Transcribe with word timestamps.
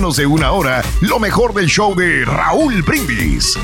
de 0.00 0.24
una 0.24 0.52
hora 0.52 0.82
lo 1.02 1.18
mejor 1.18 1.52
del 1.52 1.66
show 1.66 1.94
de 1.94 2.24
Raúl 2.24 2.80
Brindis. 2.82 3.54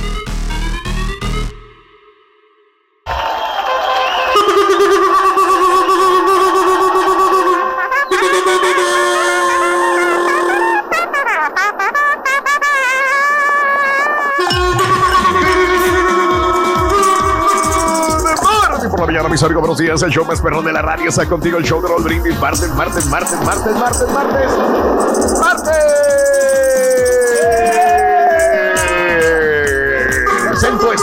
mis 19.31 19.43
amigos, 19.43 19.61
buenos 19.61 19.79
días. 19.79 20.03
El 20.03 20.11
show 20.11 20.25
más 20.25 20.41
perrón 20.41 20.65
de 20.65 20.73
la 20.73 20.83
radio 20.83 21.09
está 21.09 21.27
contigo. 21.27 21.59
El 21.59 21.65
show 21.65 21.83
de 21.83 21.89
Raúl 21.89 22.05
Brindis. 22.05 22.39
Martes, 22.39 22.71
martes, 22.75 23.07
martes, 23.07 23.39
martes, 23.43 23.77
martes, 23.77 24.09
martes. 24.11 25.41
¡Martes! 25.41 26.16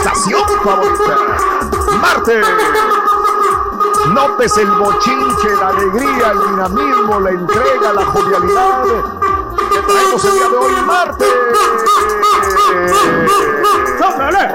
Estación 0.04 0.44
favorita. 0.64 1.18
¡Martes! 2.02 2.46
Notes 4.10 4.58
el 4.58 4.70
bochinche, 4.72 5.56
la 5.56 5.68
alegría, 5.70 6.32
el 6.32 6.40
dinamismo, 6.50 7.20
la 7.22 7.30
entrega, 7.30 7.94
la 7.94 8.06
jovialidad 8.06 8.84
que 8.84 9.80
traemos 9.80 10.26
el 10.26 10.34
día 10.34 10.50
de 10.50 10.56
hoy, 10.58 10.74
martes. 10.86 11.28
¡Sóplale! 13.98 14.50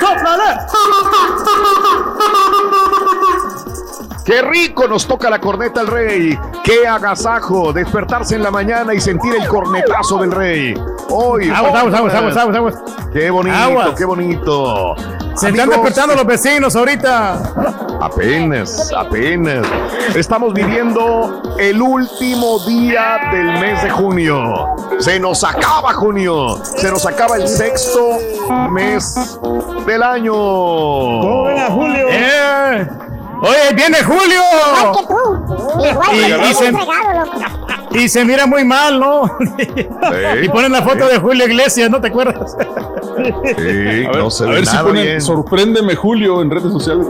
¡Sóplale! 0.00 0.58
Qué 4.24 4.40
rico 4.40 4.88
nos 4.88 5.06
toca 5.06 5.28
la 5.28 5.40
corneta 5.40 5.82
al 5.82 5.88
rey. 5.88 6.38
Qué 6.64 6.88
agasajo 6.88 7.74
despertarse 7.74 8.36
en 8.36 8.42
la 8.42 8.50
mañana 8.50 8.94
y 8.94 9.00
sentir 9.00 9.34
el 9.34 9.46
cornetazo 9.46 10.16
del 10.16 10.32
rey. 10.32 10.74
Hoy. 11.10 11.50
Aguas, 11.50 11.74
aguas, 11.74 11.94
aguas, 11.94 12.14
aguas, 12.14 12.36
aguas, 12.38 12.56
aguas. 12.56 12.74
Qué 13.12 13.28
bonito, 13.28 13.54
Aguas. 13.54 13.90
qué 13.98 14.04
bonito. 14.06 14.96
Se 15.36 15.50
están 15.50 15.68
despertando 15.68 16.14
los 16.14 16.24
vecinos 16.26 16.74
ahorita. 16.74 17.42
Apenas, 18.00 18.90
apenas. 18.96 19.66
Estamos 20.14 20.54
viviendo 20.54 21.42
el 21.58 21.82
último 21.82 22.58
día 22.60 23.18
del 23.30 23.60
mes 23.60 23.82
de 23.82 23.90
junio. 23.90 24.74
Se 25.00 25.20
nos 25.20 25.44
acaba 25.44 25.92
junio. 25.92 26.64
Se 26.64 26.90
nos 26.90 27.04
acaba 27.04 27.36
el 27.36 27.46
sexto 27.46 28.16
mes 28.70 29.38
del 29.86 30.02
año. 30.02 30.32
¿Cómo 30.32 31.44
ven 31.44 31.58
a 31.58 31.66
Julio? 31.66 32.06
Eh. 32.10 32.88
Oye, 33.46 33.72
viene 33.74 34.02
Julio. 34.02 34.40
que 34.96 35.06
tú. 35.06 35.84
Igual, 35.84 36.08
Y- 36.14 36.18
que 36.20 36.28
y 36.28 36.32
tú, 36.40 36.58
se- 36.58 36.72
fregado, 36.72 37.24
loco. 37.24 37.63
Y 37.94 38.08
se 38.08 38.24
mira 38.24 38.46
muy 38.46 38.64
mal, 38.64 38.98
¿no? 38.98 39.38
Sí. 39.58 39.68
y 40.42 40.48
ponen 40.48 40.72
la 40.72 40.82
foto 40.82 41.06
de 41.08 41.18
Julio 41.18 41.46
Iglesias, 41.46 41.88
¿no 41.90 42.00
te 42.00 42.08
acuerdas? 42.08 42.56
Sí, 43.16 44.04
A 44.04 44.10
ver, 44.10 44.16
no 44.18 44.30
se 44.30 44.44
a 44.44 44.48
ve 44.48 44.54
ver 44.56 44.66
si 44.66 44.76
ponen 44.78 45.02
bien. 45.04 45.20
sorpréndeme 45.20 45.94
Julio 45.94 46.42
en 46.42 46.50
redes 46.50 46.72
sociales. 46.72 47.06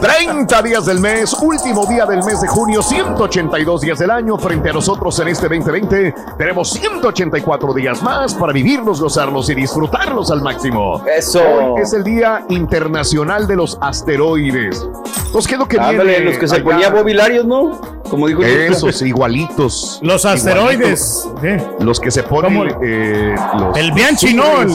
30 0.00 0.62
días 0.62 0.86
del 0.86 1.00
mes, 1.00 1.34
último 1.40 1.84
día 1.86 2.06
del 2.06 2.22
mes 2.24 2.40
de 2.40 2.48
junio, 2.48 2.82
182 2.82 3.80
días 3.82 3.98
del 3.98 4.10
año. 4.10 4.38
Frente 4.38 4.70
a 4.70 4.72
nosotros 4.72 5.18
en 5.20 5.28
este 5.28 5.48
2020 5.48 6.14
tenemos 6.38 6.70
184 6.70 7.74
días 7.74 8.02
más 8.02 8.34
para 8.34 8.52
vivirlos, 8.52 9.00
gozarlos 9.00 9.50
y 9.50 9.54
disfrutarlos 9.54 10.30
al 10.30 10.40
máximo. 10.42 11.02
Eso. 11.06 11.42
Hoy 11.42 11.82
es 11.82 11.92
el 11.92 12.04
Día 12.04 12.44
Internacional 12.48 13.46
de 13.46 13.56
los 13.56 13.76
Asteroides. 13.80 14.88
Pues, 15.32 15.46
¿qué 15.46 15.54
es 15.54 15.58
lo 15.60 15.68
que 15.68 15.78
Ándale, 15.78 16.04
viene 16.10 16.24
los 16.26 16.38
que 16.38 16.48
se 16.48 16.54
allá? 16.56 16.64
ponía 16.64 16.90
bobilarios, 16.90 17.44
¿no? 17.44 17.80
Como 18.08 18.26
dijo 18.26 18.42
Esos, 18.42 19.02
igualitos. 19.02 19.98
Los 20.02 20.24
asteroides. 20.24 21.28
Sí. 21.40 21.48
Los 21.80 22.00
que 22.00 22.10
se 22.10 22.22
ponen. 22.22 22.74
Eh, 22.82 23.34
los- 23.58 23.76
El 23.76 23.92
Bianchi, 23.92 24.34
¿no? 24.34 24.62
El, 24.62 24.72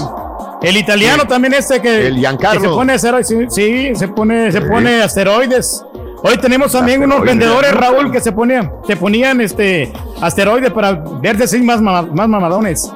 el 0.70 0.78
italiano 0.78 1.24
Sí. 1.24 1.28
también 1.30 1.54
este 1.56 1.82
que, 1.82 2.08
El 2.08 2.18
Giancarlo. 2.18 2.62
que 2.62 2.68
se 2.68 2.74
pone 2.74 2.94
asteroides. 2.94 3.28
Sí, 3.28 3.46
sí, 3.50 3.96
se 3.96 4.08
pone, 4.08 4.52
se 4.52 4.62
Sí. 4.62 4.68
pone 4.70 5.02
asteroides. 5.02 5.84
Hoy 6.26 6.38
tenemos 6.38 6.72
también 6.72 7.04
unos 7.04 7.22
vendedores, 7.22 7.74
Raúl, 7.74 8.10
que 8.12 8.22
se 8.22 8.32
ponían, 8.32 8.72
se 8.88 8.96
ponían 8.96 9.42
este 9.42 9.92
asteroides 10.22 10.72
para 10.72 10.94
verse 11.22 11.44
así 11.44 11.62
más, 11.62 11.82
más 11.82 12.06
mamadones. 12.30 12.90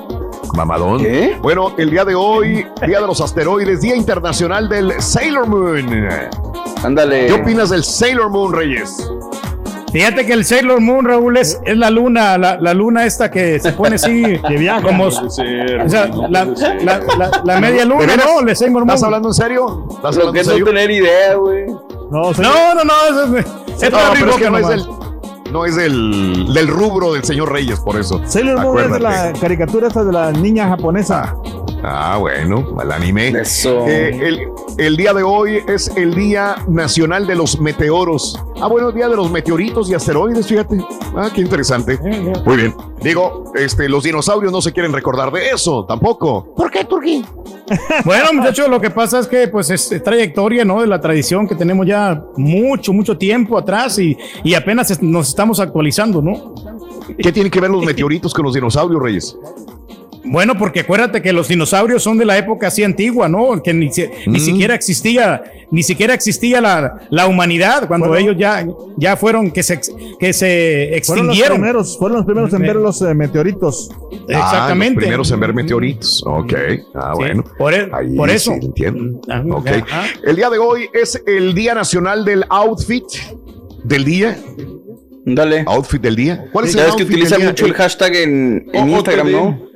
Mamadón. 0.55 0.99
¿Qué? 1.03 1.37
Bueno, 1.41 1.73
el 1.77 1.89
día 1.89 2.05
de 2.05 2.15
hoy, 2.15 2.65
Día 2.85 3.01
de 3.01 3.05
los 3.07 3.19
Asteroides, 3.19 3.81
Día 3.81 3.95
Internacional 3.95 4.69
del 4.69 4.93
Sailor 5.01 5.45
Moon. 5.47 5.87
Ándale. 6.83 7.27
¿Qué 7.27 7.33
opinas 7.33 7.69
del 7.69 7.83
Sailor 7.83 8.29
Moon, 8.29 8.53
Reyes? 8.53 8.95
Fíjate 9.91 10.25
que 10.25 10.33
el 10.33 10.43
Sailor 10.45 10.81
Moon, 10.81 11.05
Raúl, 11.05 11.37
es, 11.37 11.59
es 11.65 11.77
la 11.77 11.89
luna, 11.89 12.37
la, 12.37 12.57
la 12.59 12.73
luna 12.73 13.05
esta 13.05 13.31
que 13.31 13.57
se 13.59 13.71
pone 13.71 13.95
así, 13.95 14.21
que 14.47 14.57
viaja. 14.57 14.81
Como, 14.81 15.05
o 15.05 15.09
Puede 15.09 15.29
ser, 15.31 15.89
sea, 15.89 16.07
no 16.07 16.27
la, 16.27 16.43
puede 16.45 16.57
ser. 16.57 16.83
la- 16.83 16.99
la- 17.17 17.41
la 17.43 17.59
media 17.61 17.79
¿De 17.79 17.85
luna? 17.85 18.05
¿no? 18.17 18.47
El 18.47 18.55
Sailor 18.55 18.79
Moon. 18.85 18.89
¿Estás 18.89 19.03
hablando 19.03 19.29
en 19.29 19.33
serio? 19.33 19.87
¿Estás 19.89 20.15
Lo 20.17 20.31
que 20.33 20.39
en 20.41 20.51
es 20.51 20.59
no 20.59 20.65
tener 20.65 20.91
idea, 20.91 21.35
güey. 21.35 21.65
No, 22.11 22.31
no, 22.33 22.83
no, 22.83 22.93
eso 23.09 23.37
es, 23.37 23.45
es 23.81 23.91
No, 23.91 23.97
para 23.97 24.11
pero 24.13 24.29
es 24.31 24.35
que 24.37 24.49
no 24.49 24.57
es, 24.57 24.63
nomás. 24.85 24.96
No 25.51 25.65
es 25.65 25.75
del, 25.75 26.53
del 26.53 26.67
rubro 26.67 27.13
del 27.13 27.23
señor 27.23 27.51
Reyes, 27.51 27.79
por 27.79 27.99
eso. 27.99 28.21
Sailor 28.25 28.61
Moon 28.61 28.79
es 28.83 28.91
de 28.91 28.99
la 28.99 29.33
caricatura 29.33 29.87
esta 29.87 30.03
de 30.03 30.11
la 30.13 30.31
niña 30.31 30.67
japonesa. 30.69 31.35
Ah, 31.83 32.17
bueno, 32.19 32.75
el 32.81 32.91
anime. 32.91 33.29
Eso. 33.29 33.85
Eh, 33.87 34.09
el, 34.27 34.47
el 34.77 34.97
día 34.97 35.13
de 35.13 35.23
hoy 35.23 35.59
es 35.67 35.91
el 35.95 36.15
Día 36.15 36.55
Nacional 36.67 37.27
de 37.27 37.35
los 37.35 37.59
Meteoros. 37.59 38.39
Ah, 38.59 38.67
bueno, 38.67 38.89
el 38.89 38.95
Día 38.95 39.07
de 39.07 39.15
los 39.15 39.29
Meteoritos 39.31 39.89
y 39.89 39.93
Asteroides, 39.93 40.47
fíjate. 40.47 40.77
Ah, 41.15 41.29
qué 41.33 41.41
interesante. 41.41 41.99
Muy 42.45 42.57
bien. 42.57 42.75
Digo, 43.01 43.51
este, 43.55 43.87
los 43.87 44.03
dinosaurios 44.03 44.51
no 44.51 44.61
se 44.61 44.73
quieren 44.73 44.91
recordar 44.91 45.31
de 45.31 45.49
eso, 45.49 45.85
tampoco. 45.85 46.53
¿Por 46.55 46.71
qué, 46.71 46.83
Turquí? 46.83 47.23
Bueno, 48.05 48.31
muchachos, 48.33 48.69
lo 48.69 48.79
que 48.79 48.89
pasa 48.89 49.19
es 49.19 49.27
que 49.27 49.49
pues 49.49 49.69
es 49.69 50.01
trayectoria, 50.01 50.63
¿no? 50.63 50.79
De 50.81 50.87
la 50.87 51.01
tradición 51.01 51.45
que 51.47 51.53
tenemos 51.55 51.85
ya 51.85 52.23
mucho, 52.37 52.93
mucho 52.93 53.17
tiempo 53.17 53.57
atrás 53.57 53.99
y, 53.99 54.17
y 54.43 54.53
apenas 54.53 55.01
nos 55.01 55.27
estamos 55.27 55.46
actualizando, 55.59 56.21
¿no? 56.21 56.53
¿Qué 57.17 57.31
tienen 57.31 57.51
que 57.51 57.59
ver 57.61 57.69
los 57.71 57.83
meteoritos 57.85 58.33
con 58.33 58.45
los 58.45 58.53
dinosaurios, 58.53 59.01
Reyes? 59.01 59.37
Bueno, 60.29 60.55
porque 60.57 60.81
acuérdate 60.81 61.21
que 61.21 61.31
los 61.31 61.47
dinosaurios 61.47 62.03
son 62.03 62.17
de 62.17 62.25
la 62.25 62.37
época 62.37 62.67
así 62.67 62.83
antigua, 62.83 63.29
¿no? 63.29 63.63
Que 63.63 63.73
ni, 63.73 63.89
si- 63.93 64.07
ni 64.25 64.39
Mm. 64.39 64.41
siquiera 64.41 64.75
existía, 64.75 65.41
ni 65.71 65.83
siquiera 65.83 66.13
existía 66.13 66.59
la, 66.59 66.99
la 67.09 67.27
humanidad 67.27 67.87
cuando 67.87 68.09
Bueno. 68.09 68.21
ellos 68.31 68.35
ya, 68.37 68.67
ya 68.97 69.15
fueron 69.15 69.51
que 69.51 69.63
se, 69.63 69.79
que 70.19 70.33
se 70.33 70.99
Fueron 71.05 71.27
los 71.27 71.35
extinguieron. 71.37 71.57
primeros, 71.59 71.97
fueron 71.97 72.17
los 72.17 72.25
primeros 72.25 72.51
en 72.53 72.59
Me- 72.61 72.67
ver 72.67 72.75
los 72.75 73.01
eh, 73.03 73.13
meteoritos. 73.13 73.89
Ah, 73.89 73.95
los 74.11 74.29
Exactamente. 74.29 74.99
primeros 74.99 75.31
en 75.31 75.39
ver 75.39 75.53
meteoritos. 75.53 76.21
Ok. 76.27 76.53
Ah, 76.93 77.13
Sí, 77.15 77.23
bueno. 77.23 77.43
por, 77.57 77.73
e- 77.73 77.89
Ahí 77.93 78.17
por 78.17 78.29
sí, 78.29 78.35
eso. 78.35 78.51
entiendo. 78.51 79.21
Ah, 79.29 79.43
Ok. 79.49 79.67
ajá. 79.67 80.03
El 80.25 80.35
día 80.35 80.49
de 80.49 80.57
hoy 80.57 80.89
es 80.93 81.23
el 81.25 81.53
Día 81.53 81.73
Nacional 81.73 82.25
del 82.25 82.43
Outfit 82.49 83.05
del 83.85 84.03
día. 84.03 84.37
Ándale. 85.27 85.63
Outfit 85.67 86.01
del 86.01 86.15
día. 86.15 86.45
¿Cuál 86.51 86.65
es 86.65 86.71
el 86.75 86.79
que 86.81 86.85
outfit 86.87 86.99
del 87.07 87.15
utilizan 87.15 87.39
día? 87.39 87.49
mucho 87.49 87.65
el 87.65 87.73
hashtag 87.73 88.15
en, 88.15 88.69
en 88.73 88.89
Instagram. 88.89 89.31
¿no? 89.31 89.67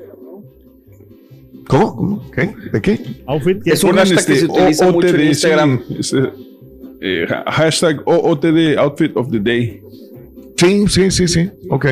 ¿Cómo? 1.67 1.95
¿Cómo? 1.95 2.31
¿Qué? 2.31 2.53
¿De 2.73 2.81
qué? 2.81 2.99
Outfit 3.27 3.63
que 3.63 3.71
Es 3.71 3.83
un 3.83 3.95
hashtag 3.95 4.25
que 4.25 4.35
se 4.35 4.45
utiliza 4.45 4.91
mucho 4.91 5.07
en 5.09 5.21
Instagram. 5.27 5.81
sí, 5.87 5.95
es, 5.99 6.13
eh, 6.13 6.19
eh, 7.01 7.25
ha- 7.29 7.51
hashtag 7.51 8.01
OOTD 8.05 8.77
Outfit 8.77 9.15
of 9.15 9.29
the 9.31 9.39
Day. 9.39 9.81
Sí, 10.57 10.85
sí, 10.87 11.11
sí, 11.11 11.27
sí. 11.27 11.49
Ok. 11.69 11.85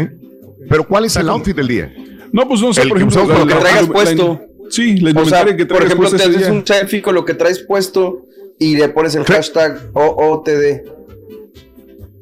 Pero 0.69 0.87
¿cuál 0.87 1.05
es 1.05 1.15
el 1.15 1.29
outfit 1.29 1.55
del 1.55 1.67
día? 1.67 1.93
No, 2.31 2.47
pues 2.47 2.61
no 2.61 2.73
sé, 2.73 2.81
El 2.83 2.89
por 2.89 2.97
que 2.99 3.03
ejemplo. 3.05 3.37
lo 3.39 3.47
que 3.47 3.55
traigas 3.55 3.87
la- 3.87 3.93
puesto. 3.93 4.41
Sí, 4.69 4.97
la 4.97 5.09
O 5.09 5.25
sea, 5.25 5.41
indumentaria 5.41 5.57
que 5.57 5.65
por 5.65 5.83
ejemplo, 5.83 6.09
te 6.11 6.15
haces 6.17 6.49
un 6.49 6.65
selfie 6.67 7.01
con 7.01 7.15
lo 7.15 7.25
que 7.25 7.33
traes 7.33 7.59
puesto 7.59 8.25
y 8.59 8.77
le 8.77 8.89
pones 8.89 9.15
el 9.15 9.23
hashtag 9.23 9.89
OOTD. 9.93 10.98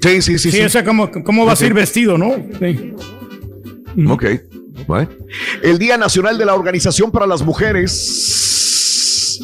Sí, 0.01 0.21
sí, 0.21 0.37
sí. 0.37 0.51
Sí, 0.51 0.57
sí. 0.57 0.63
o 0.63 0.69
sea, 0.69 0.83
¿cómo, 0.83 1.09
cómo 1.23 1.45
Sí, 1.45 1.51
a 1.51 1.55
sí. 1.55 1.65
ir 1.65 1.73
vestido, 1.73 2.17
no? 2.17 2.35
Sí. 2.59 2.93
Ok. 4.07 4.25
Bueno. 4.85 5.09
El 5.63 5.79
Día 5.79 5.97
Nacional 5.97 6.37
de 6.37 6.45
la 6.45 6.53
Organización 6.53 7.11
para 7.11 7.25
las 7.25 7.41
Mujeres 7.41 9.39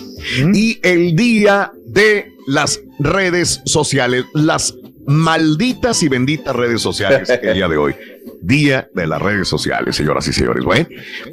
y 0.54 0.80
el 0.84 1.16
Día 1.16 1.72
de 1.88 2.32
las 2.48 2.80
redes 3.00 3.62
sociales. 3.66 4.26
Las 4.34 4.76
malditas 5.06 6.02
y 6.04 6.08
benditas 6.08 6.56
redes 6.56 6.82
sociales 6.82 7.30
el 7.30 7.56
día 7.56 7.68
de 7.68 7.78
hoy. 7.78 7.96
Día 8.42 8.90
de 8.94 9.08
las 9.08 9.22
redes 9.22 9.48
sociales, 9.48 9.96
señoras 9.96 10.28
y 10.28 10.34
señores. 10.34 10.64
Bueno, 10.66 10.88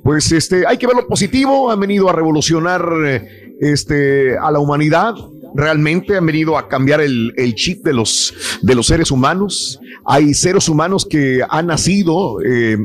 pues 0.05 0.31
este, 0.32 0.64
hay 0.66 0.76
que 0.78 0.87
ver 0.87 0.96
lo 0.96 1.06
positivo. 1.06 1.70
Han 1.70 1.81
venido 1.81 2.08
a 2.08 2.12
revolucionar 2.12 2.84
eh, 3.05 3.56
este, 3.61 4.38
a 4.38 4.50
la 4.50 4.61
humanidad. 4.61 5.14
Realmente 5.55 6.17
han 6.17 6.26
venido 6.26 6.56
a 6.56 6.69
cambiar 6.69 7.00
el, 7.00 7.32
el 7.37 7.55
chip 7.55 7.85
de 7.85 7.93
los, 7.93 8.35
de 8.62 8.75
los 8.75 8.87
seres 8.87 9.11
humanos. 9.11 9.81
Hay 10.05 10.35
seres 10.35 10.69
humanos 10.69 11.06
que 11.08 11.43
han 11.49 11.67
nacido 11.67 12.41
eh, 12.43 12.76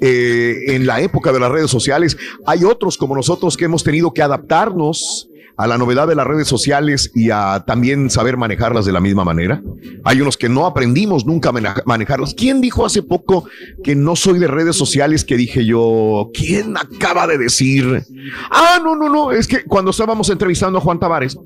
eh, 0.00 0.74
en 0.74 0.86
la 0.86 1.00
época 1.00 1.32
de 1.32 1.40
las 1.40 1.50
redes 1.50 1.70
sociales. 1.70 2.16
Hay 2.46 2.64
otros 2.64 2.96
como 2.96 3.16
nosotros 3.16 3.56
que 3.56 3.64
hemos 3.64 3.82
tenido 3.82 4.12
que 4.12 4.22
adaptarnos 4.22 5.28
a 5.58 5.66
la 5.66 5.76
novedad 5.76 6.06
de 6.06 6.14
las 6.14 6.26
redes 6.26 6.46
sociales 6.48 7.10
y 7.14 7.30
a 7.30 7.64
también 7.66 8.10
saber 8.10 8.36
manejarlas 8.36 8.86
de 8.86 8.92
la 8.92 9.00
misma 9.00 9.24
manera. 9.24 9.60
Hay 10.04 10.20
unos 10.20 10.36
que 10.36 10.48
no 10.48 10.66
aprendimos 10.66 11.26
nunca 11.26 11.48
a 11.48 11.52
mane- 11.52 11.82
manejarlas. 11.84 12.32
¿Quién 12.34 12.60
dijo 12.60 12.86
hace 12.86 13.02
poco 13.02 13.44
que 13.82 13.96
no 13.96 14.14
soy 14.14 14.38
de 14.38 14.46
redes 14.46 14.76
sociales? 14.76 15.24
Que 15.24 15.36
dije 15.36 15.64
yo, 15.66 16.30
¿quién 16.32 16.76
acaba 16.76 17.26
de 17.26 17.38
decir? 17.38 18.04
Ah, 18.50 18.78
no, 18.82 18.94
no, 18.96 19.08
no, 19.08 19.32
es 19.32 19.48
que 19.48 19.64
cuando 19.64 19.90
estábamos 19.90 20.30
entrevistando 20.30 20.78
a 20.78 20.80
Juan 20.80 21.00
Tavares, 21.00 21.36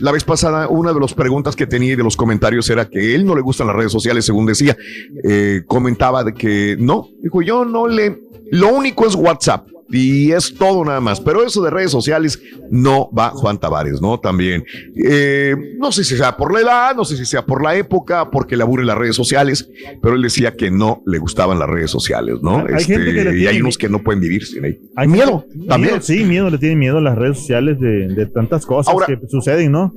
la 0.00 0.10
vez 0.10 0.24
pasada, 0.24 0.66
una 0.68 0.92
de 0.92 0.98
las 0.98 1.14
preguntas 1.14 1.54
que 1.54 1.66
tenía 1.66 1.92
y 1.92 1.96
de 1.96 2.02
los 2.02 2.16
comentarios 2.16 2.68
era 2.68 2.88
que 2.88 3.14
él 3.14 3.24
no 3.24 3.36
le 3.36 3.42
gustan 3.42 3.68
las 3.68 3.76
redes 3.76 3.92
sociales, 3.92 4.24
según 4.24 4.46
decía. 4.46 4.76
Eh, 5.22 5.62
comentaba 5.68 6.24
de 6.24 6.34
que 6.34 6.76
no, 6.80 7.06
dijo 7.22 7.42
yo 7.42 7.64
no 7.64 7.86
le, 7.86 8.18
lo 8.50 8.74
único 8.74 9.06
es 9.06 9.14
WhatsApp 9.14 9.68
y 9.92 10.32
es 10.32 10.54
todo 10.54 10.84
nada 10.84 11.00
más. 11.00 11.20
Pero 11.20 11.44
eso 11.44 11.62
de 11.62 11.70
redes 11.70 11.90
sociales 11.92 12.40
no 12.70 13.10
va 13.16 13.30
Juan 13.30 13.58
Tavares, 13.60 14.00
¿no? 14.00 14.18
También. 14.18 14.64
Eh, 14.96 15.54
no 15.78 15.92
sé 15.92 16.02
si 16.04 16.16
sea 16.16 16.36
por 16.36 16.52
la 16.52 16.60
edad, 16.60 16.96
no 16.96 17.04
sé 17.04 17.16
si 17.16 17.24
sea 17.26 17.44
por 17.44 17.62
la 17.62 17.76
época, 17.76 18.30
porque 18.30 18.56
le 18.56 18.62
aburren 18.62 18.86
las 18.86 18.98
redes 18.98 19.14
sociales, 19.16 19.68
pero 20.02 20.14
él 20.16 20.22
decía 20.22 20.54
que 20.56 20.70
no 20.70 21.02
le 21.06 21.18
gustaban 21.18 21.58
las 21.58 21.68
redes 21.68 21.90
sociales, 21.90 22.36
¿no? 22.42 22.64
Hay 22.74 22.84
gente 22.84 23.12
que 23.12 23.24
le 23.24 23.38
y 23.38 23.46
hay 23.46 23.60
unos 23.60 23.78
que 23.78 23.88
no 23.88 24.02
pueden 24.02 24.20
vivir 24.20 24.44
sin 24.46 24.64
ahí. 24.64 24.80
Hay 24.96 25.08
miedo 25.08 25.44
también. 25.68 25.92
miedo, 25.94 26.02
sí, 26.02 26.24
miedo, 26.24 26.50
le 26.50 26.58
tienen 26.58 26.78
miedo 26.78 26.98
a 26.98 27.00
las 27.02 27.16
redes 27.16 27.38
sociales 27.38 27.78
de, 27.78 28.08
de 28.08 28.26
tantas 28.26 28.64
cosas 28.66 28.92
Ahora- 28.92 29.06
que 29.06 29.18
suceden, 29.28 29.72
¿no? 29.72 29.92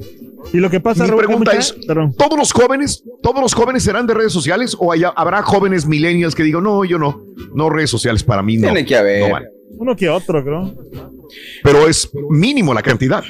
Y 0.54 0.58
lo 0.58 0.70
que 0.70 0.80
pasa, 0.80 1.04
Mi 1.06 1.10
Raúl, 1.10 1.26
pregunta 1.26 1.54
es, 1.54 1.74
perdón. 1.88 2.14
¿todos 2.16 2.38
los 2.38 2.52
jóvenes, 2.52 3.04
todos 3.24 3.42
los 3.42 3.54
jóvenes 3.56 3.82
serán 3.82 4.06
de 4.06 4.14
redes 4.14 4.32
sociales 4.32 4.76
o 4.80 4.92
haya- 4.92 5.12
habrá 5.16 5.42
jóvenes 5.42 5.88
millennials 5.88 6.36
que 6.36 6.44
digan, 6.44 6.64
no, 6.64 6.86
yo 6.86 7.00
no, 7.00 7.20
no 7.56 7.70
redes 7.72 7.90
sociales 7.90 8.24
para 8.24 8.44
mí 8.44 8.58
no. 8.58 8.68
Tiene 8.68 8.86
que 8.86 8.96
haber. 8.96 9.22
no 9.28 9.30
van"? 9.34 9.44
Uno 9.78 9.96
que 9.96 10.10
otro, 10.10 10.44
creo. 10.44 10.74
Pero 11.64 11.88
es 11.88 12.10
mínimo 12.30 12.74
la 12.74 12.82
cantidad. 12.82 13.24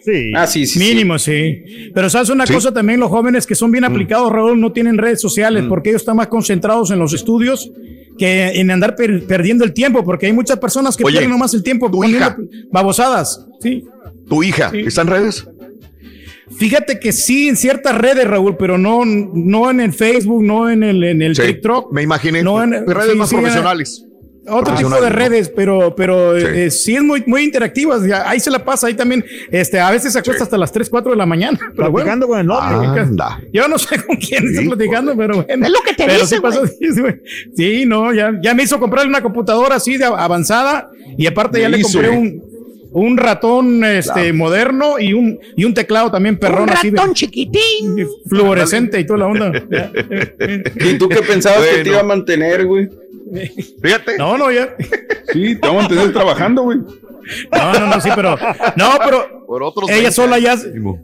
Sí. 0.00 0.32
Ah, 0.34 0.46
sí, 0.46 0.66
sí. 0.66 0.78
Mínimo, 0.78 1.18
sí. 1.18 1.90
Pero 1.94 2.08
sabes 2.08 2.30
una 2.30 2.46
Sí. 2.46 2.54
cosa 2.54 2.72
también, 2.72 3.00
los 3.00 3.10
jóvenes 3.10 3.46
que 3.46 3.54
son 3.54 3.70
bien 3.70 3.84
aplicados, 3.84 4.32
Raúl, 4.32 4.60
no 4.60 4.72
tienen 4.72 4.96
redes 4.96 5.20
sociales 5.20 5.64
porque 5.68 5.90
ellos 5.90 6.02
están 6.02 6.16
más 6.16 6.28
concentrados 6.28 6.90
en 6.90 6.98
los 6.98 7.12
estudios 7.12 7.70
que 8.16 8.48
en 8.60 8.70
andar 8.70 8.96
per- 8.96 9.24
perdiendo 9.26 9.64
el 9.64 9.72
tiempo, 9.72 10.02
porque 10.04 10.26
hay 10.26 10.32
muchas 10.32 10.58
personas 10.58 10.96
que 10.96 11.04
Oye, 11.04 11.14
pierden 11.14 11.30
nomás 11.30 11.52
el 11.54 11.62
tiempo 11.62 11.90
tu 11.90 12.02
hija. 12.04 12.36
babosadas. 12.72 13.46
Sí. 13.60 13.84
¿Tu 14.28 14.42
hija 14.42 14.70
Sí. 14.70 14.78
está 14.86 15.02
en 15.02 15.06
redes? 15.08 15.46
Fíjate 16.56 16.98
que 16.98 17.12
sí 17.12 17.48
en 17.48 17.56
ciertas 17.56 17.96
redes, 17.96 18.26
Raúl, 18.26 18.56
pero 18.56 18.78
no, 18.78 19.04
no 19.04 19.70
en 19.70 19.80
el 19.80 19.92
Facebook, 19.92 20.42
no 20.42 20.70
en 20.70 20.82
el, 20.82 21.04
en 21.04 21.20
el 21.22 21.36
Sí, 21.36 21.42
TikTok. 21.42 21.92
Me 21.92 22.02
imaginé. 22.02 22.42
No, 22.42 22.62
en- 22.62 22.86
redes 22.86 23.12
sí, 23.12 23.18
más 23.18 23.28
sí, 23.28 23.34
profesionales. 23.36 24.04
Otro 24.48 24.74
tipo 24.74 25.00
de 25.00 25.08
redes, 25.10 25.50
pero, 25.54 25.94
pero 25.94 26.38
Sí. 26.38 26.46
eh, 26.48 26.70
sí 26.70 26.96
es 26.96 27.02
muy, 27.02 27.22
muy 27.26 27.42
interactivas. 27.44 28.02
ahí 28.24 28.40
se 28.40 28.50
la 28.50 28.64
pasa, 28.64 28.86
ahí 28.86 28.94
también. 28.94 29.24
Este, 29.50 29.78
a 29.80 29.90
veces 29.90 30.12
se 30.12 30.18
acuesta 30.18 30.38
Sí. 30.40 30.44
hasta 30.44 30.58
las 30.58 30.72
3, 30.72 30.88
4 30.90 31.10
de 31.12 31.16
la 31.16 31.26
mañana. 31.26 31.58
Pero 31.76 31.90
bueno. 31.90 32.06
Platicando 32.06 32.26
con 32.28 32.40
el 32.40 32.46
novio. 32.46 32.90
Anda. 32.92 33.40
Yo 33.52 33.68
no 33.68 33.78
sé 33.78 34.02
con 34.02 34.16
quién 34.16 34.46
está 34.48 34.62
platicando, 34.62 35.16
pero 35.16 35.44
bueno. 35.44 35.64
Es 35.66 35.70
lo 35.70 35.78
que 35.84 35.94
te 35.94 36.04
pero 36.06 36.20
dice, 36.20 36.36
sí 36.36 36.40
pasó. 36.42 36.60
güey. 37.00 37.14
Sí, 37.56 37.84
no, 37.86 38.12
ya, 38.12 38.32
ya 38.42 38.54
me 38.54 38.62
hizo 38.62 38.78
comprar 38.78 39.06
una 39.06 39.22
computadora 39.22 39.76
así 39.76 39.96
de 39.96 40.04
avanzada 40.04 40.90
y 41.16 41.26
aparte 41.26 41.60
ya 41.60 41.68
le 41.68 41.80
compré 41.82 42.10
un, 42.10 42.42
un 42.92 43.16
ratón 43.16 43.84
este, 43.84 44.32
moderno 44.32 44.98
y 44.98 45.12
un, 45.12 45.38
y 45.56 45.64
un 45.64 45.74
teclado 45.74 46.10
también 46.10 46.38
perrón 46.38 46.64
Un 46.64 46.70
así 46.70 46.90
de 46.90 46.96
ratón 46.96 47.14
chiquitín. 47.14 48.06
fluorescente 48.28 48.98
y 49.00 49.04
toda 49.06 49.18
la 49.20 49.26
onda. 49.26 49.52
Eh, 49.54 50.34
eh. 50.38 50.62
¿Y 50.92 50.98
tú 50.98 51.08
qué 51.08 51.16
pensabas 51.22 51.60
que 51.60 51.68
Bueno. 51.68 51.82
te 51.84 51.88
iba 51.90 52.00
a 52.00 52.04
mantener, 52.04 52.66
güey? 52.66 52.88
Fíjate. 53.82 54.16
No, 54.18 54.36
no, 54.38 54.50
ya. 54.50 54.74
Sí, 55.32 55.54
te 55.56 55.66
vamos 55.68 55.84
a 55.86 55.88
tener 55.88 56.12
trabajando, 56.12 56.62
güey. 56.62 56.78
No, 56.78 57.72
no, 57.80 57.86
no, 57.86 58.00
sí, 58.00 58.08
pero. 58.14 58.36
No, 58.76 58.90
pero. 59.04 59.44
Por 59.46 59.62
otros 59.62 59.88
Ella 59.90 59.96
20 60.10 60.12
sola 60.12 60.38
ya, 60.38 60.56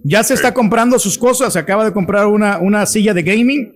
ya 0.02 0.22
se 0.22 0.34
está 0.34 0.52
comprando 0.54 0.98
sus 0.98 1.16
cosas. 1.18 1.52
Se 1.52 1.58
acaba 1.58 1.84
de 1.84 1.92
comprar 1.92 2.26
una, 2.26 2.58
una 2.58 2.84
silla 2.86 3.14
de 3.14 3.22
gaming. 3.22 3.72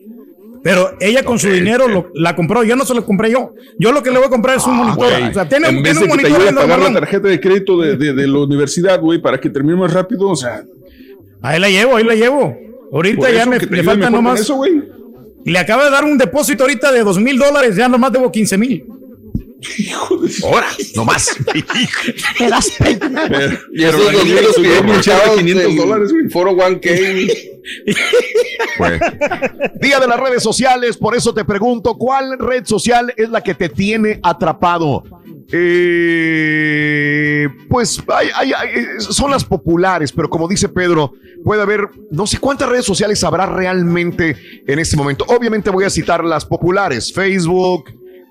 Pero 0.63 0.91
ella 1.01 1.23
con 1.23 1.39
su 1.39 1.49
dinero 1.49 1.87
lo- 1.89 2.11
la 2.15 2.35
compró. 2.35 2.65
Yo 2.65 2.75
no 2.77 2.85
se 2.85 2.93
la 2.95 3.03
compré 3.03 3.31
yo. 3.31 3.55
Yo 3.79 3.93
lo 3.93 4.03
que 4.03 4.11
le 4.11 4.19
voy 4.19 4.27
a 4.27 4.31
comprar 4.31 4.57
es 4.57 4.67
un 4.67 4.77
monitor. 4.77 5.09
Güey, 5.11 5.31
o 5.31 5.33
sea, 5.35 5.49
tiene, 5.49 5.69
en 5.69 5.75
tiene 5.83 5.89
vez 5.91 5.97
un 5.99 6.03
de 6.03 6.09
que 6.09 6.17
te 6.17 6.23
monitor 6.31 6.41
ayude 6.49 6.49
a 6.51 6.63
pagar 6.63 6.79
la 6.81 6.93
tarjeta 7.01 7.29
de 7.29 7.41
crédito 7.41 7.79
de, 7.81 7.97
de, 7.97 8.13
de 8.13 8.27
la 8.27 8.39
universidad, 8.41 9.01
güey, 9.01 9.21
para 9.23 9.39
que 9.41 9.49
termine 9.51 9.77
más 9.77 9.93
rápido, 9.93 10.29
o 10.29 10.37
sea, 10.37 10.65
Ahí 11.41 11.61
la 11.61 11.69
llevo, 11.71 11.95
ahí 11.97 12.03
la 12.05 12.15
llevo. 12.17 12.57
Ahorita 12.93 13.31
ya 13.31 13.47
me, 13.47 13.59
que 13.61 13.67
te 13.69 13.73
le 13.73 13.81
ayude 13.81 13.85
falta 13.93 14.11
mejor 14.11 14.17
con 14.17 14.25
nomás. 14.25 14.41
eso, 14.41 14.57
güey. 14.57 14.83
Le 15.49 15.59
acaba 15.59 15.85
de 15.85 15.91
dar 15.91 16.05
un 16.05 16.17
depósito 16.19 16.65
ahorita 16.65 16.93
de 16.93 17.01
dos 17.03 17.19
mil 17.19 17.39
dólares. 17.39 17.77
Ya 17.77 17.89
nomás 17.89 18.13
debo 18.13 18.31
15 18.31 18.59
mil. 18.59 18.85
Ahora, 20.45 20.69
nomás. 20.95 21.37
Te 22.39 22.49
das 22.49 22.71
pena. 22.79 23.27
Pero- 23.29 23.59
Y 23.73 23.85
esos 23.85 24.13
dos 24.13 24.25
mil 24.25 24.35
los 24.43 24.57
pinchados 24.57 25.37
500 25.39 25.65
en 25.65 25.77
dólares, 25.77 26.13
güey. 26.13 26.29
Foro 26.29 26.53
1K. 26.53 27.33
Pues, 28.79 29.01
Día 29.81 29.99
de 30.01 30.07
las 30.07 30.21
redes 30.21 30.43
sociales, 30.43 30.97
por 30.97 31.15
eso 31.17 31.35
te 31.35 31.45
pregunto, 31.45 31.95
¿cuál 31.99 32.39
red 32.39 32.65
social 32.65 33.13
es 33.17 33.29
la 33.31 33.43
que 33.43 33.55
te 33.55 33.69
tiene 33.69 34.21
atrapado? 34.23 35.03
Eh, 35.51 37.49
pues 37.69 38.03
hay- 38.09 38.29
hay- 38.35 38.53
hay- 38.53 38.85
son 39.01 39.31
las 39.31 39.45
populares, 39.45 40.13
pero 40.13 40.29
como 40.29 40.49
dice 40.49 40.69
Pedro, 40.69 41.13
puede 41.45 41.63
haber 41.63 41.89
no 42.11 42.27
sé 42.27 42.39
cuántas 42.39 42.69
redes 42.69 42.85
sociales 42.85 43.23
habrá 43.25 43.47
realmente 43.47 44.37
en 44.67 44.79
este 44.79 44.97
momento. 44.97 45.25
Obviamente 45.29 45.71
voy 45.71 45.85
a 45.85 45.91
citar 45.91 46.25
las 46.25 46.45
populares, 46.45 47.13
Facebook, 47.13 47.85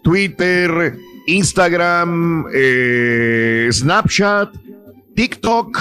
Twitter, 0.04 0.98
Instagram, 1.28 2.46
eh, 2.54 3.70
Snapchat, 3.72 4.54
TikTok. 5.16 5.78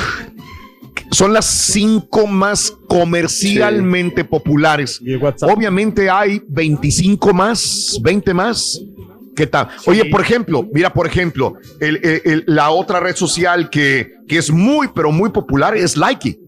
Son 1.12 1.32
las 1.32 1.46
cinco 1.46 2.26
más 2.26 2.72
comercialmente 2.88 4.24
populares. 4.24 4.98
Y 5.00 5.12
el 5.12 5.18
WhatsApp. 5.18 5.50
Obviamente 5.54 6.10
hay 6.10 6.42
25 6.48 7.32
más, 7.32 7.96
20 8.02 8.34
más. 8.34 8.80
¿Qué 9.36 9.46
tal? 9.46 9.68
Oye, 9.86 10.06
por 10.06 10.20
ejemplo, 10.22 10.66
mira, 10.72 10.92
por 10.92 11.06
ejemplo, 11.06 11.54
el- 11.78 12.00
el- 12.02 12.22
el- 12.24 12.44
la 12.46 12.70
otra 12.70 12.98
red 13.00 13.14
social 13.14 13.68
que, 13.70 14.14
que 14.26 14.38
es 14.38 14.50
muy, 14.50 14.88
pero 14.94 15.12
muy 15.12 15.30
popular 15.30 15.76
es 15.76 15.96
Likey. 15.96 16.40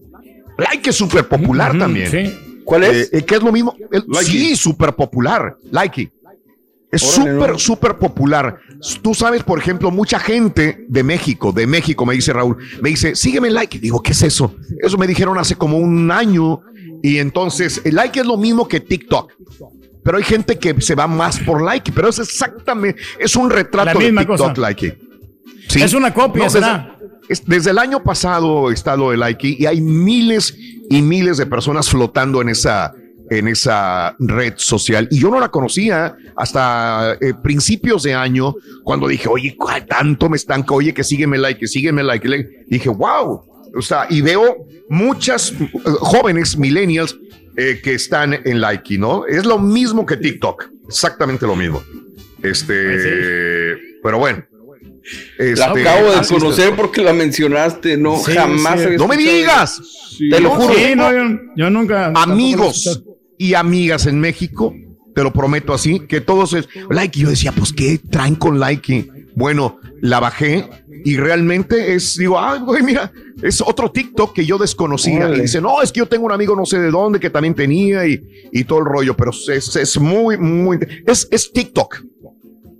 Likey 0.57 0.89
es 0.89 0.95
súper 0.95 1.27
popular 1.27 1.77
también. 1.77 2.09
Sí. 2.11 2.61
¿Cuál 2.65 2.83
es? 2.83 3.07
Eh, 3.13 3.19
eh, 3.19 3.21
¿Qué 3.23 3.35
es 3.35 3.41
lo 3.43 3.51
mismo? 3.51 3.75
Likey. 3.91 4.25
sí, 4.25 4.55
súper 4.55 4.93
popular. 4.95 5.55
Likey. 5.71 6.11
Es 6.91 7.03
súper, 7.03 7.59
súper 7.59 7.97
popular. 7.99 8.57
Tú 9.03 9.13
sabes, 9.13 9.43
por 9.43 9.59
ejemplo, 9.59 9.91
mucha 9.91 10.17
gente 10.19 10.85
de 10.87 11.03
México, 11.03 11.51
de 11.51 11.67
México, 11.67 12.03
me 12.03 12.15
dice 12.15 12.33
Raúl, 12.33 12.57
me 12.81 12.89
dice, 12.89 13.15
sígueme 13.15 13.47
en 13.49 13.53
like. 13.53 13.77
Digo, 13.77 14.01
¿qué 14.01 14.13
es 14.13 14.23
eso? 14.23 14.55
Eso 14.81 14.97
me 14.97 15.05
dijeron 15.05 15.37
hace 15.37 15.55
como 15.55 15.77
un 15.77 16.09
año. 16.09 16.61
Y 17.03 17.19
entonces, 17.19 17.81
el 17.85 17.93
like 17.95 18.19
es 18.19 18.25
lo 18.25 18.37
mismo 18.37 18.67
que 18.67 18.79
TikTok. 18.79 19.31
Pero 20.03 20.17
hay 20.17 20.23
gente 20.23 20.57
que 20.57 20.79
se 20.81 20.95
va 20.95 21.07
más 21.07 21.39
por 21.39 21.61
like, 21.61 21.91
pero 21.91 22.09
es 22.09 22.19
exactamente, 22.19 23.01
es 23.19 23.35
un 23.35 23.49
retrato 23.49 23.99
de 23.99 24.11
TikTok. 24.11 24.57
Likey. 24.57 24.93
Sí. 25.67 25.81
Es 25.81 25.93
una 25.93 26.13
copia, 26.13 26.45
No, 26.45 26.49
será. 26.49 26.95
desde, 26.99 27.23
es- 27.33 27.45
desde 27.45 27.71
el 27.71 27.77
año 27.77 28.01
pasado 28.01 28.71
está 28.71 28.95
lo 28.95 29.11
de 29.11 29.17
Likey 29.17 29.57
y 29.59 29.65
hay 29.65 29.81
miles 29.81 30.55
y 30.89 31.01
miles 31.01 31.37
de 31.37 31.45
personas 31.45 31.89
flotando 31.89 32.41
en 32.41 32.49
esa, 32.49 32.93
en 33.29 33.47
esa 33.47 34.15
red 34.17 34.53
social. 34.57 35.07
Y 35.11 35.19
yo 35.19 35.29
no 35.29 35.39
la 35.39 35.49
conocía 35.49 36.15
hasta 36.35 37.15
eh, 37.21 37.33
principios 37.43 38.01
de 38.03 38.15
año, 38.15 38.55
cuando 38.83 39.07
dije, 39.07 39.27
oye, 39.29 39.55
¿cuál 39.55 39.85
tanto 39.85 40.29
me 40.29 40.37
estanca? 40.37 40.73
Oye, 40.73 40.93
que 40.93 41.03
sígueme 41.03 41.37
like, 41.37 41.59
que 41.59 41.67
sígueme 41.67 42.01
like. 42.03 42.27
Le- 42.27 42.63
dije, 42.67 42.89
wow. 42.89 43.43
O 43.77 43.81
sea, 43.83 44.07
y 44.09 44.21
veo 44.21 44.65
muchas 44.89 45.51
eh, 45.51 45.69
jóvenes 45.99 46.57
millennials 46.57 47.15
eh, 47.59 47.81
que 47.83 47.93
están 47.93 48.33
en 48.33 48.61
Likey, 48.61 48.97
¿no? 48.97 49.25
Es 49.25 49.45
lo 49.45 49.59
mismo 49.59 50.05
que 50.05 50.15
TikTok, 50.17 50.69
exactamente 50.87 51.45
lo 51.45 51.55
mismo. 51.55 51.83
Este, 52.41 53.77
pero 54.01 54.17
bueno. 54.19 54.43
La 55.39 55.45
Este, 55.45 55.63
acabo 55.63 56.11
de 56.11 56.27
conocer 56.27 56.75
porque 56.75 57.01
la 57.01 57.13
mencionaste. 57.13 57.97
No, 57.97 58.17
Sí, 58.23 58.31
jamás. 58.33 58.79
sí. 58.81 58.89
No 58.97 59.07
me 59.07 59.17
digas. 59.17 59.81
Sí. 60.17 60.29
Te 60.29 60.39
lo 60.39 60.51
juro. 60.51 60.73
Sí, 60.75 60.93
no, 60.95 61.11
yo, 61.11 61.39
yo 61.55 61.69
nunca. 61.69 62.11
amigos 62.15 63.03
y 63.37 63.53
amigas 63.55 64.05
en 64.05 64.19
México, 64.19 64.73
te 65.15 65.23
lo 65.23 65.33
prometo 65.33 65.73
así, 65.73 66.01
que 66.01 66.21
todos 66.21 66.53
es 66.53 66.67
like. 66.89 67.17
Y 67.17 67.23
yo 67.23 67.29
decía, 67.29 67.51
pues, 67.51 67.73
¿qué 67.73 67.99
traen 68.09 68.35
con 68.35 68.59
like? 68.59 69.09
Bueno, 69.35 69.79
la 70.01 70.19
bajé 70.19 70.67
y 71.05 71.17
realmente 71.17 71.93
es, 71.93 72.17
digo, 72.17 72.39
ay, 72.39 72.59
güey, 72.59 72.83
mira, 72.83 73.11
es 73.41 73.61
otro 73.61 73.91
TikTok 73.91 74.33
que 74.33 74.45
yo 74.45 74.57
desconocía. 74.57 75.29
Y 75.29 75.41
dice, 75.41 75.61
no, 75.61 75.81
es 75.81 75.91
que 75.91 75.99
yo 75.99 76.05
tengo 76.07 76.25
un 76.25 76.31
amigo 76.31 76.55
no 76.55 76.65
sé 76.65 76.79
de 76.79 76.91
dónde 76.91 77.19
que 77.19 77.29
también 77.29 77.53
tenía 77.53 78.05
y, 78.05 78.21
y 78.51 78.63
todo 78.63 78.79
el 78.79 78.85
rollo, 78.85 79.15
pero 79.15 79.31
es, 79.31 79.75
es 79.75 79.99
muy, 79.99 80.37
muy, 80.37 80.79
es, 81.05 81.27
es 81.31 81.51
TikTok. 81.51 82.03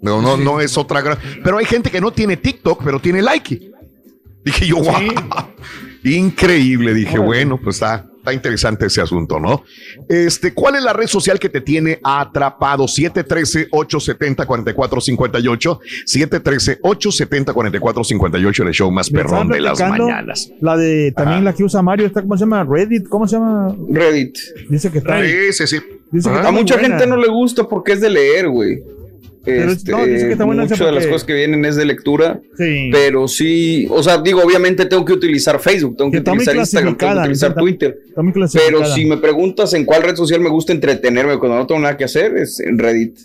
No, 0.02 0.22
no, 0.22 0.38
no 0.38 0.62
es 0.62 0.78
otra 0.78 1.02
gran. 1.02 1.18
Pero 1.44 1.58
hay 1.58 1.66
gente 1.66 1.90
que 1.90 2.00
no 2.00 2.12
tiene 2.12 2.38
TikTok, 2.38 2.84
pero 2.84 3.00
tiene 3.00 3.22
like. 3.22 3.72
Dije 4.44 4.68
yo, 4.68 4.78
wow. 4.78 4.94
Increíble. 6.04 6.94
Dije, 6.94 7.20
bueno, 7.20 7.60
pues 7.62 7.78
está, 7.78 8.09
está 8.20 8.32
interesante 8.34 8.86
ese 8.86 9.02
asunto, 9.02 9.40
¿no? 9.40 9.64
Este, 10.08 10.54
¿cuál 10.54 10.76
es 10.76 10.84
la 10.84 10.94
red 10.94 11.08
social 11.08 11.40
que 11.40 11.50
te 11.50 11.62
tiene 11.62 12.00
atrapado? 12.04 12.84
713-870-4458. 12.86 15.80
713-870-4458 16.06 18.62
en 18.62 18.68
el 18.68 18.74
show 18.74 18.92
más 18.92 19.12
Me 19.12 19.22
perrón 19.24 19.48
de 19.48 19.62
las 19.62 19.80
mañanas. 19.80 20.52
La 20.62 20.78
de 20.78 21.12
también 21.16 21.38
Ajá. 21.40 21.46
la 21.46 21.54
que 21.54 21.64
usa 21.64 21.82
Mario, 21.82 22.06
está, 22.08 22.22
¿cómo 22.22 22.36
se 22.38 22.42
llama? 22.42 22.64
Reddit, 22.64 23.08
¿cómo 23.08 23.28
se 23.28 23.38
llama? 23.38 23.76
Reddit. 23.90 24.38
Dice 24.70 24.92
que 24.92 24.98
está. 25.00 25.22
Sí, 25.24 25.54
sí, 25.54 25.68
sí. 25.68 25.78
Dice 26.12 26.30
que 26.30 26.36
Ajá. 26.36 26.40
está 26.40 26.50
A 26.50 26.52
mucha 26.52 26.76
buena. 26.76 26.90
gente 26.98 27.08
no 27.08 27.16
le 27.18 27.28
gusta 27.30 27.64
porque 27.68 27.94
es 27.94 28.02
de 28.02 28.10
leer, 28.10 28.50
güey. 28.50 28.84
Pero 29.50 29.72
es- 29.72 29.78
Este, 29.78 29.92
no, 29.92 30.06
dice 30.06 30.26
que 30.28 30.32
está 30.34 30.46
buena 30.46 30.64
esa 30.64 30.76
muchas 30.76 30.88
de 30.88 30.94
las 30.94 31.08
cosas 31.08 31.24
que 31.26 31.34
vienen 31.34 31.66
es 31.66 31.76
de 31.76 31.86
lectura, 31.86 32.40
Sí. 32.58 32.90
pero 32.92 33.28
sí, 33.28 33.88
o 33.90 34.02
sea, 34.04 34.18
digo, 34.20 34.42
obviamente 34.44 34.86
tengo 34.86 35.04
que 35.06 35.14
utilizar 35.14 35.60
Facebook, 35.60 35.98
tengo 35.98 36.12
que, 36.12 36.18
utilizar 36.20 36.56
Instagram, 36.56 36.96
tengo 36.98 37.14
que 37.14 37.20
utilizar 37.20 37.50
está- 37.52 37.62
Twitter. 37.62 37.98
Está 38.08 38.22
muy 38.22 38.34
Pero 38.54 38.86
si 38.86 39.06
me 39.06 39.18
preguntas 39.18 39.74
en 39.74 39.86
cuál 39.86 40.04
red 40.04 40.16
social 40.16 40.40
me 40.42 40.50
gusta 40.50 40.72
entretenerme 40.74 41.38
cuando 41.38 41.58
no 41.58 41.66
tengo 41.68 41.82
nada 41.82 41.98
que 41.98 42.04
hacer, 42.06 42.36
es 42.38 42.60
en 42.60 42.78
Reddit. 42.78 43.18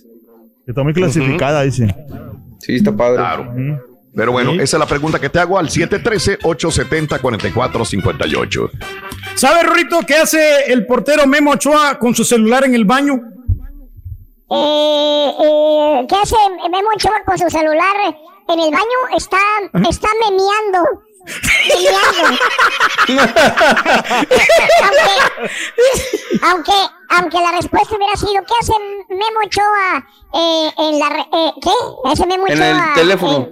Está 0.66 0.82
muy 0.82 0.94
clasificada, 0.94 1.62
dice. 1.62 1.94
Sí, 2.60 2.76
está 2.76 2.96
padre. 2.96 3.16
Claro. 3.18 3.54
Pero 4.16 4.30
bueno, 4.32 4.52
Sí. 4.52 4.56
esa 4.60 4.76
es 4.76 4.80
la 4.80 4.86
pregunta 4.86 5.18
que 5.20 5.28
te 5.28 5.38
hago 5.40 5.58
al 5.58 5.68
713-870-4458. 5.70 8.70
¿Sabe, 9.34 9.62
Rorrito, 9.64 10.00
qué 10.06 10.14
hace 10.14 10.72
el 10.72 10.86
portero 10.86 11.26
Memo 11.26 11.52
Ochoa 11.52 11.98
con 11.98 12.14
su 12.14 12.24
celular 12.24 12.64
en 12.64 12.74
el 12.74 12.84
baño? 12.84 13.20
Eh, 14.50 15.34
eh, 15.40 16.06
¿Qué 16.08 16.16
hace 16.16 16.36
Memo 16.70 16.88
Ochoa 16.94 17.22
con 17.24 17.38
su 17.38 17.48
celular 17.48 17.96
en 18.48 18.60
el 18.60 18.70
baño? 18.70 19.16
Está, 19.16 19.38
está 19.88 20.08
memeando. 20.20 21.02
Memeando. 21.68 22.38
aunque, 24.82 26.42
aunque, 26.42 26.72
aunque 27.10 27.38
la 27.40 27.52
respuesta 27.52 27.96
hubiera 27.96 28.16
sido, 28.16 28.32
¿qué 28.46 28.54
hace 28.60 28.72
Memo 29.08 29.40
Ochoa 29.46 30.06
eh, 30.34 30.70
en 30.78 30.98
la... 30.98 31.08
re- 31.08 31.28
eh, 31.32 31.52
¿Qué? 31.62 31.70
¿Hace 32.10 32.26
Memo 32.26 32.46
En 32.48 32.52
Ochoa? 32.54 32.68
el 32.88 32.94
teléfono. 32.94 33.48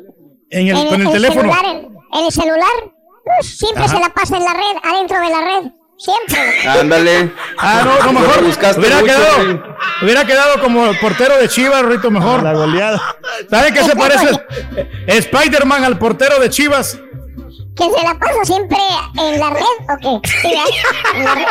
En 0.51 0.69
el, 0.69 0.77
en, 0.77 1.01
en 1.01 1.11
teléfono. 1.13 1.41
celular, 1.41 1.65
en, 1.65 1.97
en 2.13 2.25
el 2.27 2.33
celular. 2.33 2.93
Pues, 3.25 3.57
siempre 3.59 3.89
se 3.89 3.99
la 3.99 4.11
pasa 4.11 4.37
en 4.37 4.45
la 4.45 4.53
red, 4.53 4.77
adentro 4.83 5.19
de 5.21 5.31
la 5.31 5.41
red. 5.41 5.73
Siempre. 6.03 6.69
Ándale. 6.69 7.33
Ah, 7.59 7.83
no, 7.85 7.99
no, 7.99 8.13
Lo 8.13 8.21
mejor. 8.21 8.45
buscaste 8.45 8.81
Hubiera 8.81 8.97
mucho, 9.01 9.07
quedado, 9.15 9.43
sí. 9.53 9.61
hubiera 10.03 10.25
quedado 10.27 10.61
como 10.61 10.87
el 10.87 10.99
portero 10.99 11.39
de 11.39 11.49
Chivas, 11.49 11.83
Rorrito, 11.83 12.11
mejor. 12.11 12.43
La 12.43 12.53
goleada. 12.55 13.01
¿Sabe 13.49 13.73
qué 13.73 13.85
se 13.85 13.95
parece 13.97 14.29
Spider-Man 15.07 15.85
al 15.85 15.99
portero 15.99 16.41
de 16.41 16.51
Chivas? 16.51 16.99
¿Que 17.77 17.85
se 17.85 18.05
la 18.05 18.19
pasa 18.19 18.45
siempre 18.45 18.77
en 19.19 19.39
la 19.41 19.51
red 19.51 19.63
o 19.63 20.21
qué? 20.21 20.29
Sí. 20.29 20.55
En 21.15 21.25
la 21.25 21.35
red. 21.37 21.45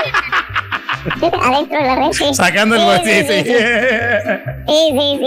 Sí, 1.19 1.25
Adentro 1.41 1.77
de 1.79 1.83
la 1.87 1.95
red, 1.95 2.11
sí. 2.11 2.33
Sacando 2.35 2.75
el 2.75 3.03
Sí, 3.03 3.09
sí, 3.09 3.27
sí, 3.27 3.43
sí. 3.43 3.55
Sí, 4.67 4.93
sí, 4.99 5.19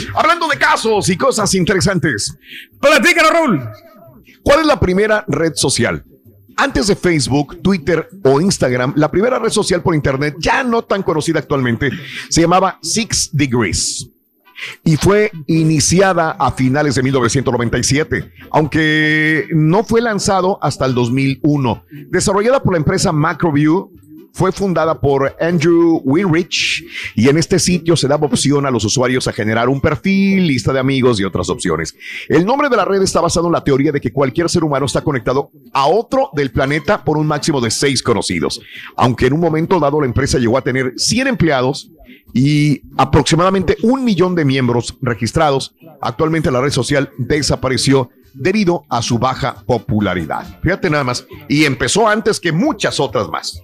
sí. 0.00 0.06
Hablando 0.14 0.48
de 0.48 0.58
casos 0.58 1.08
y 1.08 1.16
cosas 1.16 1.54
interesantes. 1.54 2.34
Platícanos, 2.80 3.30
Raúl. 3.30 3.68
¿Cuál 4.42 4.60
es 4.60 4.66
la 4.66 4.80
primera 4.80 5.24
red 5.28 5.52
social? 5.54 6.02
Antes 6.56 6.86
de 6.86 6.96
Facebook, 6.96 7.60
Twitter 7.62 8.08
o 8.22 8.40
Instagram, 8.40 8.92
la 8.96 9.10
primera 9.10 9.38
red 9.38 9.50
social 9.50 9.82
por 9.82 9.94
Internet, 9.94 10.36
ya 10.38 10.62
no 10.62 10.82
tan 10.82 11.02
conocida 11.02 11.38
actualmente, 11.38 11.90
se 12.28 12.40
llamaba 12.40 12.78
Six 12.82 13.30
Degrees 13.32 14.10
y 14.84 14.96
fue 14.96 15.30
iniciada 15.46 16.32
a 16.32 16.52
finales 16.52 16.94
de 16.94 17.02
1997, 17.02 18.32
aunque 18.50 19.46
no 19.52 19.84
fue 19.84 20.00
lanzado 20.00 20.58
hasta 20.62 20.86
el 20.86 20.94
2001. 20.94 21.84
Desarrollada 22.08 22.62
por 22.62 22.74
la 22.74 22.78
empresa 22.78 23.12
Macroview, 23.12 23.90
fue 24.32 24.52
fundada 24.52 25.00
por 25.00 25.36
Andrew 25.40 26.00
Winrich 26.04 26.84
y 27.14 27.28
en 27.28 27.38
este 27.38 27.58
sitio 27.58 27.96
se 27.96 28.08
daba 28.08 28.26
opción 28.26 28.66
a 28.66 28.70
los 28.70 28.84
usuarios 28.84 29.26
a 29.28 29.32
generar 29.32 29.68
un 29.68 29.80
perfil, 29.80 30.46
lista 30.46 30.72
de 30.72 30.80
amigos 30.80 31.20
y 31.20 31.24
otras 31.24 31.48
opciones. 31.48 31.94
El 32.28 32.44
nombre 32.44 32.68
de 32.68 32.76
la 32.76 32.84
red 32.84 33.02
está 33.02 33.20
basado 33.20 33.46
en 33.46 33.52
la 33.52 33.64
teoría 33.64 33.92
de 33.92 34.00
que 34.00 34.12
cualquier 34.12 34.48
ser 34.48 34.64
humano 34.64 34.86
está 34.86 35.02
conectado 35.02 35.50
a 35.72 35.86
otro 35.86 36.30
del 36.34 36.50
planeta 36.50 37.04
por 37.04 37.16
un 37.16 37.26
máximo 37.26 37.60
de 37.60 37.70
seis 37.70 38.02
conocidos, 38.02 38.60
aunque 38.96 39.26
en 39.26 39.32
un 39.32 39.40
momento 39.40 39.80
dado 39.80 40.00
la 40.00 40.06
empresa 40.06 40.38
llegó 40.38 40.58
a 40.58 40.62
tener 40.62 40.92
100 40.96 41.26
empleados 41.26 41.90
y 42.32 42.82
aproximadamente 42.96 43.76
un 43.82 44.04
millón 44.04 44.34
de 44.34 44.44
miembros 44.44 44.96
registrados. 45.00 45.74
Actualmente 46.00 46.50
la 46.50 46.60
red 46.60 46.70
social 46.70 47.10
desapareció 47.18 48.10
debido 48.34 48.84
a 48.88 49.02
su 49.02 49.18
baja 49.18 49.62
popularidad. 49.66 50.60
Fíjate 50.62 50.90
nada 50.90 51.04
más. 51.04 51.26
Y 51.48 51.64
empezó 51.64 52.08
antes 52.08 52.38
que 52.38 52.52
muchas 52.52 53.00
otras 53.00 53.28
más. 53.28 53.60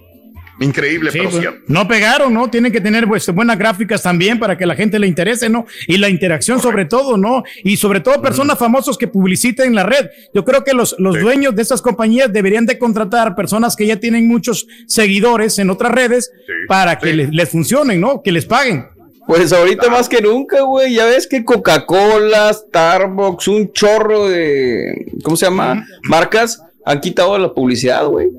Increíble, 0.59 1.11
Sí, 1.11 1.19
pero 1.19 1.29
pues, 1.29 1.41
cierto. 1.41 1.59
no 1.67 1.87
pegaron, 1.87 2.33
¿no? 2.33 2.49
Tienen 2.49 2.71
que 2.71 2.81
tener 2.81 3.07
pues, 3.07 3.29
buenas 3.29 3.57
gráficas 3.59 4.01
también 4.01 4.39
para 4.39 4.57
que 4.57 4.65
la 4.65 4.75
gente 4.75 4.97
le 4.97 5.05
interese, 5.07 5.49
¿no? 5.49 5.65
Y 5.87 5.97
la 5.97 6.09
interacción 6.09 6.59
sobre 6.59 6.85
todo, 6.85 7.15
¿no? 7.15 7.43
Y 7.63 7.77
sobre 7.77 7.99
todo 7.99 8.21
personas 8.21 8.57
famosos 8.57 8.97
que 8.97 9.07
publiciten 9.07 9.67
en 9.67 9.75
la 9.75 9.83
red. 9.83 10.07
Yo 10.33 10.43
creo 10.43 10.63
que 10.63 10.73
los, 10.73 10.95
los 10.97 11.15
Sí. 11.15 11.21
dueños 11.21 11.55
de 11.55 11.61
estas 11.61 11.81
compañías 11.81 12.33
deberían 12.33 12.65
de 12.65 12.79
contratar 12.79 13.35
personas 13.35 13.75
que 13.75 13.85
ya 13.85 13.97
tienen 13.97 14.27
muchos 14.27 14.65
seguidores 14.87 15.59
en 15.59 15.69
otras 15.69 15.91
redes 15.91 16.31
Sí, 16.47 16.53
para 16.67 16.97
que 16.97 17.11
sí. 17.11 17.15
les, 17.17 17.29
les 17.31 17.49
funcionen, 17.49 18.01
¿no? 18.01 18.21
Que 18.23 18.31
les 18.31 18.45
paguen. 18.45 18.87
Pues 19.27 19.51
ahorita 19.53 19.89
más 19.89 20.07
que 20.09 20.21
nunca, 20.21 20.61
güey. 20.61 20.93
Ya 20.95 21.05
ves 21.05 21.27
que 21.27 21.43
Coca-Cola, 21.43 22.51
Starbucks, 22.53 23.47
un 23.49 23.71
chorro 23.73 24.29
de. 24.29 25.05
¿Cómo 25.21 25.35
se 25.35 25.45
llama? 25.45 25.85
Marcas 26.03 26.63
han 26.85 27.01
quitado 27.01 27.37
la 27.37 27.53
publicidad, 27.53 28.07
güey. 28.07 28.29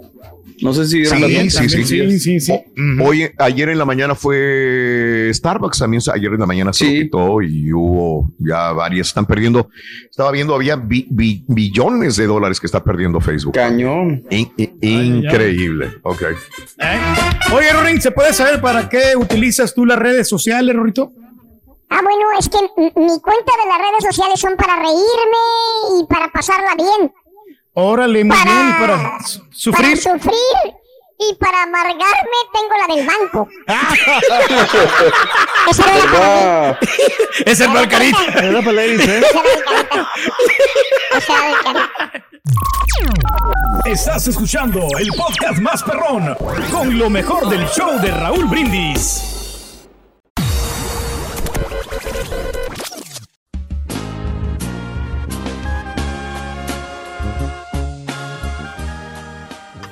No 0.61 0.73
sé 0.75 0.87
si 0.87 1.05
Sí, 1.05 1.17
sí, 1.51 1.69
sí, 1.69 1.85
sí, 1.85 2.19
sí, 2.19 2.41
sí. 2.41 2.53
O- 2.53 3.07
Hoy, 3.09 3.31
ayer 3.39 3.69
en 3.69 3.79
la 3.79 3.85
mañana 3.85 4.15
fue 4.15 5.31
Starbucks 5.33 5.79
también, 5.79 6.03
ayer 6.13 6.33
en 6.33 6.41
la 6.41 6.47
mañana 6.47 6.73
se 6.73 6.85
quitó 6.87 7.41
y 7.43 7.73
hubo 7.73 8.31
ya 8.39 8.73
varias, 8.73 9.09
están 9.09 9.27
perdiendo, 9.27 9.69
estaba 10.11 10.31
viendo, 10.33 10.55
había 10.55 10.77
bi- 10.77 11.07
bi- 11.11 11.45
billones 11.47 12.17
de 12.17 12.27
dólares 12.27 12.59
que 12.61 12.67
está 12.67 12.83
perdiendo 12.83 13.21
Facebook. 13.21 13.55
Cañón. 13.55 14.25
In- 14.31 14.51
in- 14.57 14.79
increíble, 15.25 15.91
ok. 16.03 16.23
¿Eh? 16.23 16.99
Oye, 17.55 17.73
Rorín, 17.73 18.01
¿se 18.01 18.11
puede 18.11 18.33
saber 18.33 18.61
para 18.61 18.89
qué 18.89 19.17
utilizas 19.17 19.75
tú 19.75 19.87
las 19.87 19.99
redes 19.99 20.29
sociales, 20.29 20.75
Rorito? 20.75 21.13
Ah, 21.91 22.01
bueno, 22.03 22.25
es 22.39 22.49
que 22.49 22.59
mi 22.79 23.07
cuenta 23.21 23.53
de 23.63 23.69
las 23.69 23.79
redes 23.79 24.05
sociales 24.05 24.39
son 24.39 24.57
para 24.57 24.77
reírme 24.77 26.01
y 26.03 26.07
para 26.07 26.29
pasarla 26.31 26.75
bien. 26.77 27.11
Órale, 27.81 28.25
muy 28.25 28.37
Para, 28.37 28.51
bien, 28.51 28.71
y 28.71 28.73
para 28.81 29.21
su- 29.25 29.47
sufrir. 29.53 30.03
Para 30.03 30.19
sufrir 30.19 30.75
y 31.21 31.33
para 31.37 31.63
amargarme 31.63 32.39
tengo 32.53 32.75
la 32.77 32.87
del 32.95 33.07
banco. 33.07 33.49
Esa 35.71 35.85
era 35.85 35.97
la 35.97 36.05
para 36.11 36.19
mí. 36.19 36.21
Ah, 36.21 36.77
Ese 37.47 37.53
es 37.53 37.61
el 37.61 37.89
carita. 37.89 38.19
Era 38.43 38.59
para 38.61 38.73
ladies, 38.73 39.07
¿eh? 39.07 39.21
Esa 39.21 39.39
era. 39.39 40.09
Esa 41.19 41.49
era 41.49 41.59
carita. 41.63 42.13
Estás 43.85 44.27
escuchando 44.27 44.89
el 44.99 45.09
podcast 45.17 45.61
más 45.61 45.85
perrón 45.85 46.35
con 46.73 46.99
lo 46.99 47.09
mejor 47.09 47.49
del 47.49 47.65
show 47.69 47.97
de 48.01 48.11
Raúl 48.11 48.47
Brindis. 48.47 49.23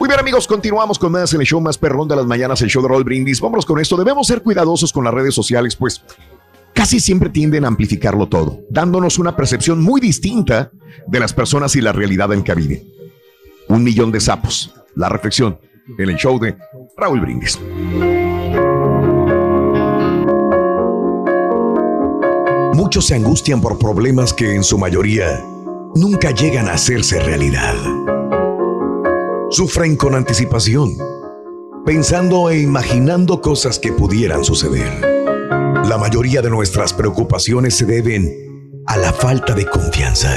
Muy 0.07 0.13
bien 0.13 0.21
amigos, 0.21 0.47
continuamos 0.47 1.01
con 1.01 1.11
más 1.11 1.35
en 1.35 1.41
el 1.41 1.47
show 1.49 1.61
más 1.61 1.77
perrón 1.77 2.07
de 2.07 2.15
las 2.15 2.27
mañanas, 2.27 2.63
el 2.63 2.71
show 2.71 2.81
de 2.81 2.87
Roll 2.87 3.03
Brindis. 3.03 3.41
Vámonos 3.41 3.67
con 3.67 3.81
esto, 3.81 3.97
debemos 3.97 4.29
ser 4.29 4.41
cuidadosos 4.41 4.93
con 4.93 5.03
las 5.03 5.13
redes 5.13 5.35
sociales, 5.35 5.75
pues 5.75 6.01
casi 6.73 7.01
siempre 7.01 7.29
tienden 7.29 7.65
a 7.65 7.67
amplificarlo 7.67 8.29
todo, 8.29 8.61
dándonos 8.71 9.19
una 9.19 9.35
percepción 9.35 9.83
muy 9.83 10.01
distinta 10.01 10.71
de 11.09 11.19
las 11.19 11.33
personas 11.33 11.75
y 11.75 11.81
la 11.81 11.91
realidad 11.91 12.33
en 12.33 12.45
que 12.45 12.55
viven. 12.55 12.89
Un 13.67 13.83
millón 13.83 14.13
de 14.13 14.21
sapos, 14.21 14.73
la 14.95 15.09
reflexión 15.09 15.59
en 15.99 16.09
el 16.09 16.15
show 16.15 16.39
de 16.39 16.57
Raúl 16.97 17.21
Brindis. 17.21 17.59
Muchos 22.75 23.09
se 23.09 23.17
angustian 23.17 23.61
por 23.61 23.77
problemas 23.77 24.33
que 24.33 24.55
en 24.55 24.63
su 24.63 24.79
mayoría 24.79 25.45
nunca 25.97 26.31
llegan 26.31 26.69
a 26.69 26.75
hacerse 26.75 27.19
realidad. 27.19 27.75
Sufren 29.49 29.95
con 29.97 30.17
anticipación, 30.17 30.99
pensando 31.85 32.51
e 32.51 32.59
imaginando 32.59 33.41
cosas 33.41 33.79
que 33.79 33.93
pudieran 33.93 34.45
suceder. 34.45 34.91
La 35.87 35.97
mayoría 35.99 36.43
de 36.43 36.51
nuestras 36.51 36.93
preocupaciones 36.93 37.77
se 37.77 37.85
deben 37.85 38.83
a 38.87 38.97
la 38.97 39.13
falta 39.13 39.55
de 39.55 39.65
confianza. 39.65 40.37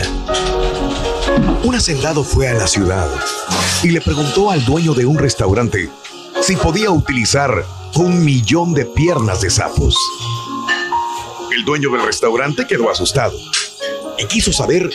Un 1.64 1.74
hacendado 1.74 2.24
fue 2.24 2.50
a 2.50 2.54
la 2.54 2.68
ciudad 2.68 3.10
y 3.82 3.90
le 3.90 4.00
preguntó 4.00 4.52
al 4.52 4.64
dueño 4.64 4.94
de 4.94 5.08
un 5.08 5.18
restaurante 5.18 5.90
si 6.42 6.56
podía 6.56 6.92
utilizar 6.92 7.66
un 7.96 8.24
millón 8.24 8.76
de 8.76 8.86
piernas 8.86 9.42
de 9.42 9.50
sapos. 9.50 9.98
El 11.52 11.66
dueño 11.66 11.90
del 11.90 12.06
restaurante 12.06 12.68
quedó 12.68 12.92
asustado 12.92 13.38
y 14.20 14.26
quiso 14.28 14.54
saber 14.54 14.88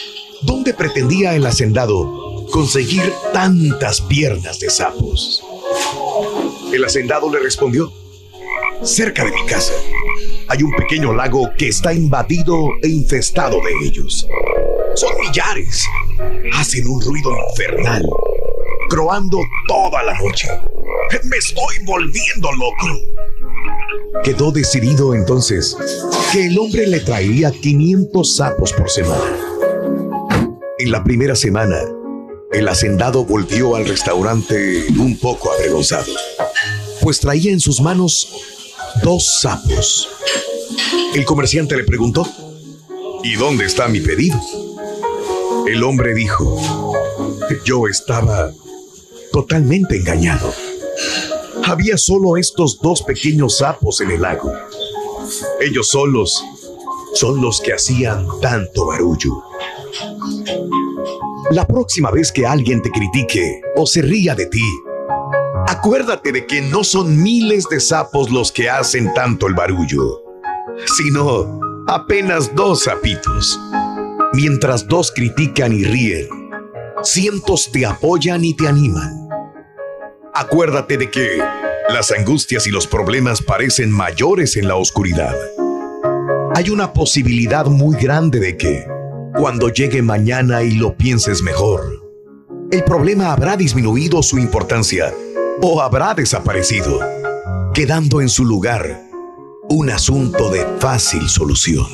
dónde 0.42 0.72
pretendía 0.72 1.34
el 1.34 1.44
hacendado 1.46 2.23
conseguir 2.54 3.12
tantas 3.32 4.00
piernas 4.00 4.60
de 4.60 4.70
sapos. 4.70 5.42
El 6.72 6.84
hacendado 6.84 7.28
le 7.28 7.40
respondió, 7.40 7.92
cerca 8.80 9.24
de 9.24 9.32
mi 9.32 9.44
casa 9.44 9.72
hay 10.46 10.62
un 10.62 10.70
pequeño 10.70 11.12
lago 11.12 11.50
que 11.58 11.66
está 11.66 11.92
invadido 11.92 12.54
e 12.80 12.88
infestado 12.90 13.56
de 13.60 13.88
ellos. 13.88 14.28
Son 14.94 15.10
millares. 15.20 15.84
Hacen 16.54 16.86
un 16.86 17.02
ruido 17.02 17.32
infernal, 17.50 18.08
croando 18.88 19.40
toda 19.66 20.04
la 20.04 20.16
noche. 20.20 20.46
Me 21.24 21.36
estoy 21.38 21.84
volviendo 21.84 22.52
loco. 22.52 24.22
Quedó 24.22 24.52
decidido 24.52 25.12
entonces 25.12 25.76
que 26.30 26.46
el 26.46 26.56
hombre 26.56 26.86
le 26.86 27.00
traería 27.00 27.50
500 27.50 28.36
sapos 28.36 28.72
por 28.72 28.88
semana. 28.88 29.38
En 30.78 30.92
la 30.92 31.02
primera 31.02 31.34
semana, 31.34 31.80
el 32.54 32.68
hacendado 32.68 33.24
volvió 33.24 33.76
al 33.76 33.86
restaurante 33.86 34.86
un 34.98 35.18
poco 35.18 35.52
avergonzado, 35.52 36.12
pues 37.02 37.20
traía 37.20 37.50
en 37.52 37.60
sus 37.60 37.80
manos 37.80 38.28
dos 39.02 39.40
sapos. 39.40 40.08
El 41.14 41.24
comerciante 41.24 41.76
le 41.76 41.84
preguntó, 41.84 42.26
¿y 43.22 43.34
dónde 43.34 43.66
está 43.66 43.88
mi 43.88 44.00
pedido? 44.00 44.40
El 45.66 45.82
hombre 45.82 46.14
dijo, 46.14 46.92
yo 47.64 47.86
estaba 47.88 48.52
totalmente 49.32 49.96
engañado. 49.96 50.52
Había 51.64 51.96
solo 51.96 52.36
estos 52.36 52.80
dos 52.80 53.02
pequeños 53.02 53.58
sapos 53.58 54.00
en 54.00 54.10
el 54.10 54.22
lago. 54.22 54.52
Ellos 55.60 55.88
solos 55.88 56.44
son 57.14 57.40
los 57.40 57.60
que 57.60 57.72
hacían 57.72 58.26
tanto 58.40 58.86
barullo. 58.86 59.43
La 61.50 61.66
próxima 61.66 62.10
vez 62.10 62.32
que 62.32 62.46
alguien 62.46 62.80
te 62.80 62.90
critique 62.90 63.60
o 63.76 63.86
se 63.86 64.00
ría 64.00 64.34
de 64.34 64.46
ti, 64.46 64.64
acuérdate 65.68 66.32
de 66.32 66.46
que 66.46 66.62
no 66.62 66.82
son 66.82 67.22
miles 67.22 67.68
de 67.68 67.80
sapos 67.80 68.30
los 68.30 68.50
que 68.50 68.70
hacen 68.70 69.12
tanto 69.12 69.46
el 69.46 69.54
barullo, 69.54 70.22
sino 70.96 71.60
apenas 71.86 72.54
dos 72.54 72.84
sapitos. 72.84 73.60
Mientras 74.32 74.88
dos 74.88 75.12
critican 75.12 75.72
y 75.72 75.84
ríen, 75.84 76.28
cientos 77.02 77.70
te 77.70 77.84
apoyan 77.84 78.42
y 78.42 78.54
te 78.54 78.66
animan. 78.66 79.28
Acuérdate 80.32 80.96
de 80.96 81.10
que 81.10 81.38
las 81.90 82.10
angustias 82.10 82.66
y 82.66 82.70
los 82.70 82.86
problemas 82.86 83.42
parecen 83.42 83.90
mayores 83.90 84.56
en 84.56 84.66
la 84.66 84.76
oscuridad. 84.76 85.34
Hay 86.56 86.70
una 86.70 86.94
posibilidad 86.94 87.66
muy 87.66 87.96
grande 87.96 88.40
de 88.40 88.56
que, 88.56 88.93
cuando 89.36 89.68
llegue 89.68 90.00
mañana 90.00 90.62
y 90.62 90.72
lo 90.72 90.96
pienses 90.96 91.42
mejor, 91.42 92.02
el 92.70 92.84
problema 92.84 93.32
habrá 93.32 93.56
disminuido 93.56 94.22
su 94.22 94.38
importancia 94.38 95.12
o 95.60 95.82
habrá 95.82 96.14
desaparecido, 96.14 97.00
quedando 97.72 98.20
en 98.20 98.28
su 98.28 98.44
lugar 98.44 99.00
un 99.68 99.90
asunto 99.90 100.50
de 100.50 100.64
fácil 100.78 101.28
solución. 101.28 101.86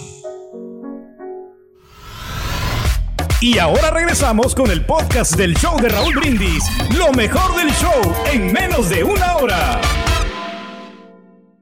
Y 3.40 3.56
ahora 3.56 3.90
regresamos 3.90 4.54
con 4.54 4.70
el 4.70 4.84
podcast 4.84 5.34
del 5.34 5.56
show 5.56 5.80
de 5.80 5.88
Raúl 5.88 6.14
Brindis. 6.16 6.62
Lo 6.94 7.10
mejor 7.12 7.56
del 7.56 7.70
show 7.70 8.14
en 8.30 8.52
menos 8.52 8.90
de 8.90 9.02
una 9.02 9.36
hora. 9.36 9.80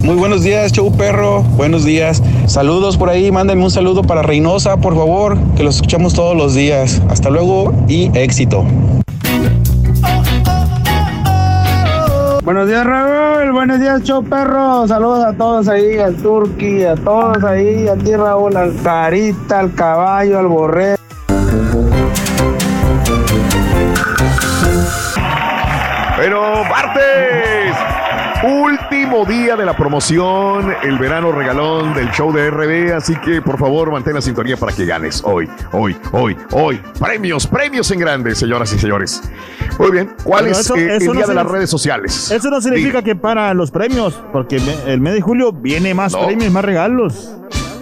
Muy 0.09 0.17
buenos 0.17 0.43
días, 0.43 0.73
show 0.73 0.91
perro. 0.91 1.43
Buenos 1.43 1.85
días. 1.85 2.23
Saludos 2.47 2.97
por 2.97 3.11
ahí. 3.11 3.31
Mándenme 3.31 3.63
un 3.63 3.71
saludo 3.71 4.03
para 4.03 4.23
Reynosa, 4.23 4.79
por 4.79 4.95
favor, 4.95 5.37
que 5.55 5.63
los 5.63 5.75
escuchamos 5.75 6.15
todos 6.15 6.35
los 6.35 6.55
días. 6.55 7.03
Hasta 7.11 7.29
luego 7.29 7.75
y 7.89 8.11
éxito. 8.17 8.65
Buenos 12.43 12.69
días, 12.69 12.87
Raúl. 12.87 13.53
Buenos 13.53 13.81
días, 13.81 14.03
show 14.03 14.25
perro. 14.25 14.89
Saludos 14.89 15.27
a 15.27 15.35
todos 15.35 15.69
ahí, 15.69 15.99
al 15.99 16.17
Turqui, 16.17 16.85
a 16.85 16.95
todos 16.95 17.45
ahí, 17.45 17.87
a 17.87 17.95
ti, 17.95 18.17
Raúl, 18.17 18.57
al 18.57 18.75
Carita, 18.83 19.61
al 19.61 19.75
caballo, 19.75 20.39
al 20.39 20.47
borrego. 20.47 20.97
Pero 26.17 26.65
martes, 26.65 27.58
último 28.45 29.25
día 29.25 29.57
de 29.57 29.65
la 29.65 29.77
promoción, 29.77 30.73
el 30.83 30.99
verano 30.99 31.33
regalón 31.33 31.93
del 31.95 32.11
show 32.13 32.33
de 32.33 32.51
RB, 32.51 32.95
así 32.95 33.17
que 33.17 33.43
por 33.43 33.59
favor 33.59 33.91
mantén 33.91 34.15
la 34.15 34.21
sintonía 34.21 34.57
para 34.57 34.73
que 34.73 34.85
ganes 34.87 35.23
hoy, 35.25 35.49
hoy, 35.73 35.97
hoy, 36.13 36.37
hoy. 36.53 36.81
Premios, 37.01 37.47
premios 37.47 37.91
en 37.91 37.99
grande, 37.99 38.35
señoras 38.35 38.73
y 38.73 38.79
señores. 38.79 39.23
Muy 39.79 39.91
bien, 39.91 40.15
¿cuál 40.23 40.45
Pero 40.45 40.53
es 40.53 40.61
eso- 40.61 40.77
eh, 40.77 40.97
eso 40.97 41.01
el 41.01 41.07
no 41.07 41.13
día 41.15 41.27
de 41.27 41.35
las 41.35 41.47
redes 41.47 41.71
sociales? 41.71 42.31
Eso 42.31 42.51
no 42.51 42.61
significa 42.61 43.03
que 43.03 43.17
para 43.17 43.53
los 43.55 43.71
premios, 43.71 44.21
porque 44.33 44.61
el 44.87 45.01
mes 45.01 45.15
de 45.15 45.21
julio 45.21 45.53
viene 45.53 45.93
más 45.95 46.13
No. 46.13 46.25
premios, 46.27 46.53
más 46.53 46.65
regalos. 46.65 47.35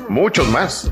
Muchos 0.08 0.48
más. 0.50 0.90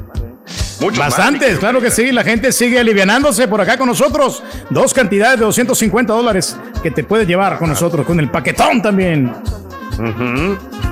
Bastantes, 0.93 1.51
más. 1.53 1.59
claro 1.61 1.81
que 1.81 1.91
sí. 1.91 2.13
La 2.13 2.25
gente 2.25 2.53
sigue 2.53 2.79
alivianándose 2.79 3.47
por 3.49 3.61
acá 3.61 3.77
con 3.77 3.89
nosotros. 3.89 4.43
Dos 4.71 4.93
cantidades 4.95 5.39
de 5.39 5.45
250 5.45 6.13
dólares 6.13 6.57
que 6.83 6.91
te 6.91 7.05
puedes 7.05 7.27
llevar 7.27 7.59
con 7.59 7.69
nosotros, 7.69 8.07
con 8.07 8.19
el 8.21 8.31
paquetón 8.31 8.83
también. 8.83 9.33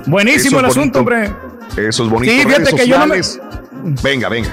Buenísimo 0.07 0.59
Eso 0.59 0.61
el 0.61 0.67
es 0.67 0.71
asunto, 0.77 1.03
bonito. 1.03 1.31
hombre. 1.75 1.89
Esos 1.89 2.09
bonitos 2.11 2.35
Sí, 2.37 2.43
fíjate 2.43 2.65
redes 2.65 2.75
que 2.75 2.87
yo 2.89 2.99
no 2.99 3.07
me- 3.07 3.23
sociales. 3.23 3.41
Venga, 4.03 4.29
venga. 4.29 4.49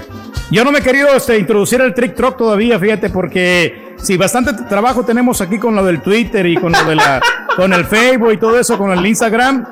Yo 0.52 0.64
no 0.64 0.72
me 0.72 0.80
he 0.80 0.82
querido 0.82 1.10
este, 1.16 1.38
introducir 1.38 1.80
el 1.82 1.94
Trick 1.94 2.16
Truck 2.16 2.36
todavía, 2.38 2.80
fíjate, 2.80 3.10
porque 3.12 3.96
sí, 4.02 4.18
bastante 4.18 4.54
trabajo 4.68 5.04
tenemos 5.06 5.42
aquí 5.42 5.60
con 5.60 5.76
lo 5.76 5.86
del 5.86 6.02
Twitter 6.02 6.46
y 6.48 6.56
con 6.58 6.72
lo 6.72 6.84
de 6.86 6.96
la, 6.96 7.22
con 7.56 7.72
el 7.74 7.86
Facebook 7.86 8.32
y 8.34 8.38
todo 8.38 8.58
eso, 8.60 8.78
con 8.78 8.92
el 8.92 9.06
Instagram. 9.06 9.66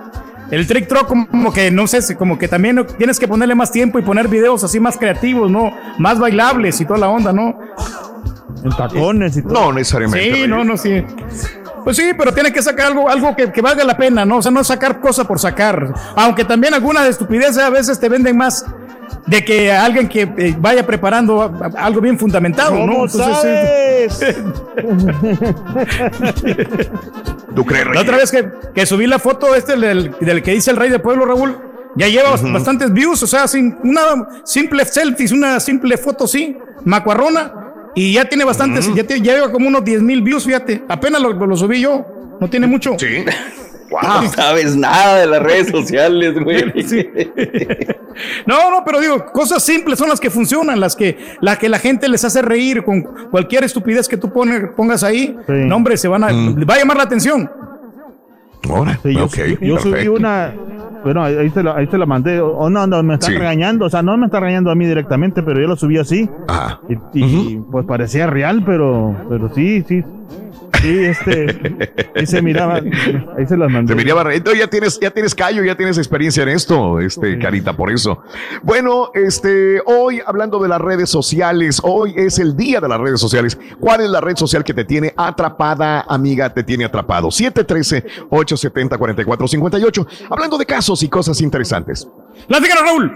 El 0.52 0.66
Trick 0.66 0.88
Truck 0.88 1.08
como, 1.08 1.52
que, 1.52 1.72
no 1.72 1.88
sé, 1.88 2.16
como 2.16 2.38
que 2.38 2.48
también 2.48 2.86
tienes 2.98 3.20
que 3.20 3.28
ponerle 3.28 3.56
más 3.56 3.72
tiempo 3.72 4.00
y 4.00 4.02
poner 4.02 4.28
videos 4.28 4.64
así 4.64 4.80
más 4.80 4.98
creativos, 4.98 5.52
¿no? 5.52 5.74
Más 5.98 6.20
bailables 6.20 6.80
y 6.80 6.86
toda 6.86 7.00
la 7.00 7.10
onda, 7.10 7.34
¿no? 7.34 7.60
En 8.64 8.70
tacones 8.72 9.38
y 9.38 9.42
todo. 9.42 9.54
No 9.54 9.74
necesariamente. 9.74 10.36
Sí, 10.36 10.48
no, 10.48 10.64
no, 10.64 10.78
sí. 10.78 11.04
Pues 11.84 11.96
sí, 11.96 12.12
pero 12.18 12.34
tiene 12.34 12.52
que 12.52 12.62
sacar 12.62 12.88
algo, 12.88 13.10
algo 13.10 13.36
que, 13.36 13.52
que 13.52 13.62
valga 13.62 13.84
la 13.84 13.96
pena, 13.96 14.26
¿no? 14.26 14.38
O 14.38 14.42
sea, 14.42 14.52
no 14.52 14.64
sacar 14.64 15.00
cosa 15.00 15.26
por 15.26 15.40
sacar. 15.40 15.94
Aunque 16.16 16.44
también 16.44 16.74
algunas 16.74 17.08
estupideces 17.08 17.60
a 17.60 17.70
veces 17.70 18.00
te 18.00 18.10
venden 18.10 18.36
más 18.36 18.66
de 19.26 19.44
que 19.44 19.72
alguien 19.72 20.08
que 20.08 20.22
eh, 20.38 20.56
vaya 20.58 20.86
preparando 20.86 21.42
algo 21.78 22.02
bien 22.02 22.18
fundamentado, 22.18 22.76
¿no? 22.86 22.94
¿Cómo 22.94 23.06
Entonces, 23.06 24.14
sabes? 24.14 24.38
¿Tú 27.56 27.66
crees, 27.66 27.86
La 27.94 28.02
otra 28.02 28.18
vez 28.18 28.32
que, 28.32 28.48
que 28.74 28.86
subí 28.86 29.08
la 29.08 29.20
foto 29.20 29.56
este 29.56 29.76
del, 29.78 30.16
del 30.20 30.44
que 30.44 30.52
dice 30.52 30.72
el 30.72 30.78
rey 30.78 30.90
del 30.90 31.02
pueblo, 31.02 31.26
Raúl, 31.26 31.58
ya 31.96 32.08
lleva 32.08 32.32
bastantes 32.52 32.94
views, 32.94 33.22
o 33.24 33.28
sea, 33.28 33.48
sin 33.48 33.78
una 33.84 34.28
simple 34.44 34.86
selfie, 34.86 35.34
una 35.34 35.60
simple 35.60 35.98
foto, 35.98 36.28
sí, 36.28 36.58
macuarrona, 36.86 37.54
y 37.96 38.14
ya 38.14 38.26
tiene 38.26 38.44
bastantes, 38.46 38.94
ya, 38.94 39.04
te- 39.04 39.20
ya 39.22 39.34
lleva 39.34 39.52
como 39.52 39.68
unos 39.68 39.84
10 39.84 40.02
mil 40.04 40.22
views, 40.22 40.46
fíjate, 40.46 40.84
apenas 40.88 41.22
lo, 41.22 41.34
lo 41.34 41.58
subí 41.58 41.82
yo, 41.82 42.06
no 42.40 42.50
tiene 42.50 42.68
mucho. 42.68 42.96
Sí. 43.00 43.26
No 44.04 44.22
Wow. 44.22 44.30
sabes 44.36 44.76
nada 44.76 45.18
de 45.20 45.26
las 45.28 45.42
redes 45.42 45.68
sociales, 45.70 46.34
güey. 46.44 46.64
No, 48.46 48.72
no, 48.72 48.84
pero 48.86 49.00
digo, 49.00 49.26
cosas 49.32 49.64
simples 49.64 50.00
son 50.00 50.10
las 50.10 50.20
que 50.20 50.30
funcionan, 50.30 50.80
las 50.80 50.96
que, 50.96 51.18
las 51.42 51.58
que 51.58 51.70
la 51.70 51.80
gente 51.80 52.08
les 52.10 52.24
hace 52.26 52.42
reír 52.42 52.84
con 52.84 53.02
cualquier 53.32 53.64
estupidez 53.64 54.08
que 54.08 54.18
tú 54.18 54.32
pones, 54.32 54.70
pongas 54.76 55.04
ahí. 55.04 55.36
Sí. 55.46 55.54
No, 55.54 55.76
hombre, 55.78 55.98
se 55.98 56.08
van 56.08 56.24
a, 56.24 56.28
va 56.28 56.74
a 56.76 56.78
llamar 56.78 56.98
la 56.98 57.04
atención. 57.04 57.50
Ahora, 58.70 59.00
Sí, 59.02 59.14
yo, 59.14 59.26
ok, 59.26 59.38
yo 59.62 59.78
subí 59.80 60.08
una. 60.08 60.54
Bueno, 61.04 61.24
ahí 61.24 61.50
se 61.52 61.64
la, 61.64 61.76
ahí 61.76 61.88
se 61.88 61.98
la 61.98 62.06
mandé. 62.06 62.42
O 62.42 62.70
no, 62.70 62.86
no, 62.88 63.02
me 63.04 63.14
están 63.14 63.32
Sí. 63.32 63.38
regañando. 63.38 63.86
O 63.86 63.90
sea, 63.90 64.02
no 64.02 64.18
me 64.18 64.26
está 64.26 64.40
regañando 64.40 64.72
a 64.72 64.76
mí 64.76 64.86
directamente, 64.86 65.42
pero 65.44 65.62
yo 65.62 65.68
lo 65.68 65.76
subí 65.78 65.98
así. 65.98 66.30
Ajá. 66.48 66.82
Y, 66.90 66.96
y, 67.24 67.62
pues 67.72 67.86
parecía 67.86 68.28
real, 68.28 68.64
pero, 68.66 69.16
pero 69.30 69.54
sí, 69.54 69.86
sí. 69.88 70.04
Sí, 70.82 71.06
este. 71.06 72.26
se 72.26 72.42
miraba. 72.42 72.76
Ahí 72.76 73.46
se 73.48 73.58
las 73.58 73.72
mandé. 73.72 73.94
Te 73.94 74.04
miraba, 74.04 74.34
entonces 74.34 74.60
ya 74.60 74.68
tienes, 74.68 75.00
ya 75.00 75.12
tienes 75.12 75.34
callo, 75.34 75.64
ya 75.64 75.76
tienes 75.76 75.98
experiencia 75.98 76.44
en 76.44 76.50
esto, 76.50 77.00
este, 77.00 77.40
Carita, 77.40 77.74
por 77.74 77.92
eso. 77.92 78.22
Bueno, 78.64 79.12
este, 79.14 79.82
hoy 79.86 80.22
hablando 80.26 80.60
de 80.60 80.68
las 80.70 80.82
redes 80.82 81.10
sociales, 81.10 81.80
hoy 81.84 82.14
es 82.16 82.40
el 82.40 82.56
día 82.56 82.80
de 82.82 82.88
las 82.88 83.00
redes 83.00 83.20
sociales. 83.20 83.58
¿Cuál 83.80 84.02
es 84.02 84.10
la 84.10 84.22
red 84.22 84.36
social 84.36 84.64
que 84.64 84.74
te 84.74 84.86
tiene 84.86 85.14
atrapada, 85.16 86.02
amiga, 86.08 86.52
te 86.54 86.64
tiene 86.64 86.86
atrapado? 86.86 87.28
713-870-4458. 87.30 90.08
Hablando 90.30 90.58
de 90.58 90.66
casos 90.66 91.04
y 91.04 91.10
cosas 91.10 91.42
interesantes. 91.42 92.08
¡Platícanos, 92.48 92.84
Raúl! 92.84 93.12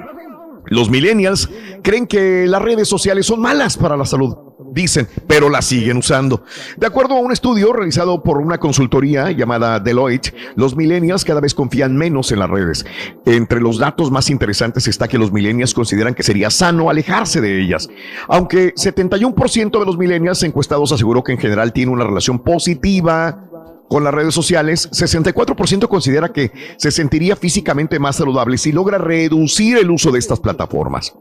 Los 0.65 0.89
millennials 0.89 1.49
creen 1.81 2.07
que 2.07 2.45
las 2.47 2.61
redes 2.61 2.87
sociales 2.87 3.25
son 3.25 3.41
malas 3.41 3.77
para 3.77 3.97
la 3.97 4.05
salud, 4.05 4.35
dicen, 4.71 5.07
pero 5.27 5.49
las 5.49 5.65
siguen 5.65 5.97
usando. 5.97 6.43
De 6.77 6.87
acuerdo 6.87 7.15
a 7.15 7.19
un 7.19 7.31
estudio 7.31 7.73
realizado 7.73 8.23
por 8.23 8.37
una 8.37 8.59
consultoría 8.59 9.31
llamada 9.31 9.79
Deloitte, 9.79 10.33
los 10.55 10.75
millennials 10.75 11.25
cada 11.25 11.41
vez 11.41 11.53
confían 11.53 11.95
menos 11.95 12.31
en 12.31 12.39
las 12.39 12.49
redes. 12.49 12.85
Entre 13.25 13.59
los 13.59 13.77
datos 13.77 14.11
más 14.11 14.29
interesantes 14.29 14.87
está 14.87 15.07
que 15.07 15.17
los 15.17 15.31
millennials 15.31 15.73
consideran 15.73 16.13
que 16.13 16.23
sería 16.23 16.49
sano 16.49 16.89
alejarse 16.89 17.41
de 17.41 17.61
ellas. 17.61 17.89
Aunque 18.27 18.73
71% 18.75 19.79
de 19.79 19.85
los 19.85 19.97
millennials 19.97 20.43
encuestados 20.43 20.91
aseguró 20.91 21.23
que 21.23 21.33
en 21.33 21.39
general 21.39 21.73
tiene 21.73 21.91
una 21.91 22.05
relación 22.05 22.39
positiva 22.39 23.50
con 23.91 24.05
las 24.05 24.13
redes 24.13 24.33
sociales, 24.33 24.89
64% 24.93 25.89
considera 25.89 26.31
que 26.31 26.53
se 26.77 26.91
sentiría 26.91 27.35
físicamente 27.35 27.99
más 27.99 28.15
saludable 28.15 28.57
si 28.57 28.71
logra 28.71 28.97
reducir 28.97 29.77
el 29.77 29.91
uso 29.91 30.11
de 30.11 30.19
estas 30.19 30.39
plataformas. 30.39 31.13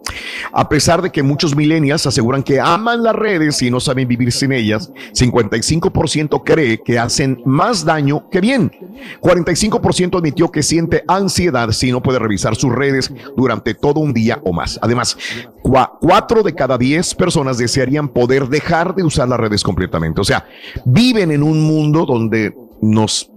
A 0.52 0.68
pesar 0.68 1.02
de 1.02 1.10
que 1.10 1.24
muchos 1.24 1.56
millennials 1.56 2.06
aseguran 2.06 2.44
que 2.44 2.60
aman 2.60 3.02
las 3.02 3.16
redes 3.16 3.60
y 3.62 3.72
no 3.72 3.80
saben 3.80 4.06
vivir 4.06 4.30
sin 4.30 4.52
ellas, 4.52 4.92
55% 5.12 6.42
cree 6.44 6.80
que 6.80 6.96
hacen 6.96 7.42
más 7.44 7.84
daño 7.84 8.28
que 8.30 8.40
bien. 8.40 8.70
45% 9.20 10.18
admitió 10.18 10.52
que 10.52 10.62
siente 10.62 11.02
ansiedad 11.08 11.72
si 11.72 11.90
no 11.90 12.00
puede 12.00 12.20
revisar 12.20 12.54
sus 12.54 12.72
redes 12.72 13.12
durante 13.36 13.74
todo 13.74 13.98
un 13.98 14.12
día 14.12 14.40
o 14.44 14.52
más. 14.52 14.78
Además, 14.80 15.16
cua- 15.64 15.90
cuatro 16.00 16.44
de 16.44 16.54
cada 16.54 16.78
diez 16.78 17.16
personas 17.16 17.58
desearían 17.58 18.08
poder 18.08 18.46
dejar 18.48 18.94
de 18.94 19.02
usar 19.02 19.28
las 19.28 19.40
redes 19.40 19.64
completamente. 19.64 20.20
O 20.20 20.24
sea, 20.24 20.46
viven 20.84 21.32
en 21.32 21.42
un 21.42 21.60
mundo 21.62 22.06
donde 22.06 22.59
nos 22.80 23.30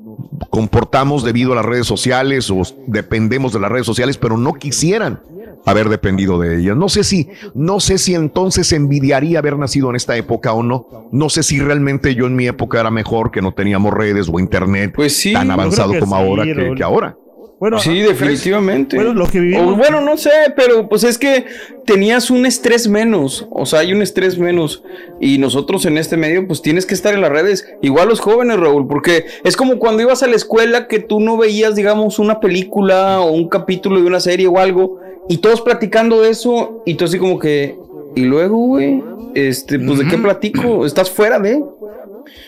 comportamos 0.49 1.23
debido 1.23 1.53
a 1.53 1.55
las 1.55 1.65
redes 1.65 1.87
sociales 1.87 2.49
o 2.49 2.61
dependemos 2.87 3.53
de 3.53 3.59
las 3.59 3.71
redes 3.71 3.85
sociales, 3.85 4.17
pero 4.17 4.37
no 4.37 4.53
quisieran 4.53 5.19
haber 5.65 5.89
dependido 5.89 6.39
de 6.39 6.59
ellas. 6.59 6.75
No 6.75 6.89
sé 6.89 7.03
si, 7.03 7.29
no 7.53 7.79
sé 7.79 7.97
si 7.97 8.15
entonces 8.15 8.71
envidiaría 8.73 9.39
haber 9.39 9.57
nacido 9.57 9.89
en 9.89 9.95
esta 9.95 10.15
época 10.17 10.53
o 10.53 10.63
no. 10.63 11.09
No 11.11 11.29
sé 11.29 11.43
si 11.43 11.59
realmente 11.59 12.15
yo 12.15 12.27
en 12.27 12.35
mi 12.35 12.47
época 12.47 12.79
era 12.79 12.91
mejor 12.91 13.31
que 13.31 13.41
no 13.41 13.53
teníamos 13.53 13.93
redes 13.93 14.29
o 14.31 14.39
internet 14.39 14.95
tan 15.33 15.47
yo 15.47 15.53
avanzado 15.53 15.89
creo 15.89 16.01
que 16.01 16.05
como 16.05 16.15
sí, 16.17 16.21
ahora 16.21 16.75
que 16.75 16.83
ahora. 16.83 17.17
Bueno, 17.63 17.79
sí, 17.79 18.01
definitivamente. 18.01 18.97
Bueno, 18.97 19.13
lo 19.13 19.25
que 19.25 19.39
O, 19.39 19.41
vivimos- 19.41 19.77
bueno, 19.77 20.01
no 20.01 20.17
sé, 20.17 20.31
pero 20.53 20.89
pues 20.89 21.05
es 21.05 21.17
que 21.17 21.45
tenías 21.85 22.29
un 22.29 22.45
estrés 22.45 22.89
menos. 22.89 23.47
O 23.51 23.65
sea, 23.65 23.79
hay 23.79 23.93
un 23.93 24.01
estrés 24.01 24.37
menos. 24.37 24.83
Y 25.21 25.37
nosotros 25.37 25.85
en 25.85 25.97
este 25.97 26.17
medio, 26.17 26.45
pues 26.45 26.61
tienes 26.61 26.85
que 26.85 26.93
estar 26.93 27.13
en 27.13 27.21
las 27.21 27.31
redes. 27.31 27.65
Igual 27.81 28.09
los 28.09 28.19
jóvenes, 28.19 28.59
Raúl, 28.59 28.85
porque 28.85 29.27
es 29.45 29.55
como 29.55 29.79
cuando 29.79 30.01
ibas 30.03 30.23
a 30.23 30.27
la 30.27 30.35
escuela 30.35 30.89
que 30.89 30.99
tú 30.99 31.21
no 31.21 31.37
veías, 31.37 31.73
digamos, 31.77 32.19
una 32.19 32.41
película 32.41 33.21
o 33.21 33.31
un 33.31 33.47
capítulo 33.47 34.01
de 34.01 34.07
una 34.07 34.19
serie 34.19 34.47
o 34.47 34.59
algo. 34.59 34.99
Y 35.29 35.37
todos 35.37 35.61
platicando 35.61 36.21
de 36.21 36.31
eso. 36.31 36.83
Y 36.85 36.95
tú 36.95 37.05
así 37.05 37.17
como 37.17 37.39
que. 37.39 37.77
Y 38.13 38.23
luego, 38.25 38.57
güey. 38.57 39.01
Este, 39.35 39.79
pues 39.79 39.99
de 39.99 40.07
qué 40.07 40.17
platico. 40.17 40.85
Estás 40.85 41.09
fuera 41.09 41.39
de. 41.39 41.63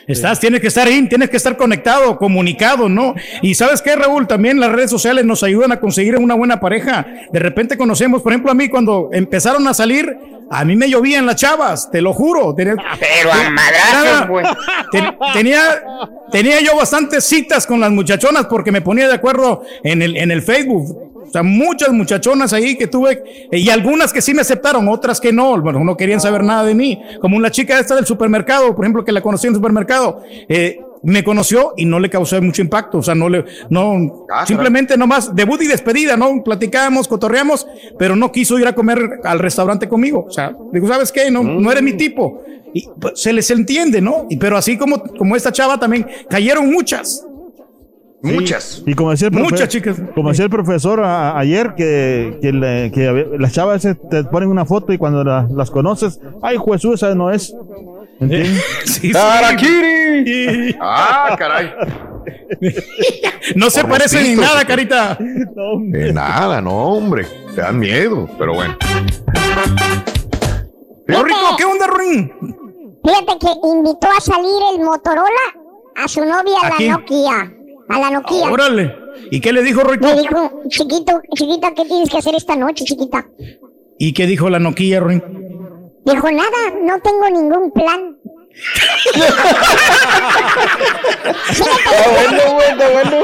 Estás, 0.08 0.40
tienes 0.40 0.62
que 0.62 0.68
estar 0.68 0.88
in, 0.88 1.10
tienes 1.10 1.30
que 1.30 1.38
estar 1.38 1.58
conectado, 1.58 2.18
comunicado, 2.18 2.90
¿no? 2.90 3.16
Y 3.42 3.56
sabes 3.56 3.82
qué, 3.82 3.96
Raúl, 3.96 4.28
también 4.28 4.60
las 4.60 4.72
redes 4.72 4.90
sociales 4.92 5.26
nos 5.26 5.44
ayudan 5.44 5.72
a 5.72 5.80
conseguir 5.80 6.16
una 6.18 6.36
buena 6.36 6.60
pareja. 6.60 7.06
De 7.32 7.40
repente 7.40 7.78
conocemos, 7.78 8.22
por 8.22 8.32
ejemplo, 8.32 8.52
a 8.52 8.56
mí 8.56 8.70
cuando 8.70 9.10
empezaron 9.12 9.68
a 9.68 9.74
salir, 9.74 10.16
a 10.50 10.64
mí 10.64 10.76
me 10.76 10.90
llovían 10.90 11.26
las 11.26 11.38
chavas, 11.38 11.90
te 11.92 12.02
lo 12.02 12.14
juro. 12.14 12.54
Tenía, 12.54 12.76
Pero 13.00 13.32
a 13.32 13.50
madrazos, 13.50 14.28
güey. 14.28 14.46
Ten- 14.92 15.16
tenía, 15.34 15.60
tenía 16.32 16.62
yo 16.62 16.76
bastantes 16.78 17.24
citas 17.24 17.66
con 17.66 17.80
las 17.80 17.92
muchachonas 17.92 18.46
porque 18.46 18.72
me 18.72 18.82
ponía 18.82 19.08
de 19.08 19.14
acuerdo 19.16 19.64
en 19.84 20.02
el, 20.02 20.16
en 20.18 20.32
el 20.32 20.42
Facebook. 20.42 21.14
O 21.28 21.32
sea, 21.32 21.44
muchas 21.44 21.90
muchachonas 21.90 22.54
ahí 22.54 22.76
que 22.78 22.88
tuve 22.88 23.24
eh, 23.52 23.60
y 23.60 23.70
algunas 23.70 24.14
que 24.14 24.22
sí 24.22 24.34
me 24.34 24.42
aceptaron, 24.42 24.88
otras 24.88 25.20
que 25.20 25.32
no, 25.32 25.60
bueno, 25.62 25.84
no 25.84 25.98
querían 25.98 26.22
saber 26.22 26.44
nada 26.44 26.64
de 26.64 26.76
mí. 26.76 27.02
Como 27.22 27.38
una 27.38 27.52
chica 27.52 27.80
esta 27.80 27.96
del 27.96 28.06
supermercado, 28.06 28.76
por 28.76 28.86
ejemplo, 28.86 29.04
que 29.04 29.12
la 29.12 29.22
conocí 29.22 29.48
en 29.48 29.54
el 29.54 29.58
supermercado, 29.58 30.22
eh, 30.48 30.80
me 31.04 31.24
conoció 31.24 31.74
y 31.78 31.86
no 31.86 32.00
le 32.00 32.10
causó 32.10 32.42
mucho 32.42 32.62
impacto. 32.62 32.98
O 32.98 33.04
sea, 33.04 33.16
no 33.16 33.30
le, 33.30 33.46
no, 33.70 34.26
simplemente 34.46 34.98
nomás 34.98 35.36
debut 35.36 35.62
y 35.62 35.68
despedida, 35.68 36.18
¿no? 36.18 36.44
Platicábamos, 36.44 37.08
cotorreamos, 37.08 37.68
pero 37.98 38.16
no 38.16 38.32
quiso 38.32 38.58
ir 38.58 38.68
a 38.68 38.74
comer 38.74 39.20
al 39.24 39.40
restaurante 39.40 39.88
conmigo. 39.88 40.26
O 40.28 40.32
sea, 40.32 40.56
digo, 40.74 40.88
¿sabes 40.88 41.12
qué? 41.12 41.30
No, 41.30 41.44
no 41.44 41.72
eres 41.72 41.84
mi 41.84 41.94
tipo. 41.94 42.44
Y 42.74 42.90
pues, 43.00 43.22
se 43.22 43.32
les 43.32 43.50
entiende, 43.52 44.02
¿no? 44.02 44.26
Y, 44.30 44.38
pero 44.38 44.58
así 44.58 44.78
como, 44.78 45.02
como 45.02 45.36
esta 45.36 45.52
chava 45.52 45.80
también, 45.80 46.08
cayeron 46.30 46.72
muchas. 46.72 47.26
Muchas. 48.34 48.84
Y 48.86 48.94
como 48.94 49.12
decía 49.12 49.28
el, 49.30 49.34
profe- 49.34 49.52
Muchas 49.52 49.70
chicas. 49.70 49.98
Como 50.14 50.30
decía 50.30 50.46
el 50.46 50.52
profesor 50.52 51.02
a- 51.02 51.38
ayer, 51.38 51.74
que, 51.76 52.38
que, 52.42 52.52
le- 52.52 52.92
que 52.92 53.28
las 53.40 53.54
chavas 53.54 53.82
te 53.82 54.24
ponen 54.26 54.50
una 54.50 54.66
foto 54.66 54.92
y 54.94 54.98
cuando 54.98 55.24
la- 55.24 55.48
las 55.54 55.70
conoces, 55.72 56.20
ay, 56.42 56.58
Jesús, 56.64 56.96
esa 56.96 57.14
no 57.16 57.32
es. 57.32 57.54
¿Entiendes? 58.20 58.64
Sí, 58.86 59.12
sí. 59.12 59.14
¡Harakiri! 59.16 60.76
Ah, 60.82 61.36
caray. 61.38 61.74
No 63.56 63.70
se 63.70 63.84
parece 63.84 64.22
ni 64.24 64.36
nada, 64.36 64.66
carita. 64.66 65.18
De 65.20 66.12
nada, 66.12 66.62
no, 66.62 66.72
hombre. 66.86 67.26
Te 67.54 67.62
dan 67.62 67.78
miedo, 67.78 68.28
pero 68.40 68.56
bueno. 68.56 68.76
Rico, 71.08 71.56
¿qué 71.58 71.66
onda, 71.66 71.88
Ruin? 71.88 72.32
Fíjate 73.04 73.40
que 73.40 73.68
invitó 73.68 74.08
a 74.18 74.20
salir 74.22 74.50
el 74.74 74.84
Motorola 74.84 75.30
a 75.96 76.08
su 76.08 76.22
novia, 76.22 76.58
¿A 76.64 76.70
la 76.70 76.76
quién? 76.78 76.92
Nokia. 76.92 77.54
A 77.90 78.00
la 78.00 78.10
Nokia. 78.10 78.52
Órale. 78.52 78.96
¿Y 79.32 79.40
qué 79.40 79.54
le 79.54 79.64
dijo 79.64 79.82
Rico? 79.84 80.08
Le 80.08 80.22
dijo, 80.22 80.62
chiquito, 80.70 81.22
chiquita, 81.36 81.74
¿qué 81.74 81.86
tienes 81.86 82.10
que 82.10 82.18
hacer 82.18 82.36
esta 82.36 82.56
noche, 82.56 82.84
chiquita? 82.86 83.28
¿Y 83.98 84.14
qué 84.14 84.26
dijo 84.26 84.50
la 84.50 84.60
noquilla, 84.60 85.00
Ruin? 85.00 85.24
Dijo, 86.06 86.32
nada, 86.32 86.74
no 86.84 87.00
tengo 87.00 87.30
ningún 87.30 87.72
plan. 87.72 88.18
Está 88.56 89.26
bueno, 92.12 92.60
está 92.62 92.90
bueno. 92.90 93.22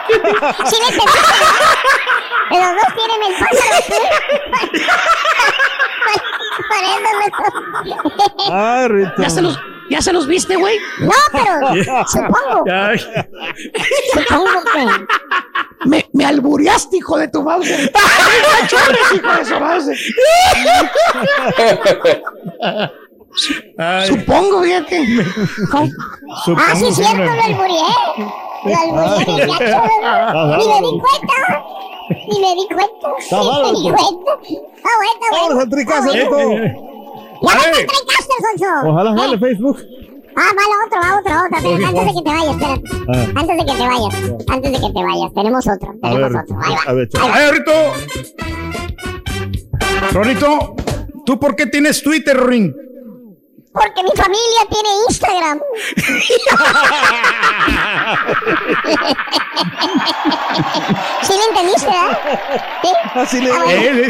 ¿Sí 0.08 0.76
me? 0.82 0.88
Que 2.50 2.58
Los 2.60 2.72
dos 2.76 2.90
tienen 2.96 3.20
el 3.28 3.34
pájaro 3.40 3.74
azul. 3.78 4.04
Por 6.70 6.84
eso, 6.84 7.10
loco. 7.86 8.54
Ay, 8.54 8.88
Rito. 8.88 9.14
¿Ya 9.22 9.30
se 9.30 9.42
los, 9.42 9.60
ya 9.90 10.02
se 10.02 10.14
los 10.14 10.28
viste, 10.28 10.56
güey? 10.56 10.78
No, 11.00 11.12
pero 11.32 12.06
supongo. 12.08 12.64
Supongo 14.14 14.64
que. 14.74 14.88
Me, 15.86 16.10
me 16.14 16.26
albureaste, 16.26 16.98
hijo 16.98 17.18
de 17.20 17.28
tu 17.28 17.44
madre. 17.44 17.92
¡No 17.94 18.68
chores, 18.68 19.14
hijo 19.14 19.32
de 19.32 19.46
su 19.46 19.60
madre! 19.60 19.96
Supongo, 24.08 24.64
fíjate. 24.64 25.06
Ah, 26.58 26.76
sí, 26.76 26.92
cierto, 26.94 27.24
lo 27.24 27.44
alburié. 27.44 27.84
Ni 28.68 30.66
me 30.68 30.80
di 30.82 30.94
cuenta. 31.00 31.38
Ni 32.28 32.40
me 32.40 32.52
di 32.56 32.66
cuenta. 32.68 33.08
Está 33.20 33.38
Ni 33.42 33.62
me 33.62 33.72
di 33.72 33.82
cuenta. 33.90 34.32
Está 34.42 34.92
bueno, 34.98 35.14
está 35.14 35.28
bueno. 35.32 35.56
Vamos 35.58 35.60
a. 35.60 36.14
Rito. 36.14 36.38
Ya 37.40 37.54
Ey. 37.54 37.72
te 37.72 37.86
tricaste, 37.86 38.34
Alfonso. 38.38 38.90
Ojalá 38.90 39.10
jale 39.18 39.38
Facebook. 39.38 39.78
Ah, 40.40 40.52
va 40.56 40.64
otro, 40.86 40.98
va 41.02 41.10
otro, 41.20 41.34
otro. 41.46 41.58
Espérate, 41.58 41.86
antes 41.86 42.06
de 42.06 42.14
que 42.14 42.22
te 42.22 42.30
vayas, 42.30 42.56
espérate. 42.56 42.82
Ah. 43.08 43.40
Antes 43.40 43.56
de 43.58 43.64
que 43.66 43.74
te 43.74 43.88
vayas. 43.88 44.14
Antes 44.50 44.72
de 44.72 44.80
que 44.88 44.94
te 44.94 45.04
vayas. 45.04 45.34
Tenemos 45.34 45.68
otro. 45.68 45.90
A 45.90 46.10
Tenemos 46.10 46.32
ver, 46.32 46.42
otro. 46.42 46.56
Ahí 46.64 46.74
va. 46.74 46.82
a 46.86 46.94
ver, 46.94 47.10
Ahí 47.14 47.30
va. 47.30 47.36
Ay, 47.36 47.46
Rorrito. 47.48 47.72
Rorrito, 50.14 50.76
¿tú 51.26 51.40
por 51.40 51.56
qué 51.56 51.66
tienes 51.68 52.02
Twitter, 52.04 52.38
Ruin? 52.38 52.74
Porque 53.80 54.04
mi 54.04 54.12
familia 54.16 54.66
tiene 54.70 54.90
Instagram. 55.08 55.60
¿Sí 61.22 61.34
me 61.38 61.44
entendiste, 61.46 61.86
verdad? 61.88 62.20
¿Sí? 62.82 62.90
Así 63.16 63.42
le 63.42 63.52
Ah. 63.52 63.64
Eh, 63.70 64.10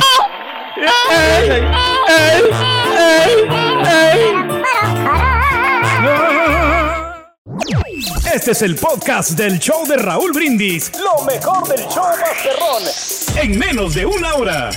Este 8.34 8.52
es 8.52 8.62
el 8.62 8.76
podcast 8.76 9.32
del 9.32 9.60
show 9.60 9.86
de 9.88 9.98
Raúl 9.98 10.32
Brindis. 10.32 10.92
Lo 11.00 11.24
mejor 11.24 11.68
del 11.68 11.86
show 11.88 12.06
Masterrón. 12.20 12.84
En 13.42 13.58
menos 13.58 13.94
de 13.96 14.06
una 14.06 14.36
hora. 14.36 14.70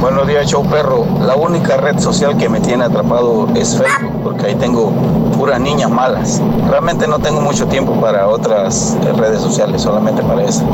Buenos 0.00 0.28
días, 0.28 0.46
show 0.46 0.64
perro. 0.64 1.04
La 1.20 1.34
única 1.34 1.76
red 1.76 1.98
social 1.98 2.36
que 2.36 2.48
me 2.48 2.60
tiene 2.60 2.84
atrapado 2.84 3.48
es 3.56 3.76
Facebook, 3.76 4.22
porque 4.22 4.46
ahí 4.46 4.54
tengo 4.54 4.92
puras 5.36 5.60
niñas 5.60 5.90
malas. 5.90 6.40
Realmente 6.68 7.08
no 7.08 7.18
tengo 7.18 7.40
mucho 7.40 7.66
tiempo 7.66 8.00
para 8.00 8.28
otras 8.28 8.96
redes 9.16 9.40
sociales, 9.40 9.82
solamente 9.82 10.22
para 10.22 10.44
esa. 10.44 10.64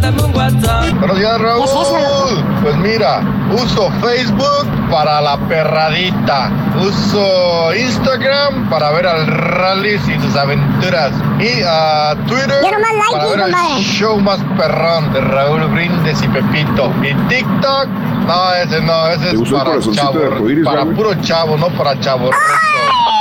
Buenos 0.00 1.18
días, 1.18 1.40
Raúl. 1.40 2.44
Pues 2.62 2.76
mira, 2.78 3.20
uso 3.52 3.90
Facebook 4.00 4.66
para 4.90 5.20
la 5.20 5.36
perradita. 5.48 6.50
Uso 6.80 7.74
Instagram 7.74 8.68
para 8.70 8.90
ver 8.92 9.06
al 9.06 9.26
rally 9.26 9.94
y 9.94 10.20
sus 10.20 10.36
aventuras. 10.36 11.12
Y 11.40 11.62
a 11.66 12.14
Twitter 12.26 12.62
nomás 12.62 12.92
like, 12.92 13.12
para 13.12 13.26
ver 13.26 13.40
el 13.76 13.82
show 13.84 14.18
más 14.20 14.38
perrón 14.56 15.12
de 15.12 15.20
Raúl 15.20 15.64
Brindes 15.68 16.22
y 16.22 16.28
Pepito. 16.28 16.92
Y 17.02 17.14
TikTok, 17.28 17.86
no, 18.26 18.54
ese 18.54 18.80
no, 18.82 19.08
ese 19.08 19.30
¿Te 19.30 19.42
es 19.42 19.50
para 19.50 19.80
chavo. 19.80 20.20
Para 20.64 20.84
puro 20.84 21.14
chavo, 21.22 21.56
no 21.56 21.68
para 21.70 21.98
chavo. 22.00 22.30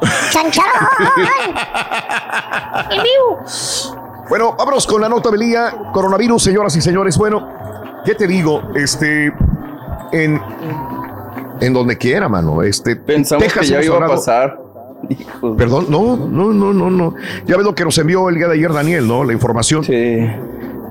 En 2.90 3.02
vivo. 3.02 3.42
Bueno, 4.28 4.54
vámonos 4.58 4.86
con 4.86 5.00
la 5.00 5.08
nota 5.08 5.30
del 5.30 5.40
día. 5.40 5.74
Coronavirus, 5.92 6.42
señoras 6.42 6.76
y 6.76 6.80
señores. 6.80 7.16
Bueno, 7.16 7.48
¿qué 8.04 8.14
te 8.14 8.26
digo? 8.26 8.62
Este, 8.74 9.32
en, 10.12 10.40
en 11.60 11.72
donde 11.72 11.96
quiera, 11.96 12.28
mano. 12.28 12.62
Este, 12.62 12.96
Pensamos 12.96 13.52
que 13.52 13.66
ya 13.66 13.82
iba 13.82 13.96
a 13.96 14.08
pasar. 14.08 14.60
Perdón, 15.56 15.86
no, 15.88 16.16
no, 16.16 16.52
no, 16.52 16.72
no, 16.72 16.90
no. 16.90 17.14
Ya 17.46 17.56
ves 17.56 17.64
lo 17.64 17.74
que 17.74 17.84
nos 17.84 17.96
envió 17.98 18.28
el 18.28 18.34
día 18.34 18.48
de 18.48 18.54
ayer 18.54 18.72
Daniel, 18.72 19.08
¿no? 19.08 19.24
La 19.24 19.32
información. 19.32 19.84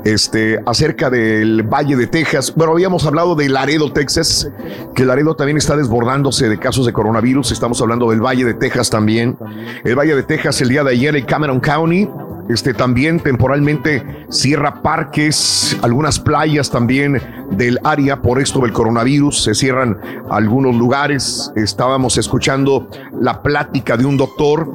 Este, 0.03 0.57
acerca 0.65 1.09
del 1.09 1.63
Valle 1.63 1.95
de 1.95 2.07
Texas. 2.07 2.53
Bueno, 2.55 2.71
habíamos 2.73 3.05
hablado 3.05 3.35
de 3.35 3.49
Laredo, 3.49 3.91
Texas, 3.91 4.49
que 4.95 5.03
Laredo 5.05 5.35
también 5.35 5.57
está 5.57 5.75
desbordándose 5.75 6.47
de 6.47 6.57
casos 6.57 6.85
de 6.85 6.93
coronavirus. 6.93 7.51
Estamos 7.51 7.81
hablando 7.81 8.09
del 8.09 8.21
Valle 8.21 8.45
de 8.45 8.53
Texas 8.53 8.89
también. 8.89 9.37
El 9.83 9.95
Valle 9.95 10.15
de 10.15 10.23
Texas 10.23 10.61
el 10.61 10.69
día 10.69 10.83
de 10.83 10.91
ayer 10.91 11.15
en 11.15 11.25
Cameron 11.25 11.59
County. 11.59 12.07
Este 12.49 12.73
también 12.73 13.19
temporalmente 13.19 14.25
cierra 14.29 14.81
parques, 14.81 15.77
algunas 15.81 16.19
playas 16.19 16.69
también 16.69 17.21
del 17.51 17.77
área 17.83 18.21
por 18.21 18.39
esto 18.41 18.61
del 18.61 18.71
coronavirus. 18.71 19.43
Se 19.43 19.53
cierran 19.53 19.97
algunos 20.29 20.75
lugares. 20.75 21.51
Estábamos 21.55 22.17
escuchando 22.17 22.89
la 23.19 23.41
plática 23.41 23.97
de 23.97 24.05
un 24.05 24.15
doctor 24.17 24.73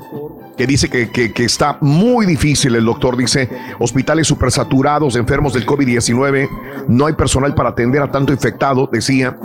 que 0.57 0.67
dice 0.67 0.91
que, 0.91 1.11
que- 1.11 1.45
está 1.45 1.79
muy 1.81 2.27
difícil. 2.27 2.77
El 2.77 2.85
doctor 2.85 3.17
dice, 3.17 3.49
hospitales 3.79 4.27
supersaturados, 4.27 5.17
enfermos 5.17 5.55
del 5.55 5.65
COVID-19, 5.65 6.49
no 6.89 7.07
hay 7.07 7.15
personal 7.15 7.55
para 7.55 7.71
atender 7.71 8.03
a 8.03 8.11
tanto 8.11 8.33
infectado, 8.35 8.87
decía, 8.93 9.37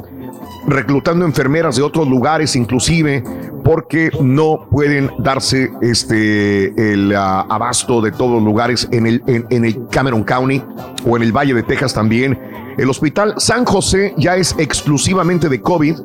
reclutando 0.68 1.26
enfermeras 1.26 1.78
de 1.78 1.82
otros 1.82 2.08
lugares 2.08 2.56
inclusive, 2.56 3.24
porque 3.64 4.12
no 4.22 4.68
pueden 4.70 5.10
darse 5.20 5.72
este, 5.82 6.94
el 6.94 7.16
ah, 7.16 7.46
abasto 7.50 8.02
de 8.02 8.12
todos 8.12 8.34
los 8.34 8.44
lugares 8.44 8.88
en 8.92 9.08
el, 9.08 9.24
en, 9.28 9.66
el 9.66 9.88
Cameron 9.90 10.24
County 10.24 10.62
o 11.06 11.16
en 11.18 11.24
el 11.24 11.32
Valle 11.32 11.54
de 11.54 11.64
Texas 11.64 11.94
también. 11.94 12.38
El 12.78 12.90
hospital 12.90 13.34
San 13.38 13.66
José 13.66 14.14
ya 14.18 14.36
es 14.36 14.56
exclusivamente 14.60 15.50
de 15.50 15.62
COVID. 15.62 15.96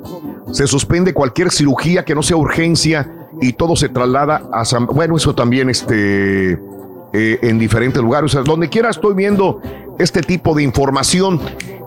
Se 0.52 0.66
suspende 0.66 1.12
cualquier 1.12 1.50
cirugía 1.50 2.04
que 2.04 2.14
no 2.14 2.22
sea 2.22 2.36
urgencia 2.36 3.28
y 3.40 3.52
todo 3.52 3.76
se 3.76 3.88
traslada 3.88 4.48
a 4.52 4.64
San... 4.64 4.86
Bueno, 4.86 5.16
eso 5.16 5.34
también 5.34 5.68
este, 5.70 6.52
eh, 6.52 7.38
en 7.42 7.58
diferentes 7.58 8.00
lugares. 8.00 8.30
O 8.30 8.32
sea, 8.32 8.42
donde 8.42 8.68
quiera 8.68 8.90
estoy 8.90 9.14
viendo 9.14 9.60
este 9.98 10.22
tipo 10.22 10.54
de 10.54 10.62
información. 10.62 11.40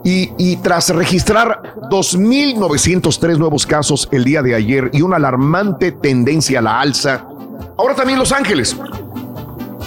Y, 0.07 0.57
tras 0.57 0.89
registrar 0.89 1.73
2.903 1.89 3.39
nuevos 3.39 3.65
casos 3.65 4.07
el 4.11 4.23
día 4.23 4.43
de 4.43 4.53
ayer 4.53 4.91
y 4.93 5.01
una 5.01 5.15
alarmante 5.15 5.91
tendencia 5.91 6.59
a 6.59 6.61
la 6.61 6.79
alza, 6.79 7.27
ahora 7.75 7.95
también 7.95 8.19
Los 8.19 8.31
Ángeles. 8.31 8.77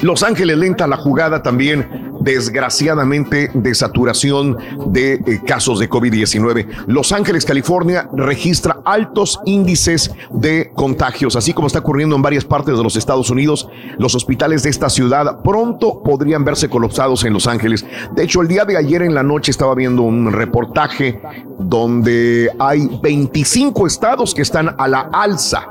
Los 0.03 0.25
Ángeles 0.25 0.59
lenta 0.59 0.89
la 0.89 0.97
jugada 0.97 1.41
también, 1.41 2.08
desgraciadamente, 2.21 3.51
de 3.55 3.75
saturación 3.75 4.57
de 4.87 5.15
eh, 5.15 5.41
casos 5.47 5.79
de 5.79 5.89
COVID-19. 5.89 6.87
Los 6.87 7.13
Ángeles, 7.13 7.45
California, 7.45 8.09
registra 8.13 8.79
altos 8.85 9.41
índices 9.45 10.11
de 10.31 10.71
contagios, 10.75 11.37
así 11.37 11.53
como 11.53 11.67
está 11.67 11.81
ocurriendo 11.81 12.17
en 12.17 12.23
varias 12.23 12.45
partes 12.45 12.77
de 12.77 12.83
los 12.83 12.97
Estados 12.97 13.31
Unidos. 13.31 13.69
Los 13.99 14.15
hospitales 14.15 14.63
de 14.63 14.71
esta 14.71 14.89
ciudad 14.89 15.43
pronto 15.43 16.03
podrían 16.03 16.45
verse 16.45 16.69
colapsados 16.69 17.25
en 17.25 17.33
Los 17.33 17.47
Ángeles. 17.47 17.85
De 18.15 18.25
hecho, 18.25 18.43
el 18.43 18.49
día 18.49 18.65
de 18.65 18.77
ayer 18.77 19.03
en 19.03 19.15
la 19.15 19.23
noche 19.23 19.51
estaba 19.51 19.75
viendo 19.75 20.03
un 20.03 20.33
reportaje 20.33 21.21
donde 21.59 22.51
hay 22.59 22.89
25 23.03 23.87
estados 23.87 24.35
que 24.35 24.43
están 24.43 24.75
a 24.79 24.89
la 24.89 25.11
alza 25.13 25.69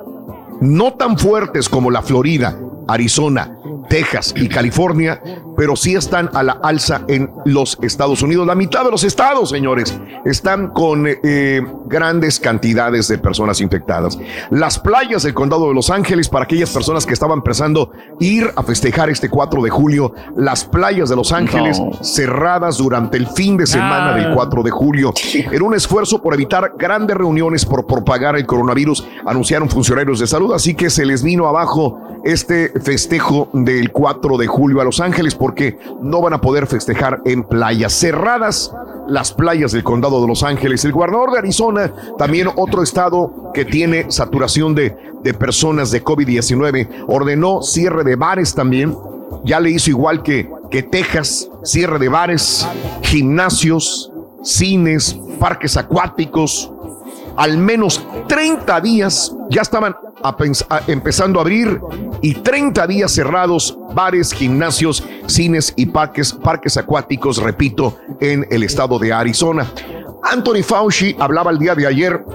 no 0.61 0.93
tan 0.93 1.17
fuertes 1.17 1.69
como 1.69 1.91
la 1.91 2.01
Florida, 2.01 2.57
Arizona, 2.87 3.56
Texas 3.89 4.33
y 4.35 4.47
California, 4.47 5.21
pero 5.55 5.75
sí 5.75 5.95
están 5.95 6.29
a 6.33 6.43
la 6.43 6.53
alza 6.63 7.01
en 7.07 7.29
los 7.45 7.77
Estados 7.81 8.21
Unidos. 8.21 8.45
La 8.47 8.55
mitad 8.55 8.83
de 8.83 8.91
los 8.91 9.03
estados, 9.03 9.49
señores, 9.49 9.97
están 10.25 10.67
con 10.69 11.05
eh, 11.07 11.61
grandes 11.85 12.39
cantidades 12.39 13.07
de 13.07 13.17
personas 13.17 13.61
infectadas. 13.61 14.17
Las 14.49 14.79
playas 14.79 15.23
del 15.23 15.33
condado 15.33 15.67
de 15.69 15.73
Los 15.73 15.89
Ángeles, 15.89 16.29
para 16.29 16.45
aquellas 16.45 16.69
personas 16.71 17.05
que 17.05 17.13
estaban 17.13 17.41
pensando 17.41 17.91
ir 18.19 18.51
a 18.55 18.63
festejar 18.63 19.09
este 19.09 19.29
4 19.29 19.61
de 19.61 19.69
julio, 19.69 20.13
las 20.35 20.65
playas 20.65 21.09
de 21.09 21.15
Los 21.15 21.31
Ángeles 21.31 21.79
No. 21.79 21.91
cerradas 22.03 22.77
durante 22.77 23.17
el 23.17 23.27
fin 23.27 23.57
de 23.57 23.65
semana 23.67 24.13
Ah. 24.13 24.17
del 24.17 24.33
4 24.33 24.63
de 24.63 24.71
julio. 24.71 25.13
En 25.33 25.61
un 25.61 25.73
esfuerzo 25.75 26.21
por 26.21 26.33
evitar 26.33 26.73
grandes 26.77 27.15
reuniones 27.17 27.65
por 27.65 27.85
propagar 27.87 28.35
el 28.35 28.45
coronavirus, 28.45 29.05
anunciaron 29.25 29.69
funcionarios 29.69 30.19
de 30.19 30.27
salud, 30.27 30.53
así 30.53 30.75
que 30.75 30.89
se 30.89 31.05
les 31.05 31.23
vino 31.23 31.47
abajo 31.47 31.99
este 32.23 32.69
festejo 32.81 33.49
del 33.77 33.91
4 33.91 34.37
de 34.37 34.47
julio 34.47 34.81
a 34.81 34.83
Los 34.83 34.99
Ángeles 34.99 35.35
porque 35.35 35.77
no 36.01 36.21
van 36.21 36.33
a 36.33 36.41
poder 36.41 36.67
festejar 36.67 37.21
en 37.25 37.43
playas 37.43 37.93
cerradas. 37.93 38.73
Las 39.07 39.31
playas 39.31 39.71
del 39.71 39.83
condado 39.83 40.19
de 40.19 40.27
Los 40.27 40.43
Ángeles, 40.43 40.83
el 40.83 40.91
gobernador 40.91 41.31
de 41.31 41.37
Arizona, 41.37 41.93
también 42.17 42.49
otro 42.55 42.83
estado 42.83 43.51
que 43.53 43.63
tiene 43.63 44.11
saturación 44.11 44.75
de, 44.75 44.97
de 45.23 45.33
personas 45.33 45.91
de 45.91 46.03
COVID-19, 46.03 47.05
ordenó 47.07 47.61
cierre 47.61 48.03
de 48.03 48.15
bares 48.15 48.53
también. 48.53 48.97
Ya 49.45 49.59
le 49.59 49.69
hizo 49.69 49.91
igual 49.91 50.23
que, 50.23 50.49
que 50.69 50.83
Texas, 50.83 51.49
cierre 51.63 51.99
de 51.99 52.09
bares, 52.09 52.67
gimnasios, 53.03 54.11
cines, 54.43 55.17
parques 55.39 55.77
acuáticos, 55.77 56.71
al 57.37 57.57
menos 57.57 58.03
30 58.27 58.81
días 58.81 59.33
ya 59.49 59.61
estaban 59.61 59.95
a 60.23 60.35
empezando 60.87 61.39
a 61.39 61.41
abrir 61.41 61.79
y 62.21 62.33
30 62.33 62.87
días 62.87 63.11
cerrados 63.11 63.77
bares, 63.93 64.33
gimnasios, 64.33 65.03
cines 65.27 65.73
y 65.75 65.85
parques, 65.87 66.33
parques 66.33 66.77
acuáticos, 66.77 67.37
repito, 67.37 67.97
en 68.19 68.45
el 68.49 68.63
estado 68.63 68.99
de 68.99 69.13
Arizona. 69.13 69.71
Anthony 70.23 70.63
Fauci 70.63 71.15
hablaba 71.19 71.51
el 71.51 71.59
día 71.59 71.75
de 71.75 71.87
ayer 71.87 72.25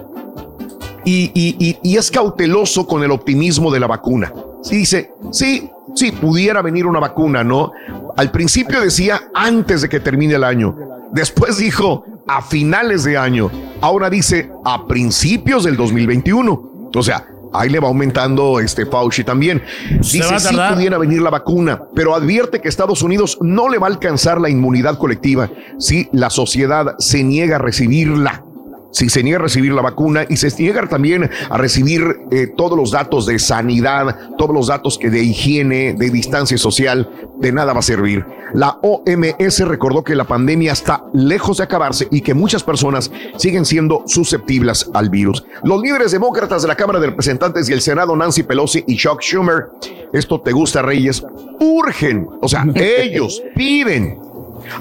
y 1.04 1.96
es 1.96 2.10
cauteloso 2.10 2.86
con 2.86 3.02
el 3.02 3.10
optimismo 3.10 3.70
de 3.70 3.80
la 3.80 3.88
vacuna. 3.88 4.32
Sí, 4.62 4.76
dice, 4.76 5.12
sí, 5.32 5.68
sí, 5.94 6.12
pudiera 6.12 6.62
venir 6.62 6.86
una 6.86 7.00
vacuna, 7.00 7.42
¿no? 7.42 7.72
Al 8.16 8.30
principio 8.30 8.80
decía 8.80 9.20
antes 9.34 9.82
de 9.82 9.88
que 9.88 9.98
termine 9.98 10.34
el 10.34 10.44
año. 10.44 10.76
Después 11.10 11.58
dijo 11.58 12.04
a 12.28 12.40
finales 12.40 13.02
de 13.02 13.18
año. 13.18 13.50
Ahora 13.80 14.08
dice 14.08 14.50
a 14.64 14.86
principios 14.86 15.64
del 15.64 15.76
2021. 15.76 16.90
O 16.94 17.02
sea, 17.02 17.26
ahí 17.52 17.68
le 17.68 17.80
va 17.80 17.88
aumentando 17.88 18.60
este 18.60 18.86
Fauci 18.86 19.24
también. 19.24 19.62
Dice 20.00 20.22
a 20.22 20.38
sí 20.38 20.56
pudiera 20.74 20.98
venir 20.98 21.22
la 21.22 21.30
vacuna, 21.30 21.82
pero 21.94 22.14
advierte 22.14 22.60
que 22.60 22.68
Estados 22.68 23.02
Unidos 23.02 23.38
no 23.40 23.68
le 23.68 23.78
va 23.78 23.86
a 23.86 23.90
alcanzar 23.90 24.40
la 24.40 24.48
inmunidad 24.48 24.98
colectiva 24.98 25.50
si 25.78 26.08
la 26.12 26.30
sociedad 26.30 26.94
se 26.98 27.22
niega 27.22 27.56
a 27.56 27.58
recibirla 27.58 28.44
si 28.92 29.08
se 29.08 29.22
niega 29.22 29.38
a 29.38 29.42
recibir 29.42 29.72
la 29.72 29.82
vacuna 29.82 30.24
y 30.28 30.36
se 30.36 30.48
niega 30.62 30.86
también 30.86 31.28
a 31.50 31.58
recibir 31.58 32.20
eh, 32.30 32.46
todos 32.46 32.78
los 32.78 32.92
datos 32.92 33.26
de 33.26 33.38
sanidad, 33.38 34.16
todos 34.38 34.54
los 34.54 34.68
datos 34.68 34.98
que 34.98 35.10
de 35.10 35.22
higiene, 35.22 35.94
de 35.94 36.10
distancia 36.10 36.56
social, 36.58 37.10
de 37.38 37.52
nada 37.52 37.72
va 37.72 37.80
a 37.80 37.82
servir. 37.82 38.24
La 38.54 38.78
OMS 38.82 39.60
recordó 39.66 40.04
que 40.04 40.14
la 40.14 40.24
pandemia 40.24 40.72
está 40.72 41.04
lejos 41.14 41.56
de 41.56 41.64
acabarse 41.64 42.06
y 42.10 42.20
que 42.20 42.34
muchas 42.34 42.62
personas 42.62 43.10
siguen 43.36 43.64
siendo 43.64 44.04
susceptibles 44.06 44.90
al 44.92 45.08
virus. 45.08 45.44
Los 45.64 45.80
líderes 45.80 46.12
demócratas 46.12 46.62
de 46.62 46.68
la 46.68 46.76
Cámara 46.76 47.00
de 47.00 47.06
Representantes 47.06 47.68
y 47.68 47.72
el 47.72 47.80
Senado, 47.80 48.14
Nancy 48.14 48.42
Pelosi 48.42 48.84
y 48.86 48.96
Chuck 48.96 49.20
Schumer, 49.22 49.68
esto 50.12 50.40
te 50.40 50.52
gusta, 50.52 50.82
Reyes, 50.82 51.24
urgen, 51.60 52.28
o 52.40 52.48
sea, 52.48 52.66
ellos 52.74 53.42
piden 53.54 54.18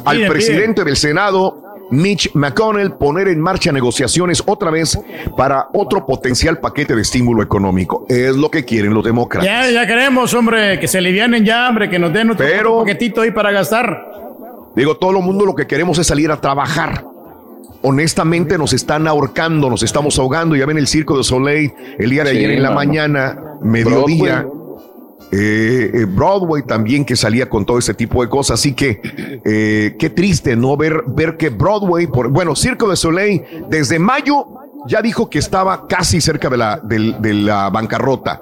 al 0.06 0.28
presidente 0.28 0.84
del 0.84 0.98
Senado, 0.98 1.71
Mitch 1.92 2.32
McConnell, 2.34 2.94
poner 2.94 3.28
en 3.28 3.40
marcha 3.40 3.72
negociaciones 3.72 4.42
otra 4.46 4.72
vez 4.72 4.98
para 5.38 5.68
otro 5.74 6.06
potencial 6.06 6.58
paquete 6.60 6.96
de 6.96 7.02
estímulo 7.02 7.44
económico. 7.44 8.06
Es 8.10 8.36
lo 8.36 8.50
que 8.50 8.66
quieren 8.66 8.94
los 8.94 9.04
demócratas. 9.04 9.46
Ya, 9.46 9.70
ya 9.70 9.86
queremos, 9.86 10.34
hombre, 10.34 10.80
que 10.80 10.88
se 10.88 10.98
alivianen 11.00 11.44
ya, 11.46 11.68
hombre, 11.70 11.90
que 11.90 12.00
nos 12.00 12.12
den 12.14 12.32
otro, 12.32 12.46
Pero- 12.46 12.74
otro 12.76 12.86
paquetito 12.86 13.22
ahí 13.22 13.32
para 13.32 13.52
gastar. 13.52 14.10
Digo, 14.76 14.96
todo 14.96 15.12
el 15.12 15.24
mundo 15.24 15.46
lo 15.46 15.54
que 15.54 15.68
queremos 15.68 16.00
es 16.00 16.08
salir 16.08 16.32
a 16.32 16.40
trabajar. 16.40 17.04
Honestamente 17.84 18.58
nos 18.58 18.74
están 18.74 19.08
ahorcando, 19.08 19.70
nos 19.70 19.82
estamos 19.84 20.18
ahogando. 20.20 20.56
Ya 20.56 20.66
ven 20.66 20.78
el 20.78 20.88
circo 20.88 21.18
de 21.18 21.24
Soleil 21.24 21.74
el 21.98 22.10
día 22.10 22.24
de 22.24 22.32
Sí, 22.32 22.38
ayer 22.38 22.52
en 22.52 22.64
la 22.64 22.72
mañana, 22.72 23.38
mediodía. 23.62 24.46
Eh, 25.32 26.06
Broadway 26.08 26.64
también 26.64 27.06
que 27.06 27.16
salía 27.16 27.50
con 27.50 27.66
todo 27.66 27.78
ese 27.78 27.94
tipo 27.94 28.22
de 28.22 28.30
cosas. 28.30 28.60
Así 28.60 28.74
que 28.74 29.02
eh, 29.44 29.96
qué 29.98 30.10
triste 30.10 30.56
no 30.56 30.76
ver, 30.76 31.04
ver 31.08 31.38
que 31.38 31.50
Broadway, 31.50 32.06
bueno, 32.06 32.56
Circo 32.56 32.90
de 32.90 32.96
Soleil, 32.96 33.44
desde 33.70 34.00
mayo 34.00 34.48
ya 34.88 35.02
dijo 35.02 35.30
que 35.30 35.40
estaba 35.40 35.88
casi 35.88 36.22
cerca 36.22 36.50
de 36.50 36.58
la, 36.58 36.78
de 36.78 37.34
la 37.34 37.70
bancarrota. 37.70 38.42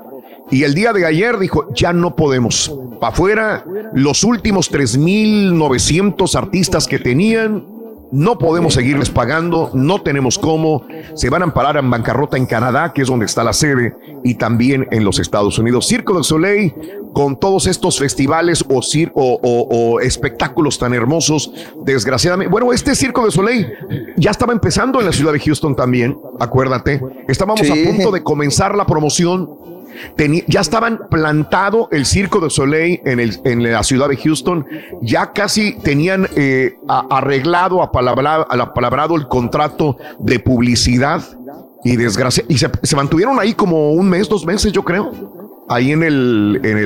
Y 0.51 0.63
el 0.63 0.73
día 0.73 0.93
de 0.93 1.05
ayer 1.05 1.37
dijo, 1.37 1.71
ya 1.73 1.93
no 1.93 2.15
podemos. 2.15 2.73
Para 2.99 3.13
afuera, 3.13 3.65
los 3.93 4.23
últimos 4.23 4.71
3.900 4.71 6.35
artistas 6.35 6.87
que 6.87 6.97
tenían, 6.97 7.65
no 8.11 8.37
podemos 8.37 8.73
seguirles 8.73 9.09
pagando, 9.09 9.69
no 9.73 10.01
tenemos 10.01 10.37
cómo. 10.39 10.83
Se 11.15 11.29
van 11.29 11.41
a 11.41 11.45
amparar 11.45 11.77
en 11.77 11.89
bancarrota 11.89 12.37
en 12.37 12.45
Canadá, 12.45 12.91
que 12.93 13.01
es 13.03 13.07
donde 13.07 13.25
está 13.25 13.43
la 13.43 13.53
sede, 13.53 13.95
y 14.23 14.35
también 14.35 14.87
en 14.91 15.03
los 15.03 15.19
Estados 15.19 15.57
Unidos. 15.59 15.87
Circo 15.87 16.13
del 16.15 16.23
Soleil, 16.23 16.73
con 17.13 17.39
todos 17.39 17.67
estos 17.67 17.97
festivales 17.99 18.63
o, 18.69 18.79
o- 19.13 19.39
o- 19.41 19.67
o 19.95 19.99
espectáculos 19.99 20.77
tan 20.79 20.93
hermosos, 20.93 21.51
desgraciadamente. 21.83 22.51
Bueno, 22.51 22.71
este 22.73 22.95
Circo 22.95 23.23
del 23.23 23.31
Soleil 23.31 23.67
ya 24.17 24.31
estaba 24.31 24.53
empezando 24.53 24.99
en 24.99 25.05
la 25.05 25.11
ciudad 25.11 25.33
de 25.33 25.39
Houston 25.39 25.75
también, 25.75 26.17
acuérdate. 26.39 27.01
Estábamos 27.27 27.61
Sí. 27.61 27.71
a 27.71 27.89
punto 27.91 28.11
de 28.11 28.23
comenzar 28.23 28.75
la 28.75 28.85
promoción 28.85 29.49
Ya 30.47 30.61
estaban 30.61 31.01
plantado 31.09 31.87
el 31.91 32.05
Circo 32.05 32.39
de 32.39 32.49
Soleil 32.49 33.01
en, 33.05 33.19
el, 33.19 33.39
en 33.43 33.63
la 33.63 33.83
ciudad 33.83 34.09
de 34.09 34.17
Houston, 34.17 34.65
ya 35.01 35.31
casi 35.31 35.73
tenían 35.79 36.27
eh, 36.35 36.75
arreglado, 36.87 37.81
apalabrado, 37.81 38.45
apalabrado 38.49 39.15
el 39.15 39.27
contrato 39.27 39.97
de 40.19 40.39
publicidad 40.39 41.23
y 41.83 41.95
desgracia, 41.95 42.43
y 42.47 42.57
se 42.57 42.95
mantuvieron 42.95 43.39
ahí 43.39 43.53
como 43.53 43.91
un 43.91 44.09
mes, 44.09 44.27
dos 44.27 44.45
meses, 44.45 44.71
yo 44.73 44.83
creo, 44.83 45.38
ahí 45.69 45.91
en 45.91 46.03
el, 46.03 46.59
en 46.63 46.77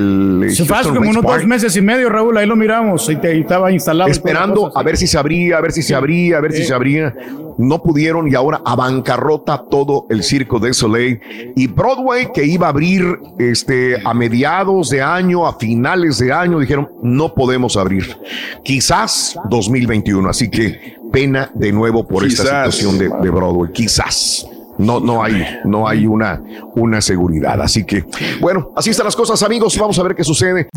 el 0.44 0.50
Se 0.54 0.64
fue 0.64 0.76
como 0.82 1.08
unos 1.10 1.24
Park 1.24 1.38
dos 1.40 1.46
meses 1.46 1.74
y 1.76 1.80
medio, 1.80 2.08
Raúl, 2.10 2.36
ahí 2.36 2.46
lo 2.46 2.54
miramos 2.56 3.08
y, 3.10 3.16
te- 3.16 3.36
y 3.36 3.40
estaba 3.40 3.72
instalado. 3.72 4.10
esperando 4.10 4.62
cosa, 4.68 4.78
a 4.78 4.82
ver 4.82 4.96
si 4.96 5.06
se 5.06 5.18
abría, 5.18 5.56
a 5.58 5.60
ver 5.60 5.72
si 5.72 5.82
se 5.82 5.94
abría, 5.94 6.38
a 6.38 6.40
ver 6.40 6.52
si 6.52 6.64
se 6.64 6.74
abría. 6.74 7.14
No 7.56 7.80
pudieron 7.82 8.28
y 8.30 8.34
ahora 8.34 8.60
a 8.64 8.74
bancarrota 8.74 9.64
todo 9.70 10.06
el 10.10 10.22
circo 10.24 10.58
de 10.58 10.74
Soleil 10.74 11.20
y 11.54 11.68
Broadway 11.68 12.28
que 12.34 12.44
iba 12.44 12.66
a 12.66 12.70
abrir 12.70 13.04
este 13.38 13.96
a 14.04 14.12
mediados 14.12 14.90
de 14.90 15.00
año, 15.02 15.46
a 15.46 15.56
finales 15.56 16.18
de 16.18 16.32
año, 16.32 16.58
dijeron 16.58 16.88
no 17.02 17.32
podemos 17.32 17.76
abrir. 17.76 18.16
Quizás 18.64 19.38
2021, 19.50 20.28
así 20.28 20.50
que 20.50 20.96
pena 21.12 21.48
de 21.54 21.70
nuevo 21.72 22.06
por 22.06 22.24
esta 22.24 22.70
situación 22.70 22.98
de, 22.98 23.08
de 23.22 23.30
Broadway. 23.30 23.70
Quizás. 23.72 24.46
No, 24.78 25.00
no 25.00 25.22
hay, 25.22 25.60
no 25.64 25.88
hay 25.88 26.06
una, 26.06 26.40
una 26.74 27.00
seguridad. 27.00 27.60
Así 27.60 27.84
que, 27.84 28.04
bueno, 28.40 28.72
así 28.76 28.90
están 28.90 29.04
las 29.06 29.16
cosas, 29.16 29.42
amigos. 29.42 29.76
Vamos 29.78 29.98
a 29.98 30.02
ver 30.02 30.14
qué 30.14 30.24
sucede. 30.24 30.68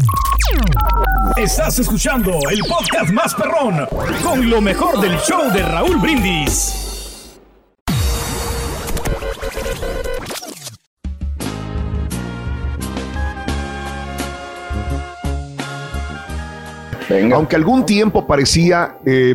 Estás 1.36 1.80
escuchando 1.80 2.32
el 2.52 2.60
podcast 2.68 3.12
más 3.12 3.34
perrón 3.36 3.88
con 4.24 4.50
lo 4.50 4.62
mejor 4.62 5.00
del 5.02 5.18
show 5.20 5.52
de 5.52 5.62
Raúl 5.64 5.98
Brindis. 5.98 6.87
Aunque 17.34 17.56
algún 17.56 17.86
tiempo 17.86 18.28
parecía 18.28 18.98
eh, 19.06 19.34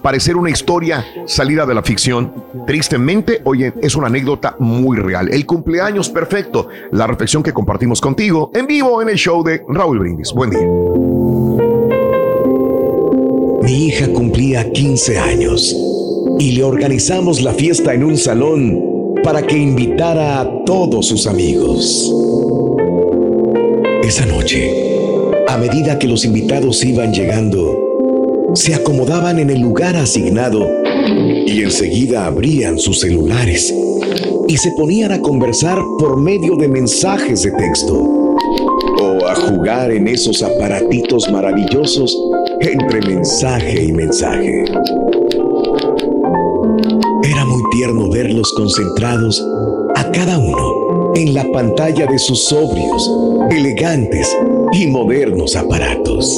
parecer 0.00 0.36
una 0.36 0.50
historia 0.50 1.04
salida 1.26 1.66
de 1.66 1.74
la 1.74 1.82
ficción, 1.82 2.32
tristemente, 2.66 3.42
oye, 3.44 3.72
es 3.82 3.94
una 3.94 4.06
anécdota 4.06 4.56
muy 4.58 4.96
real. 4.96 5.28
El 5.32 5.44
cumpleaños 5.44 6.08
perfecto, 6.08 6.68
la 6.92 7.06
reflexión 7.06 7.42
que 7.42 7.52
compartimos 7.52 8.00
contigo 8.00 8.50
en 8.54 8.66
vivo 8.66 9.02
en 9.02 9.10
el 9.10 9.16
show 9.16 9.42
de 9.44 9.62
Raúl 9.68 9.98
Brindis. 9.98 10.32
Buen 10.32 10.50
día. 10.50 10.66
Mi 13.62 13.86
hija 13.86 14.08
cumplía 14.08 14.70
15 14.72 15.18
años 15.18 15.76
y 16.38 16.52
le 16.52 16.64
organizamos 16.64 17.42
la 17.42 17.52
fiesta 17.52 17.92
en 17.92 18.04
un 18.04 18.16
salón 18.16 19.14
para 19.22 19.42
que 19.46 19.58
invitara 19.58 20.40
a 20.40 20.64
todos 20.64 21.06
sus 21.06 21.26
amigos. 21.26 22.10
Esa 24.02 24.24
noche, 24.24 24.89
a 25.50 25.56
medida 25.56 25.98
que 25.98 26.06
los 26.06 26.24
invitados 26.24 26.84
iban 26.84 27.12
llegando, 27.12 28.52
se 28.54 28.72
acomodaban 28.72 29.40
en 29.40 29.50
el 29.50 29.60
lugar 29.60 29.96
asignado 29.96 30.64
y 31.44 31.64
enseguida 31.64 32.26
abrían 32.26 32.78
sus 32.78 33.00
celulares 33.00 33.74
y 34.46 34.56
se 34.56 34.70
ponían 34.72 35.10
a 35.10 35.20
conversar 35.20 35.82
por 35.98 36.20
medio 36.20 36.54
de 36.54 36.68
mensajes 36.68 37.42
de 37.42 37.50
texto 37.50 37.96
o 37.96 39.26
a 39.26 39.34
jugar 39.34 39.90
en 39.90 40.06
esos 40.06 40.40
aparatitos 40.40 41.28
maravillosos 41.32 42.16
entre 42.60 43.00
mensaje 43.08 43.86
y 43.86 43.92
mensaje. 43.92 44.64
Era 47.24 47.44
muy 47.44 47.62
tierno 47.72 48.08
verlos 48.08 48.52
concentrados 48.52 49.44
a 49.96 50.12
cada 50.12 50.38
uno 50.38 51.12
en 51.16 51.34
la 51.34 51.44
pantalla 51.50 52.06
de 52.06 52.20
sus 52.20 52.44
sobrios, 52.44 53.10
elegantes 53.50 54.32
y 54.72 54.86
modernos 54.86 55.56
aparatos. 55.56 56.36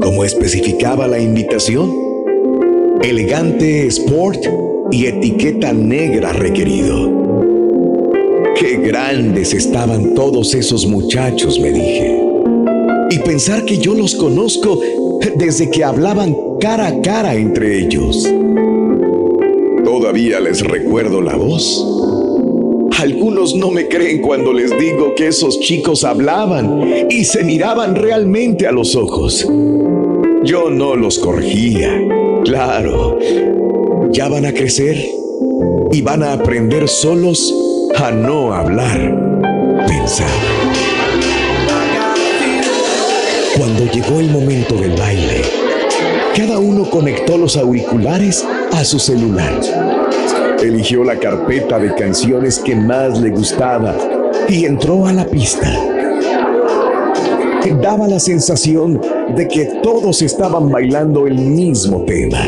Como 0.00 0.24
especificaba 0.24 1.06
la 1.06 1.18
invitación, 1.18 1.90
elegante 3.02 3.86
sport 3.86 4.44
y 4.90 5.06
etiqueta 5.06 5.72
negra 5.72 6.32
requerido. 6.32 7.10
Qué 8.56 8.76
grandes 8.76 9.54
estaban 9.54 10.14
todos 10.14 10.54
esos 10.54 10.86
muchachos, 10.86 11.58
me 11.58 11.70
dije. 11.70 12.20
Y 13.10 13.18
pensar 13.20 13.64
que 13.64 13.78
yo 13.78 13.94
los 13.94 14.14
conozco 14.14 14.80
desde 15.36 15.70
que 15.70 15.84
hablaban 15.84 16.36
cara 16.60 16.88
a 16.88 17.00
cara 17.00 17.34
entre 17.34 17.78
ellos. 17.78 18.30
Todavía 19.84 20.40
les 20.40 20.60
recuerdo 20.60 21.22
la 21.22 21.36
voz. 21.36 22.01
Algunos 23.02 23.56
no 23.56 23.72
me 23.72 23.88
creen 23.88 24.22
cuando 24.22 24.52
les 24.52 24.78
digo 24.78 25.16
que 25.16 25.26
esos 25.26 25.58
chicos 25.58 26.04
hablaban 26.04 27.08
y 27.10 27.24
se 27.24 27.42
miraban 27.42 27.96
realmente 27.96 28.68
a 28.68 28.70
los 28.70 28.94
ojos. 28.94 29.44
Yo 30.44 30.70
no 30.70 30.94
los 30.94 31.18
corregía. 31.18 32.00
Claro, 32.44 33.18
ya 34.12 34.28
van 34.28 34.46
a 34.46 34.54
crecer 34.54 35.04
y 35.90 36.00
van 36.00 36.22
a 36.22 36.34
aprender 36.34 36.88
solos 36.88 37.52
a 37.96 38.12
no 38.12 38.54
hablar, 38.54 39.42
pensaba. 39.88 40.30
Cuando 43.56 43.84
llegó 43.90 44.20
el 44.20 44.30
momento 44.30 44.76
del 44.76 44.92
baile, 44.92 45.42
cada 46.36 46.60
uno 46.60 46.88
conectó 46.88 47.36
los 47.36 47.56
auriculares 47.56 48.46
a 48.70 48.84
su 48.84 49.00
celular. 49.00 49.81
Eligió 50.62 51.02
la 51.04 51.18
carpeta 51.18 51.78
de 51.78 51.94
canciones 51.94 52.58
que 52.60 52.76
más 52.76 53.18
le 53.20 53.30
gustaba 53.30 53.96
y 54.48 54.64
entró 54.64 55.06
a 55.06 55.12
la 55.12 55.26
pista. 55.26 55.68
Daba 57.80 58.06
la 58.06 58.20
sensación 58.20 59.00
de 59.34 59.48
que 59.48 59.64
todos 59.82 60.22
estaban 60.22 60.70
bailando 60.70 61.26
el 61.26 61.36
mismo 61.36 62.04
tema. 62.04 62.38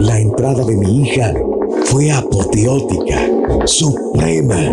La 0.00 0.18
entrada 0.18 0.64
de 0.64 0.76
mi 0.76 1.02
hija 1.02 1.32
fue 1.84 2.12
apoteótica, 2.12 3.26
suprema, 3.64 4.70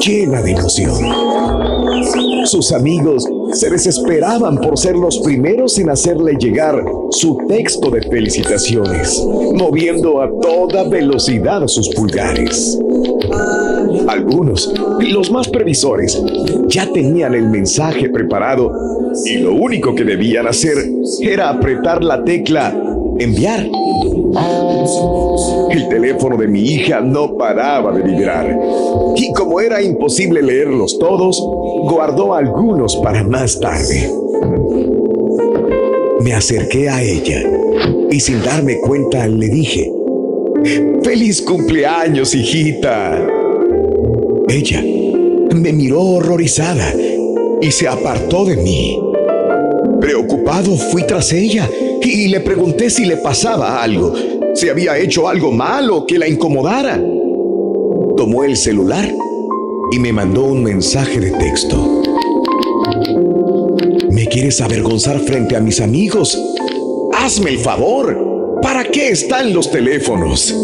llena 0.00 0.40
de 0.40 0.52
emoción. 0.52 2.46
Sus 2.46 2.72
amigos 2.72 3.28
se 3.52 3.70
desesperaban 3.70 4.58
por 4.58 4.78
ser 4.78 4.96
los 4.96 5.18
primeros 5.20 5.78
en 5.78 5.90
hacerle 5.90 6.36
llegar 6.38 6.82
su 7.10 7.38
texto 7.48 7.90
de 7.90 8.02
felicitaciones, 8.02 9.22
moviendo 9.54 10.22
a 10.22 10.30
toda 10.40 10.88
velocidad 10.88 11.66
sus 11.66 11.88
pulgares. 11.90 12.78
Algunos, 14.08 14.72
los 15.00 15.30
más 15.30 15.48
previsores, 15.48 16.20
ya 16.68 16.90
tenían 16.92 17.34
el 17.34 17.48
mensaje 17.48 18.08
preparado 18.08 18.72
y 19.24 19.38
lo 19.38 19.54
único 19.54 19.94
que 19.94 20.04
debían 20.04 20.46
hacer 20.46 20.76
era 21.22 21.50
apretar 21.50 22.02
la 22.02 22.24
tecla 22.24 22.74
enviar. 23.18 23.66
El 25.70 25.88
teléfono 25.88 26.36
de 26.36 26.48
mi 26.48 26.60
hija 26.60 27.00
no 27.00 27.36
paraba 27.36 27.92
de 27.92 28.02
vibrar 28.02 28.58
y 29.16 29.32
como 29.32 29.60
era 29.60 29.82
imposible 29.82 30.42
leerlos 30.42 30.98
todos, 30.98 31.42
guardó 31.82 32.34
algunos 32.34 32.96
para 32.96 33.22
más 33.24 33.58
tarde. 33.60 34.10
Me 36.22 36.34
acerqué 36.34 36.88
a 36.88 37.02
ella 37.02 37.42
y 38.10 38.20
sin 38.20 38.42
darme 38.42 38.78
cuenta 38.80 39.26
le 39.26 39.48
dije, 39.48 39.90
¡Feliz 41.02 41.40
cumpleaños, 41.40 42.34
hijita! 42.34 43.26
Ella 44.48 44.82
me 45.54 45.72
miró 45.72 46.02
horrorizada 46.02 46.92
y 47.60 47.70
se 47.70 47.88
apartó 47.88 48.44
de 48.44 48.56
mí. 48.56 49.00
Preocupado 50.00 50.76
fui 50.76 51.04
tras 51.04 51.32
ella 51.32 51.68
y 52.02 52.28
le 52.28 52.40
pregunté 52.40 52.90
si 52.90 53.04
le 53.04 53.16
pasaba 53.18 53.82
algo, 53.82 54.14
si 54.54 54.68
había 54.68 54.98
hecho 54.98 55.28
algo 55.28 55.52
malo 55.52 56.06
que 56.06 56.18
la 56.18 56.28
incomodara. 56.28 57.02
Tomó 58.16 58.44
el 58.44 58.56
celular 58.56 59.10
y 59.92 59.98
me 59.98 60.12
mandó 60.12 60.44
un 60.44 60.62
mensaje 60.62 61.18
de 61.18 61.30
texto. 61.32 62.02
¿Me 64.10 64.26
quieres 64.26 64.60
avergonzar 64.60 65.18
frente 65.20 65.56
a 65.56 65.60
mis 65.60 65.80
amigos? 65.80 66.38
Hazme 67.12 67.50
el 67.50 67.58
favor. 67.58 68.58
¿Para 68.62 68.84
qué 68.84 69.08
están 69.08 69.52
los 69.52 69.70
teléfonos? 69.70 70.54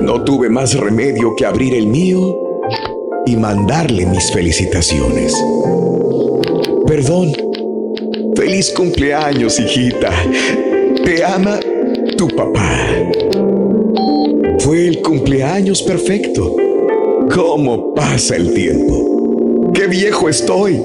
No 0.00 0.24
tuve 0.24 0.48
más 0.48 0.74
remedio 0.74 1.34
que 1.36 1.46
abrir 1.46 1.74
el 1.74 1.86
mío 1.86 2.36
y 3.24 3.36
mandarle 3.36 4.06
mis 4.06 4.30
felicitaciones. 4.32 5.34
Perdón. 6.86 7.32
Feliz 8.34 8.70
cumpleaños, 8.70 9.58
hijita. 9.58 10.12
Te 11.04 11.24
ama 11.24 11.58
tu 12.16 12.28
papá. 12.28 12.86
Fue 14.58 14.88
el 14.88 15.00
cumpleaños 15.00 15.82
perfecto. 15.82 16.65
¿Cómo 17.34 17.94
pasa 17.94 18.36
el 18.36 18.54
tiempo? 18.54 19.72
¡Qué 19.74 19.86
viejo 19.86 20.28
estoy! 20.28 20.80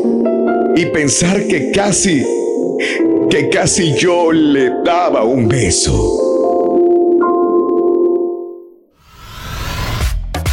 Y 0.75 0.85
pensar 0.87 1.45
que 1.47 1.71
casi, 1.71 2.25
que 3.29 3.49
casi 3.49 3.93
yo 3.93 4.31
le 4.31 4.71
daba 4.83 5.23
un 5.23 5.47
beso. 5.47 6.17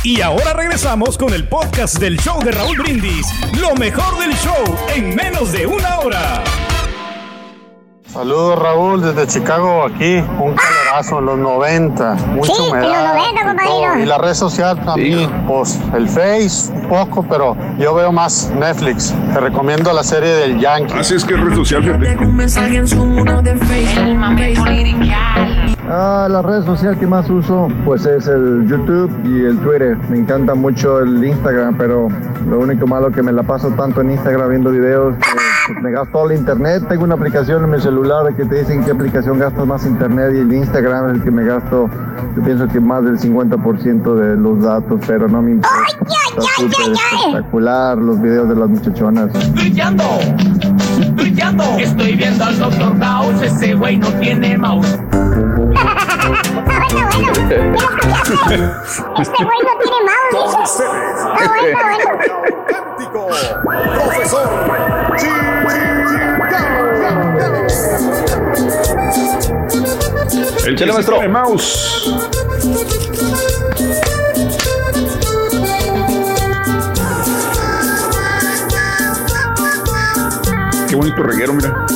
Y 0.03 0.20
ahora 0.20 0.53
regresamos 0.53 1.16
con 1.16 1.32
el 1.32 1.49
podcast 1.49 1.99
del 1.99 2.18
show 2.18 2.41
de 2.43 2.53
Raúl 2.53 2.78
Brindis. 2.78 3.26
Lo 3.61 3.74
mejor 3.74 4.18
del 4.18 4.32
show 4.34 4.76
en 4.95 5.14
menos 5.14 5.53
de 5.53 5.66
una 5.66 6.01
hora. 6.01 6.45
Saludos 8.12 8.59
Raúl 8.59 9.03
desde 9.03 9.26
Chicago 9.26 9.84
aquí, 9.84 10.16
un 10.16 10.57
calorazo 10.99 11.18
en 11.20 11.26
los 11.26 11.38
90, 11.38 12.14
mucha 12.34 12.53
Sí, 12.55 12.62
en 12.62 12.68
los 12.70 12.72
humedad 12.72 13.14
90, 13.14 13.40
y 13.40 13.44
compadrino. 13.44 13.74
todo. 13.92 13.99
y 13.99 14.07
la 14.07 14.18
red 14.18 14.34
social 14.34 14.84
también, 14.84 15.30
pues 15.46 15.80
el 15.94 16.09
Face 16.09 16.72
un 16.72 16.88
poco, 16.88 17.22
pero 17.28 17.57
yo 17.78 17.94
veo 17.94 18.12
más 18.12 18.51
Netflix. 18.59 19.14
Te 19.32 19.40
recomiendo 19.40 19.92
la 19.92 20.03
serie 20.03 20.30
del 20.30 20.59
Yankee. 20.59 20.94
Así 20.99 21.14
es 21.14 21.24
que 21.24 21.36
red 21.36 21.55
social. 21.55 21.82
Ah, 25.90 26.28
la 26.30 26.42
red 26.42 26.64
social 26.64 26.99
que 26.99 27.07
más 27.07 27.30
uso 27.30 27.68
pues 27.84 28.05
es 28.05 28.26
el 28.26 28.66
YouTube 28.68 29.11
y 29.24 29.44
el 29.44 29.59
Twitter. 29.61 29.96
Me 30.11 30.18
encanta 30.18 30.55
mucho 30.55 31.01
el 31.01 31.24
Instagram, 31.24 31.76
pero 31.78 32.09
lo 32.49 32.59
único 32.59 32.86
malo 32.86 33.11
que 33.11 33.22
me 33.22 33.32
la 33.32 33.42
paso 33.42 33.70
tanto 33.70 34.01
en 34.03 34.11
Instagram 34.11 34.51
viendo 34.51 34.70
videos 34.70 35.14
que 35.16 35.22
me 35.83 35.91
gasto 35.93 36.12
todo 36.12 36.31
el 36.31 36.39
internet. 36.39 36.85
Tengo 36.89 37.05
una 37.05 37.14
aplicación 37.14 37.64
en 37.64 37.71
mi 37.71 37.81
celular 37.81 38.35
que 38.35 38.45
te 38.45 38.61
dicen 38.61 38.85
qué 38.85 38.91
aplicación 38.93 39.39
gastas 39.39 39.66
más 39.66 39.85
internet 39.87 40.33
y 40.35 40.39
el 40.39 40.53
Instagram 40.53 41.11
es 41.11 41.14
el 41.16 41.23
que 41.25 41.31
me 41.31 41.45
gasto, 41.45 41.89
yo 42.37 42.43
pienso 42.43 42.69
que 42.69 42.81
más 42.81 43.05
del 43.05 43.19
50% 43.19 44.14
de 44.14 44.37
los 44.37 44.62
datos, 44.62 45.01
pero 45.07 45.29
no 45.29 45.43
me 45.43 45.53
importa. 45.53 45.77
Está 46.29 46.43
súper 46.57 46.93
espectacular 46.93 47.99
los 47.99 48.21
videos 48.21 48.49
de 48.49 48.57
las 48.57 48.69
muchachonas. 48.69 49.53
Brillando, 49.53 50.05
brillando. 51.12 51.64
Estoy 51.79 52.16
viendo 52.16 52.45
al 52.45 52.59
Dr. 52.59 52.99
House. 53.01 53.43
Ese 53.43 53.75
güey 53.75 53.97
no 53.97 54.09
tiene 54.14 54.57
mouse. 54.57 54.99
Este 59.20 59.45
güey 59.45 59.59
no 59.62 59.72
tiene 59.83 59.99
mouse. 60.05 60.83
Bueno, 61.35 61.53
bueno. 61.83 62.07
profesor 63.95 64.47
El 70.66 70.76
Chale, 70.76 70.91
que 70.91 70.93
maestro. 70.93 71.14
tiene 71.16 71.29
mouse. 71.29 72.05
Qué 80.89 80.97
bonito 80.97 81.22
reguero, 81.22 81.53
mira. 81.55 81.87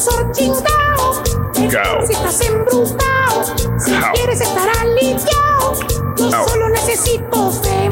Profesor 0.00 0.32
chingao. 0.32 1.22
Chingao. 1.52 2.06
Si 2.06 2.12
estás 2.12 2.40
embrujado, 2.40 3.44
si 3.78 3.94
Au. 3.94 4.12
quieres 4.14 4.40
estar 4.40 4.68
aliviado, 4.80 5.74
yo 6.16 6.36
Au. 6.36 6.48
solo 6.48 6.68
necesito 6.70 7.50
fe. 7.52 7.90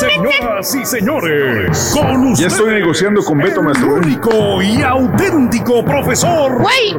Señoras 0.00 0.74
y 0.74 0.84
señores, 0.84 1.92
con 1.94 2.04
Ya 2.04 2.32
ustedes, 2.32 2.52
estoy 2.52 2.74
negociando 2.74 3.22
con 3.24 3.38
Beto, 3.38 3.62
maestro. 3.62 3.94
único 3.94 4.62
y 4.62 4.82
auténtico 4.82 5.84
profesor. 5.84 6.60
Güey, 6.60 6.92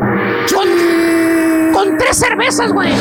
con, 0.54 1.74
con 1.74 1.98
tres 1.98 2.18
cervezas, 2.18 2.72
güey. 2.74 2.92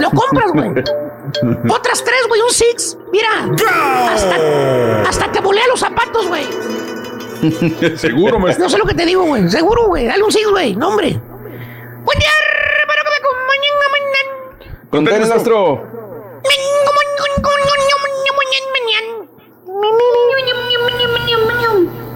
Lo 0.00 0.10
compras, 0.10 0.52
güey. 0.52 0.70
Otras 1.68 2.02
tres, 2.04 2.20
güey, 2.28 2.40
un 2.40 2.50
six. 2.50 2.96
Mira, 3.12 3.50
hasta, 4.14 5.08
hasta 5.08 5.32
te 5.32 5.40
volea 5.40 5.66
los 5.68 5.80
zapatos, 5.80 6.28
güey. 6.28 6.46
Seguro, 7.96 8.38
maestro. 8.38 8.64
No 8.64 8.70
sé 8.70 8.78
lo 8.78 8.84
que 8.84 8.94
te 8.94 9.04
digo, 9.04 9.24
güey. 9.24 9.48
Seguro, 9.48 9.86
güey. 9.86 10.06
Dale 10.06 10.22
un 10.22 10.32
six, 10.32 10.48
güey. 10.48 10.76
No, 10.76 10.88
hombre. 10.88 11.20
Buen 12.04 12.18
día, 12.18 12.28
espero 12.80 13.02
que 13.02 13.10
me 13.10 13.16
acompañen 13.16 13.72
mañana. 13.92 14.90
Contén, 14.90 15.28
maestro. 15.28 15.94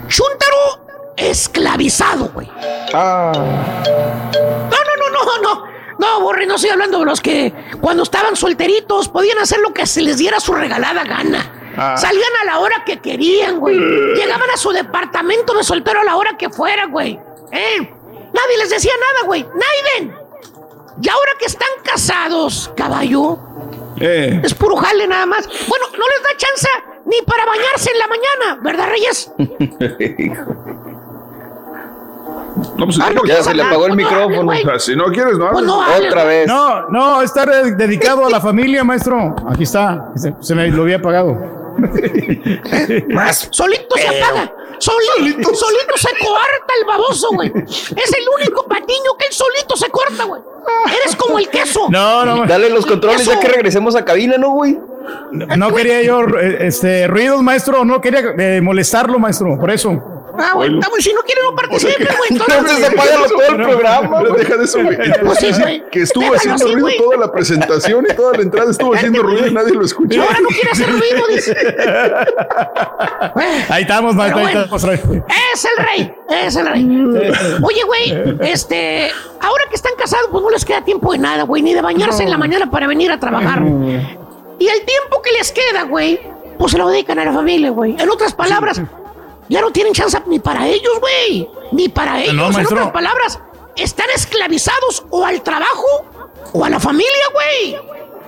Chuntaro 0.09 1.15
esclavizado, 1.17 2.31
güey. 2.33 2.49
Ah. 2.95 3.33
No, 3.35 4.77
no, 4.79 5.11
no, 5.11 5.25
no, 5.25 5.43
no. 5.43 5.69
No, 5.99 6.21
Borre, 6.21 6.47
no 6.47 6.55
estoy 6.55 6.71
hablando 6.71 7.01
de 7.01 7.05
los 7.07 7.21
que 7.21 7.53
cuando 7.81 8.05
estaban 8.05 8.37
solteritos 8.37 9.09
podían 9.09 9.39
hacer 9.39 9.59
lo 9.59 9.75
que 9.75 9.87
se 9.87 10.01
les 10.01 10.19
diera 10.19 10.41
su 10.41 10.55
regalada 10.55 11.05
gana. 11.05 11.58
Ah. 11.79 11.97
Salían 11.97 12.33
a 12.43 12.45
la 12.45 12.59
hora 12.59 12.83
que 12.85 12.99
querían, 13.01 13.59
güey. 13.61 13.79
Llegaban 13.79 14.51
a 14.53 14.57
su 14.57 14.71
departamento 14.71 15.55
de 15.55 15.63
soltero 15.63 16.01
a 16.01 16.05
la 16.05 16.17
hora 16.17 16.37
que 16.37 16.51
fuera, 16.51 16.87
güey. 16.87 17.19
¿Eh? 17.53 17.79
Nadie 18.33 18.59
les 18.59 18.71
decía 18.71 18.93
nada, 19.01 19.27
güey. 19.27 19.43
Naiden. 19.45 20.15
Y 21.01 21.09
ahora 21.09 21.33
que 21.39 21.47
están 21.47 21.69
casados, 21.85 22.71
caballo, 22.77 23.39
Eh. 24.01 24.41
es 24.45 24.53
puro 24.55 24.77
jale 24.77 25.07
nada 25.07 25.27
más. 25.27 25.47
Bueno, 25.69 25.87
no 25.93 26.05
les 26.09 26.23
da 26.23 26.31
chance 26.37 26.69
ni 27.07 27.23
para 27.23 27.47
bañarse 27.47 27.91
en 27.93 27.99
la 27.99 28.07
mañana, 28.09 28.61
¿verdad, 28.63 28.89
Reyes? 28.91 29.33
No, 32.77 32.85
pues, 32.87 32.99
Ah, 33.01 33.11
no, 33.15 33.25
Ya 33.25 33.43
se 33.43 33.55
le 33.55 33.63
apagó 33.63 33.85
el 33.87 33.91
no, 33.91 33.97
micrófono. 33.97 34.51
O 34.53 34.55
sea, 34.57 34.79
si 34.79 34.97
no 34.97 35.07
quieres, 35.07 35.39
no 35.39 35.51
Pues 35.51 35.59
hables. 35.59 35.67
no 35.67 35.83
hables, 35.83 36.09
Otra 36.13 36.25
vez. 36.25 36.47
No, 36.49 36.89
no, 36.89 37.23
está 37.23 37.47
dedicado 37.47 38.27
a 38.27 38.31
la 38.31 38.41
familia, 38.41 38.83
maestro. 38.85 39.35
Aquí 39.49 39.63
está. 39.63 40.11
Se, 40.17 40.35
se 40.41 40.55
me 40.55 40.69
lo 40.69 40.83
había 40.83 40.97
apagado. 40.97 41.58
Solito 43.51 43.97
se 43.97 44.09
apaga. 44.09 44.53
Solito, 44.79 45.55
solito 45.55 45.97
se 45.97 46.09
corta 46.25 46.73
el 46.79 46.87
baboso, 46.87 47.29
güey. 47.33 47.53
Es 47.57 48.13
el 48.13 48.25
único 48.41 48.65
patiño 48.67 49.17
que 49.19 49.27
él 49.27 49.33
solito 49.33 49.77
se 49.77 49.91
corta, 49.91 50.25
güey. 50.25 50.41
Eres 51.03 51.17
como 51.17 51.39
el 51.39 51.49
queso. 51.49 51.89
No, 51.91 52.25
no, 52.25 52.47
Dale 52.47 52.71
los 52.71 52.87
controles 52.87 53.25
ya 53.25 53.33
Eso. 53.33 53.41
que 53.41 53.49
regresemos 53.49 53.97
a 53.97 54.05
cabina, 54.05 54.39
¿no, 54.39 54.51
güey? 54.51 54.79
no 55.33 55.75
quería 55.75 56.03
yo 56.03 56.21
eh, 56.39 56.59
este 56.61 57.07
ruidos, 57.07 57.43
maestro. 57.43 57.85
No 57.85 58.01
quería 58.01 58.35
eh, 58.39 58.61
molestarlo, 58.61 59.19
maestro. 59.19 59.59
Por 59.59 59.71
eso. 59.71 60.18
Ah, 60.39 60.53
güey, 60.55 60.73
está 60.75 60.89
muy- 60.89 61.03
si 61.03 61.13
no 61.13 61.21
quiere 61.23 61.43
no 61.43 61.55
participe, 61.55 61.93
güey. 62.19 62.31
entonces- 62.31 62.79
se 62.79 62.91
todo 63.29 63.47
el 63.49 63.57
programa. 63.57 64.19
Pero 64.23 64.35
deja 64.35 64.57
de 64.57 64.65
eso, 64.65 64.83
güey. 64.83 64.97
Pues 65.25 65.39
sí, 65.39 65.51
güey. 65.61 65.83
Que 65.91 66.03
estuvo 66.03 66.31
Déjalo 66.33 66.55
haciendo 66.55 66.81
ruido 66.81 67.03
toda 67.05 67.17
la 67.17 67.33
presentación 67.33 68.07
y 68.11 68.15
toda 68.15 68.37
la 68.37 68.43
entrada 68.43 68.71
estuvo 68.71 68.95
haciendo 68.95 69.23
ruido 69.23 69.47
y 69.49 69.53
nadie 69.53 69.75
lo 69.75 69.85
escuchó. 69.85 70.23
Ahora 70.23 70.39
no 70.41 70.49
quiere 70.49 70.71
hacer 70.71 70.89
ruido, 70.91 71.27
dice. 71.35 71.57
Ahí 73.69 73.83
estamos, 73.83 74.15
maestro. 74.15 74.43
Bueno. 74.43 74.65
Es 75.55 75.65
el 75.65 75.85
rey, 75.85 76.15
es 76.47 76.57
el 76.57 76.67
rey. 76.67 76.85
Oye, 77.63 77.83
güey, 77.85 78.39
este, 78.51 79.11
ahora 79.41 79.65
que 79.69 79.75
están 79.77 79.93
casados, 79.99 80.27
pues 80.31 80.43
no 80.43 80.51
les 80.51 80.65
queda 80.65 80.83
tiempo 80.85 81.13
de 81.13 81.19
nada, 81.19 81.43
güey, 81.45 81.63
ni 81.63 81.75
de 81.75 81.83
bañarse 81.83 82.23
en 82.23 82.31
la 82.31 82.39
mañana 82.39 82.71
para 82.71 82.87
venir 82.87 83.11
a 83.13 83.19
trabajar. 83.19 83.63
Y 83.63 84.67
el 84.69 84.81
tiempo 84.85 85.23
que 85.23 85.33
les 85.33 85.53
queda, 85.53 85.83
güey, 85.85 86.21
pues 86.59 86.73
se 86.73 86.79
lo 86.79 86.89
dedican 86.89 87.19
a 87.19 87.25
la 87.25 87.33
familia, 87.33 87.71
güey. 87.71 87.97
En 88.01 88.11
otras 88.11 88.35
palabras, 88.35 88.81
ya 89.49 89.61
no 89.61 89.71
tienen 89.71 89.93
chance 89.93 90.21
ni 90.27 90.39
para 90.39 90.67
ellos, 90.67 90.93
güey. 91.01 91.49
Ni 91.73 91.89
para 91.89 92.21
ellos. 92.23 92.31
en 92.33 92.37
maestro. 92.53 92.77
otras 92.77 92.93
palabras, 92.93 93.39
están 93.77 94.07
esclavizados 94.15 95.05
o 95.11 95.25
al 95.25 95.43
trabajo 95.43 95.87
o 96.53 96.65
a 96.65 96.71
la 96.71 96.81
familia, 96.81 97.13
güey. 97.33 97.79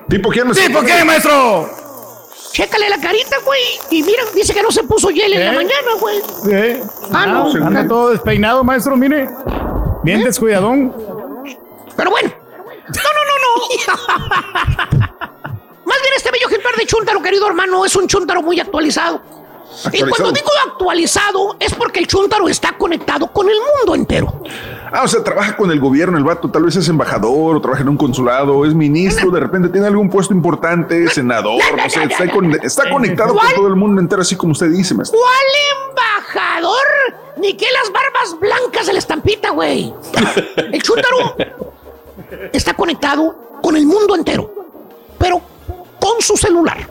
¿Tipo 0.09 0.29
quién 0.31 0.53
¿Sí, 0.55 0.69
por 0.71 0.85
qué, 0.85 1.05
maestro? 1.05 1.69
Chécale 2.53 2.89
la 2.91 3.01
carita, 3.01 3.37
güey. 3.45 3.61
Y 3.91 4.03
mira, 4.03 4.23
dice 4.35 4.53
que 4.53 4.63
no 4.63 4.73
se 4.73 4.83
puso 4.83 5.09
hiel 5.11 5.33
en 5.35 5.45
la 5.45 5.53
¿Eh? 5.53 5.57
mañana, 5.57 5.93
güey. 6.01 6.19
Eh, 6.51 6.83
Ah, 7.13 7.27
no. 7.27 7.47
anda- 7.51 7.67
anda 7.67 7.89
todo 7.89 8.11
despeinado, 8.11 8.65
maestro. 8.65 8.97
Mire. 8.97 9.29
Bien 10.03 10.25
descuidadón. 10.25 10.93
Pero 11.97 12.11
bueno. 12.11 12.31
No, 12.89 13.03
no, 13.03 13.23
no, 13.29 13.37
no. 13.45 14.91
Más 15.85 15.99
bien 16.03 16.15
este 16.17 16.31
bello 16.31 16.47
ejemplar 16.49 16.75
de 16.77 16.87
chúntaro, 16.87 17.23
querido 17.23 17.47
hermano, 17.47 17.85
es 17.85 17.95
un 17.97 18.07
chúntaro 18.09 18.43
muy 18.43 18.59
actualizado. 18.61 19.21
Y 19.93 20.01
cuando 20.03 20.33
digo 20.33 20.49
actualizado 20.67 21.57
es 21.59 21.75
porque 21.75 22.01
el 22.01 22.07
chúntaro 22.07 22.49
está 22.49 22.73
conectado 22.77 23.27
con 23.29 23.49
el 23.49 23.57
mundo 23.79 23.95
entero. 23.95 24.43
Ah, 24.93 25.03
o 25.05 25.09
sea, 25.09 25.23
trabaja 25.23 25.57
con 25.57 25.71
el 25.71 25.79
gobierno, 25.79 26.19
el 26.19 26.25
vato 26.25 26.51
tal 26.51 26.65
vez 26.65 26.75
es 26.77 26.89
embajador 26.89 27.57
o 27.57 27.61
trabaja 27.61 27.83
en 27.83 27.89
un 27.91 27.97
consulado, 27.97 28.65
es 28.67 28.75
ministro, 28.75 29.31
de 29.31 29.39
repente 29.41 29.69
tiene 29.69 29.87
algún 29.87 30.11
puesto 30.11 30.35
importante, 30.35 31.09
senador, 31.09 31.61
no 31.77 31.89
sé, 31.91 32.03
está, 32.05 32.29
con- 32.31 32.53
está 32.63 32.91
conectado 32.91 33.35
con 33.37 33.55
todo 33.55 33.69
el 33.69 33.77
mundo 33.77 34.01
entero, 34.01 34.23
así 34.23 34.35
como 34.37 34.53
usted 34.53 34.69
dice, 34.71 34.95
maestro. 34.95 35.19
¿Cuál 35.19 35.89
embajador? 35.91 36.77
Ni 37.37 37.55
que 37.55 37.67
las 37.73 37.93
barbas 37.93 38.39
blancas 38.41 38.87
de 38.87 38.93
la 38.95 38.99
estampita, 38.99 39.51
güey. 39.51 39.95
El 40.57 40.83
chúntaro 40.83 41.37
está 42.53 42.75
conectado 42.75 43.59
con 43.63 43.77
el 43.77 43.87
mundo 43.87 44.15
entero, 44.17 44.53
pero 45.19 45.41
con 46.01 46.21
su 46.21 46.37
celular. 46.37 46.89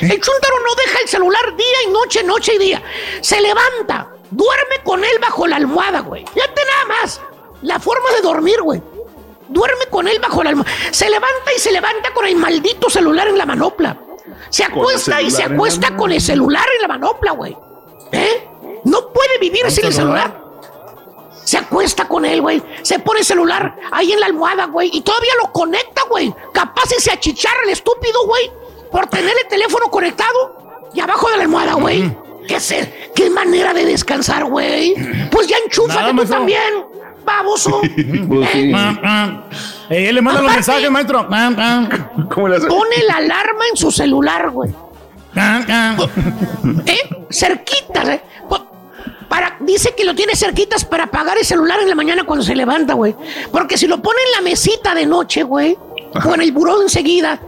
El 0.00 0.20
chúntaro 0.20 0.56
no 0.60 0.74
deja 0.76 0.98
el 1.02 1.08
celular 1.08 1.56
día 1.56 1.82
y 1.86 1.90
noche, 1.90 2.22
noche 2.22 2.54
y 2.54 2.58
día. 2.58 2.82
Se 3.20 3.40
levanta, 3.40 4.08
duerme 4.30 4.82
con 4.84 5.04
él 5.04 5.18
bajo 5.20 5.46
la 5.46 5.56
almohada, 5.56 6.00
güey. 6.00 6.24
Fíjate 6.32 6.62
nada 6.64 7.00
más. 7.00 7.20
La 7.62 7.80
forma 7.80 8.10
de 8.12 8.22
dormir, 8.22 8.62
güey. 8.62 8.80
Duerme 9.48 9.86
con 9.90 10.06
él 10.06 10.18
bajo 10.20 10.42
la 10.42 10.50
almohada. 10.50 10.70
Se 10.92 11.08
levanta 11.10 11.52
y 11.56 11.58
se 11.58 11.72
levanta 11.72 12.12
con 12.12 12.26
el 12.26 12.36
maldito 12.36 12.88
celular 12.88 13.28
en 13.28 13.38
la 13.38 13.46
manopla. 13.46 13.96
Se 14.50 14.64
acuesta 14.64 15.20
y 15.20 15.30
se 15.30 15.42
acuesta 15.42 15.96
con 15.96 16.12
el 16.12 16.20
celular 16.20 16.66
en 16.76 16.82
la 16.82 16.88
manopla, 16.88 17.32
güey. 17.32 17.56
¿Eh? 18.12 18.48
No 18.84 19.08
puede 19.12 19.38
vivir 19.38 19.70
sin 19.70 19.86
el 19.86 19.92
celular. 19.92 20.48
Se 21.44 21.56
acuesta 21.56 22.06
con 22.06 22.24
él, 22.24 22.42
güey. 22.42 22.62
Se 22.82 22.98
pone 22.98 23.20
el 23.20 23.26
celular 23.26 23.76
ahí 23.90 24.12
en 24.12 24.20
la 24.20 24.26
almohada, 24.26 24.66
güey. 24.66 24.90
Y 24.92 25.00
todavía 25.00 25.32
lo 25.42 25.50
conecta, 25.50 26.02
güey. 26.08 26.34
Capaz 26.52 26.92
y 26.96 27.00
se 27.00 27.10
achicharra 27.10 27.62
el 27.64 27.70
estúpido, 27.70 28.26
güey. 28.26 28.52
Por 28.90 29.06
tener 29.06 29.32
el 29.42 29.48
teléfono 29.48 29.86
conectado 29.90 30.88
y 30.94 31.00
abajo 31.00 31.28
de 31.30 31.36
la 31.36 31.42
almohada, 31.44 31.74
güey. 31.74 32.10
¿Qué 32.46 32.58
ser? 32.60 33.10
¿Qué 33.14 33.28
manera 33.28 33.74
de 33.74 33.84
descansar, 33.84 34.44
güey? 34.46 34.94
Pues 35.30 35.46
ya 35.48 35.56
enchúfate 35.64 35.98
Nada, 36.00 36.08
tú 36.10 36.14
maestro. 36.16 36.36
también, 36.38 36.62
baboso. 37.24 37.80
Pues 38.28 38.48
sí. 38.52 38.72
Eh, 39.90 40.08
él 40.08 40.14
le 40.14 40.22
manda 40.22 40.40
los 40.42 40.52
mensajes, 40.52 40.90
maestro. 40.90 41.26
¿Cómo 42.34 42.48
le 42.48 42.56
hace? 42.56 42.66
Pone 42.66 43.02
la 43.06 43.16
alarma 43.16 43.64
en 43.70 43.76
su 43.76 43.90
celular, 43.90 44.50
güey. 44.50 44.70
¿Eh? 46.86 47.08
Cerquitas, 47.30 48.08
¿eh? 48.08 48.22
Pa- 48.48 48.64
Para, 49.28 49.56
dice 49.60 49.94
que 49.96 50.04
lo 50.04 50.14
tiene 50.14 50.34
cerquitas 50.34 50.84
para 50.84 51.04
apagar 51.04 51.36
el 51.38 51.44
celular 51.44 51.80
en 51.80 51.88
la 51.88 51.94
mañana 51.94 52.24
cuando 52.24 52.44
se 52.44 52.54
levanta, 52.56 52.94
güey. 52.94 53.14
Porque 53.52 53.76
si 53.76 53.86
lo 53.86 54.00
pone 54.00 54.18
en 54.26 54.32
la 54.32 54.40
mesita 54.50 54.94
de 54.94 55.06
noche, 55.06 55.42
güey, 55.42 55.76
o 56.24 56.34
en 56.34 56.40
el 56.40 56.52
buró 56.52 56.80
enseguida, 56.82 57.38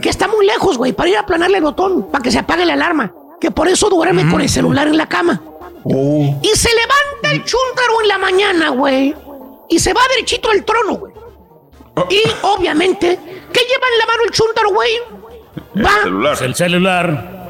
que 0.00 0.08
está 0.08 0.28
muy 0.28 0.46
lejos, 0.46 0.78
güey, 0.78 0.92
para 0.92 1.08
ir 1.10 1.16
a 1.16 1.20
aplanarle 1.20 1.58
el 1.58 1.64
botón, 1.64 2.10
para 2.10 2.22
que 2.22 2.30
se 2.30 2.38
apague 2.38 2.64
la 2.64 2.74
alarma. 2.74 3.12
Que 3.40 3.50
por 3.50 3.68
eso 3.68 3.88
duerme 3.88 4.28
con 4.28 4.40
el 4.40 4.48
celular 4.48 4.88
en 4.88 4.96
la 4.96 5.08
cama. 5.08 5.40
Oh. 5.84 6.40
Y 6.42 6.48
se 6.56 6.68
levanta 6.74 7.30
el 7.32 7.44
chúntaro 7.44 8.00
en 8.02 8.08
la 8.08 8.18
mañana, 8.18 8.68
güey. 8.70 9.14
Y 9.68 9.78
se 9.78 9.92
va 9.92 10.00
derechito 10.10 10.50
al 10.50 10.64
trono, 10.64 10.94
güey. 10.94 11.12
Y 12.10 12.20
obviamente, 12.42 13.18
¿qué 13.52 13.60
lleva 13.60 13.86
en 13.92 13.98
la 13.98 14.06
mano 14.06 14.22
el 14.24 14.30
chúntaro, 14.30 14.70
güey? 14.70 14.90
Va, 15.84 16.02
Celular. 16.02 16.36
El 16.42 16.54
celular. 16.54 17.48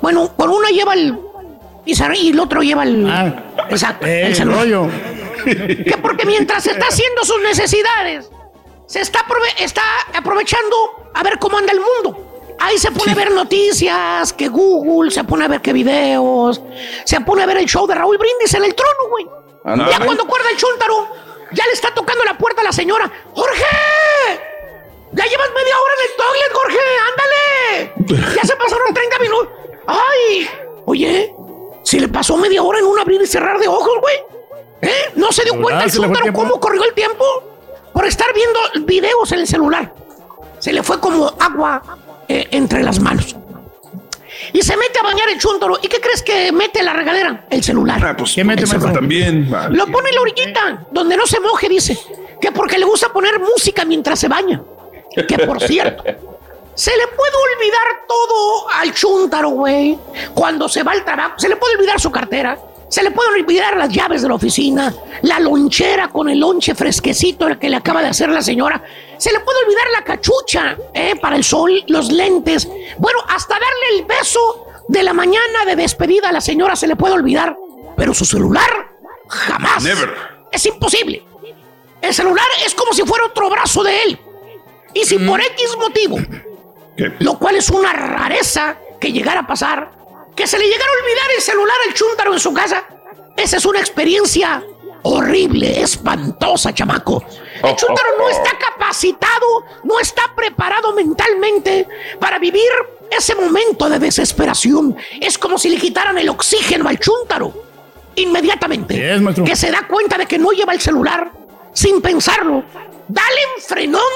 bueno, 0.00 0.32
con 0.36 0.50
una 0.50 0.68
lleva 0.70 0.94
el. 0.94 1.16
Y, 1.84 2.30
el 2.30 2.40
otro 2.40 2.62
lleva 2.62 2.82
el. 2.84 3.08
Ah. 3.08 3.34
exacto, 3.70 4.06
Eh, 4.06 4.22
el 4.22 4.26
el 4.28 4.36
celular. 4.36 4.60
rollo. 4.60 4.88
Que 5.44 5.96
porque 6.00 6.24
mientras 6.24 6.66
está 6.66 6.86
haciendo 6.86 7.24
sus 7.24 7.40
necesidades, 7.42 8.30
se 8.86 9.00
está, 9.00 9.20
aprove- 9.26 9.54
está 9.58 9.82
aprovechando 10.14 11.10
a 11.14 11.22
ver 11.22 11.38
cómo 11.38 11.58
anda 11.58 11.72
el 11.72 11.80
mundo. 11.80 12.54
Ahí 12.60 12.78
se 12.78 12.90
pone 12.92 13.12
a 13.12 13.14
ver 13.14 13.30
noticias, 13.32 14.32
que 14.32 14.48
Google, 14.48 15.10
se 15.10 15.24
pone 15.24 15.44
a 15.44 15.48
ver 15.48 15.60
qué 15.60 15.72
videos, 15.72 16.60
se 17.04 17.20
pone 17.22 17.42
a 17.42 17.46
ver 17.46 17.56
el 17.56 17.66
show 17.66 17.86
de 17.86 17.94
Raúl 17.94 18.18
Brindis 18.18 18.54
en 18.54 18.64
el 18.64 18.74
trono, 18.74 19.08
güey. 19.10 19.26
Ya 19.90 19.98
cuando 20.04 20.22
acuerda 20.24 20.50
el 20.50 20.56
chúntaro, 20.56 21.08
ya 21.52 21.66
le 21.66 21.72
está 21.72 21.92
tocando 21.94 22.22
la 22.24 22.36
puerta 22.38 22.60
a 22.60 22.64
la 22.64 22.72
señora. 22.72 23.10
¡Jorge! 23.34 23.64
Ya 25.12 25.24
llevas 25.26 25.48
media 25.54 25.74
hora 25.78 25.94
en 25.98 26.10
el 26.10 26.16
toilet, 26.16 26.52
Jorge, 26.52 26.78
ándale. 27.10 28.32
Ya 28.36 28.42
se 28.44 28.56
pasaron 28.56 28.94
30 28.94 29.18
minutos. 29.18 29.48
¡Ay! 29.86 30.50
Oye, 30.86 31.34
si 31.84 31.98
le 32.00 32.08
pasó 32.08 32.36
media 32.36 32.62
hora 32.62 32.78
en 32.78 32.86
un 32.86 32.98
abrir 32.98 33.20
y 33.20 33.26
cerrar 33.26 33.58
de 33.58 33.68
ojos, 33.68 33.92
güey. 34.00 34.16
¿Eh? 34.82 35.12
¿No 35.16 35.30
se 35.32 35.42
dio 35.44 35.52
Celular, 35.52 35.78
cuenta 35.78 35.84
el 35.84 36.22
tiempo. 36.22 36.40
cómo 36.40 36.60
corrió 36.60 36.84
el 36.84 36.94
tiempo? 36.94 37.24
Por 37.92 38.06
estar 38.06 38.28
viendo 38.34 38.58
videos 38.86 39.30
en 39.32 39.40
el 39.40 39.46
celular. 39.46 39.92
Se 40.58 40.72
le 40.72 40.82
fue 40.82 41.00
como 41.00 41.32
agua 41.38 41.82
eh, 42.28 42.48
entre 42.52 42.82
las 42.82 42.98
manos. 43.00 43.36
Y 44.52 44.62
se 44.62 44.76
mete 44.76 44.98
a 44.98 45.02
bañar 45.02 45.28
el 45.28 45.38
chúntaro. 45.38 45.78
¿Y 45.82 45.88
qué 45.88 46.00
crees 46.00 46.22
que 46.22 46.52
mete 46.52 46.80
en 46.80 46.86
la 46.86 46.92
regadera? 46.94 47.46
El 47.50 47.62
celular. 47.62 48.04
Ah, 48.04 48.16
pues 48.16 48.32
¿Qué 48.34 48.44
mete, 48.44 48.62
El 48.62 48.68
maestro? 48.68 48.80
celular. 48.80 48.94
también. 49.00 49.50
vale. 49.50 49.76
Lo 49.76 49.86
pone 49.86 50.08
en 50.08 50.14
la 50.14 50.20
orillita, 50.20 50.84
donde 50.90 51.16
no 51.16 51.26
se 51.26 51.38
moje, 51.40 51.68
dice. 51.68 51.98
Que 52.40 52.50
porque 52.50 52.78
le 52.78 52.84
gusta 52.84 53.12
poner 53.12 53.38
música 53.38 53.84
mientras 53.84 54.18
se 54.18 54.28
baña. 54.28 54.60
Que 55.28 55.38
por 55.38 55.60
cierto, 55.62 56.02
se 56.74 56.90
le 56.96 57.06
puede 57.08 57.32
olvidar 57.54 58.06
todo 58.08 58.68
al 58.70 58.92
chúntaro, 58.94 59.50
güey. 59.50 59.98
Cuando 60.34 60.68
se 60.68 60.82
va 60.82 60.92
al 60.92 61.04
trabajo, 61.04 61.34
se 61.38 61.48
le 61.48 61.56
puede 61.56 61.76
olvidar 61.76 62.00
su 62.00 62.10
cartera. 62.10 62.58
Se 62.92 63.02
le 63.02 63.10
pueden 63.10 63.40
olvidar 63.40 63.74
las 63.78 63.88
llaves 63.88 64.20
de 64.20 64.28
la 64.28 64.34
oficina, 64.34 64.94
la 65.22 65.40
lonchera 65.40 66.08
con 66.08 66.28
el 66.28 66.38
lonche 66.38 66.74
fresquecito 66.74 67.58
que 67.58 67.70
le 67.70 67.76
acaba 67.76 68.02
de 68.02 68.08
hacer 68.08 68.28
la 68.28 68.42
señora. 68.42 68.84
Se 69.16 69.32
le 69.32 69.40
puede 69.40 69.60
olvidar 69.64 69.84
la 69.94 70.04
cachucha 70.04 70.76
eh, 70.92 71.14
para 71.18 71.36
el 71.36 71.42
sol, 71.42 71.82
los 71.86 72.12
lentes. 72.12 72.68
Bueno, 72.98 73.20
hasta 73.30 73.54
darle 73.54 73.98
el 73.98 74.04
beso 74.04 74.66
de 74.88 75.02
la 75.02 75.14
mañana 75.14 75.64
de 75.64 75.74
despedida 75.74 76.28
a 76.28 76.32
la 76.32 76.42
señora 76.42 76.76
se 76.76 76.86
le 76.86 76.94
puede 76.94 77.14
olvidar. 77.14 77.56
Pero 77.96 78.12
su 78.12 78.26
celular, 78.26 78.68
jamás. 79.26 79.82
Never. 79.82 80.14
Es 80.52 80.66
imposible. 80.66 81.24
El 82.02 82.12
celular 82.12 82.44
es 82.66 82.74
como 82.74 82.92
si 82.92 83.04
fuera 83.04 83.24
otro 83.24 83.48
brazo 83.48 83.82
de 83.82 84.02
él. 84.02 84.18
Y 84.92 85.06
si 85.06 85.18
por 85.18 85.40
X 85.40 85.78
motivo, 85.78 86.18
¿Qué? 86.94 87.10
lo 87.20 87.38
cual 87.38 87.56
es 87.56 87.70
una 87.70 87.94
rareza 87.94 88.76
que 89.00 89.12
llegara 89.12 89.40
a 89.40 89.46
pasar, 89.46 90.01
que 90.34 90.46
se 90.46 90.58
le 90.58 90.66
llegara 90.66 90.90
a 90.90 91.04
olvidar 91.04 91.30
el 91.36 91.42
celular 91.42 91.76
al 91.86 91.94
chúntaro 91.94 92.32
en 92.32 92.40
su 92.40 92.52
casa, 92.52 92.84
esa 93.36 93.56
es 93.56 93.64
una 93.64 93.80
experiencia 93.80 94.62
horrible, 95.02 95.82
espantosa, 95.82 96.72
chamaco. 96.72 97.24
El 97.62 97.76
chúntaro 97.76 98.08
no 98.18 98.28
está 98.28 98.50
capacitado, 98.58 99.64
no 99.84 99.98
está 100.00 100.32
preparado 100.34 100.92
mentalmente 100.92 101.88
para 102.18 102.38
vivir 102.38 102.70
ese 103.10 103.34
momento 103.34 103.88
de 103.88 103.98
desesperación. 103.98 104.96
Es 105.20 105.38
como 105.38 105.58
si 105.58 105.68
le 105.68 105.76
quitaran 105.76 106.18
el 106.18 106.28
oxígeno 106.28 106.88
al 106.88 106.98
chúntaro. 106.98 107.52
inmediatamente. 108.14 109.14
Es, 109.14 109.22
que 109.44 109.56
se 109.56 109.70
da 109.70 109.86
cuenta 109.88 110.18
de 110.18 110.26
que 110.26 110.38
no 110.38 110.50
lleva 110.50 110.74
el 110.74 110.80
celular 110.80 111.30
sin 111.72 112.02
pensarlo. 112.02 112.62
Dale 113.08 113.40
en 113.56 113.62
frenón 113.62 114.12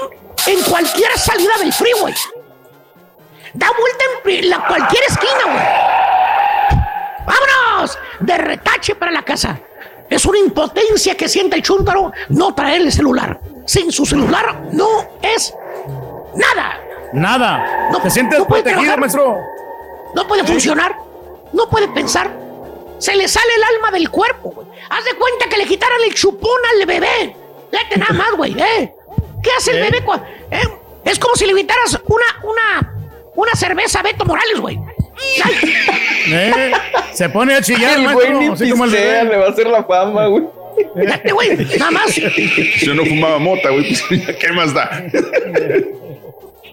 en 0.46 0.62
cualquier 0.62 1.18
salida 1.18 1.52
del 1.58 1.72
freeway. 1.72 2.14
Da 3.54 3.70
vuelta 3.78 4.04
en 4.26 4.50
la, 4.50 4.66
cualquier 4.66 5.02
esquina, 5.04 5.44
güey. 5.44 5.95
¡Vámonos! 7.26 7.98
De 8.20 8.38
retache 8.38 8.94
para 8.94 9.10
la 9.12 9.22
casa. 9.22 9.58
Es 10.08 10.24
una 10.24 10.38
impotencia 10.38 11.16
que 11.16 11.28
siente 11.28 11.56
el 11.56 11.62
chúntaro 11.62 12.12
no 12.28 12.54
traer 12.54 12.82
el 12.82 12.92
celular. 12.92 13.40
Sin 13.66 13.90
su 13.90 14.06
celular 14.06 14.54
no 14.72 14.88
es 15.20 15.52
nada. 16.34 16.80
Nada. 17.12 17.88
No- 17.90 18.00
¿Te 18.00 18.10
sientes 18.10 18.38
no 18.38 18.46
protegido, 18.46 18.72
trabajar. 18.80 19.00
maestro? 19.00 19.36
No 20.14 20.26
puede 20.28 20.44
funcionar. 20.44 20.96
No 21.52 21.68
puede 21.68 21.88
pensar. 21.88 22.30
Se 22.98 23.14
le 23.14 23.28
sale 23.28 23.46
el 23.56 23.62
alma 23.76 23.90
del 23.90 24.10
cuerpo, 24.10 24.50
güey. 24.50 24.66
Haz 24.88 25.04
de 25.04 25.14
cuenta 25.14 25.48
que 25.48 25.56
le 25.58 25.66
quitaran 25.66 25.98
el 26.06 26.14
chupón 26.14 26.58
al 26.80 26.86
bebé. 26.86 27.36
Fíjate 27.70 27.98
nada 27.98 28.12
más, 28.14 28.30
güey, 28.36 28.52
¿eh? 28.58 28.94
¿Qué 29.42 29.50
hace 29.58 29.72
el 29.72 29.78
¿Eh? 29.78 29.82
bebé 29.90 30.04
cuando.? 30.04 30.26
Es 31.04 31.18
como 31.18 31.34
si 31.34 31.46
le 31.46 31.54
quitaras 31.54 32.00
una, 32.06 32.24
una, 32.42 32.94
una 33.34 33.52
cerveza 33.54 34.00
a 34.00 34.02
Beto 34.02 34.24
Morales, 34.24 34.60
güey. 34.60 34.80
¿Eh? 36.28 36.72
Se 37.12 37.28
pone 37.28 37.54
a 37.54 37.62
chillar, 37.62 37.98
El 37.98 38.12
güey 38.12 38.28
ni 38.32 38.34
maestro. 38.48 38.52
Así 38.54 38.70
como 38.70 38.84
el 38.84 38.90
pistea, 38.90 39.22
bebé. 39.22 39.30
le 39.30 39.36
va 39.38 39.46
a 39.46 39.50
hacer 39.50 39.66
la 39.68 39.84
fama, 39.84 40.26
güey. 40.26 40.44
Fíjate, 41.00 41.32
güey, 41.32 41.56
nada 41.78 41.90
más. 41.90 42.14
Yo 42.82 42.94
no 42.94 43.04
fumaba 43.06 43.38
mota, 43.38 43.70
güey. 43.70 43.96
pues, 44.08 44.36
¿Qué 44.36 44.52
más 44.52 44.74
da? 44.74 45.04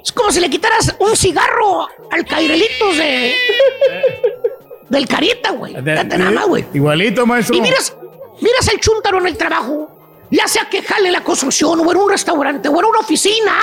Es 0.03 0.11
como 0.11 0.31
si 0.31 0.39
le 0.41 0.49
quitaras 0.49 0.95
un 0.99 1.15
cigarro 1.15 1.87
al 2.11 2.25
Cairelitos 2.25 2.97
de. 2.97 3.33
del 4.89 5.07
Carita, 5.07 5.51
güey. 5.51 5.73
Fíjate 5.75 6.17
nada 6.17 6.31
más, 6.31 6.45
güey. 6.47 6.65
Igualito, 6.73 7.25
maestro. 7.25 7.55
Y 7.55 7.61
miras, 7.61 7.95
miras 8.41 8.67
el 8.67 8.79
chúntaro 8.79 9.19
en 9.19 9.27
el 9.27 9.37
trabajo, 9.37 10.25
ya 10.29 10.47
sea 10.47 10.67
que 10.69 10.81
jale 10.81 11.07
en 11.07 11.13
la 11.13 11.21
construcción, 11.23 11.79
o 11.79 11.91
en 11.91 11.97
un 11.97 12.09
restaurante, 12.09 12.67
o 12.67 12.77
en 12.79 12.85
una 12.85 12.99
oficina, 12.99 13.53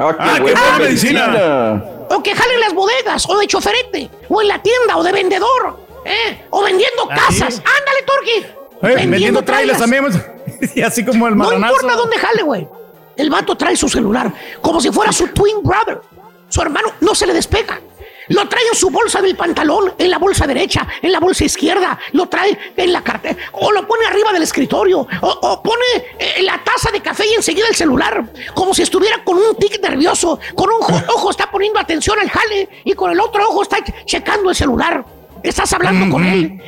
Ah, 0.00 0.14
Ah, 0.18 0.32
qué 0.36 0.42
buena 0.42 0.60
buena 0.60 0.78
medicina. 0.78 1.84
O 2.10 2.22
que 2.22 2.34
jale 2.34 2.54
en 2.54 2.60
las 2.60 2.74
bodegas, 2.74 3.28
o 3.28 3.38
de 3.38 3.46
choferete, 3.46 4.10
o 4.28 4.40
en 4.42 4.48
la 4.48 4.62
tienda, 4.62 4.96
o 4.96 5.02
de 5.02 5.12
vendedor, 5.12 5.78
¿eh? 6.04 6.44
o 6.50 6.62
vendiendo 6.62 7.06
casas. 7.08 7.56
Ándale, 7.58 8.02
Torqui. 8.06 8.46
Eh, 8.82 9.06
vendiendo 9.06 9.42
trailers 9.42 9.78
también, 9.78 10.02
maestro. 10.04 10.24
Y 10.74 10.82
así 10.82 11.04
como 11.04 11.28
el 11.28 11.36
No 11.36 11.44
marranazo. 11.44 11.74
importa 11.74 11.96
dónde 11.96 12.18
jale, 12.18 12.42
güey. 12.42 12.68
El 13.16 13.30
vato 13.30 13.56
trae 13.56 13.76
su 13.76 13.88
celular 13.88 14.32
como 14.60 14.80
si 14.80 14.90
fuera 14.90 15.12
su 15.12 15.28
twin 15.28 15.62
brother. 15.62 16.00
Su 16.48 16.62
hermano 16.62 16.92
no 17.00 17.14
se 17.14 17.26
le 17.26 17.32
despega. 17.34 17.80
Lo 18.28 18.48
trae 18.48 18.66
en 18.68 18.74
su 18.74 18.90
bolsa 18.90 19.20
del 19.20 19.36
pantalón, 19.36 19.94
en 19.98 20.10
la 20.10 20.18
bolsa 20.18 20.46
derecha, 20.46 20.86
en 21.00 21.12
la 21.12 21.20
bolsa 21.20 21.44
izquierda, 21.44 21.98
lo 22.12 22.26
trae 22.26 22.58
en 22.76 22.92
la 22.92 23.02
cartera, 23.02 23.36
o 23.52 23.72
lo 23.72 23.86
pone 23.86 24.06
arriba 24.06 24.32
del 24.32 24.42
escritorio, 24.42 25.00
o, 25.00 25.28
o 25.28 25.62
pone 25.62 25.84
eh, 26.18 26.42
la 26.42 26.62
taza 26.62 26.90
de 26.90 27.00
café 27.00 27.24
y 27.26 27.34
enseguida 27.34 27.68
el 27.68 27.74
celular, 27.74 28.24
como 28.54 28.74
si 28.74 28.82
estuviera 28.82 29.22
con 29.24 29.36
un 29.36 29.56
tic 29.56 29.80
nervioso, 29.82 30.38
con 30.54 30.70
un 30.70 30.82
ojo, 30.82 31.00
ojo 31.14 31.30
está 31.30 31.50
poniendo 31.50 31.78
atención 31.78 32.18
al 32.18 32.30
jale 32.30 32.68
y 32.84 32.92
con 32.92 33.10
el 33.10 33.20
otro 33.20 33.48
ojo 33.48 33.62
está 33.62 33.78
checando 34.04 34.50
el 34.50 34.56
celular. 34.56 35.04
Estás 35.42 35.72
hablando 35.72 36.10
con 36.12 36.24
él. 36.24 36.60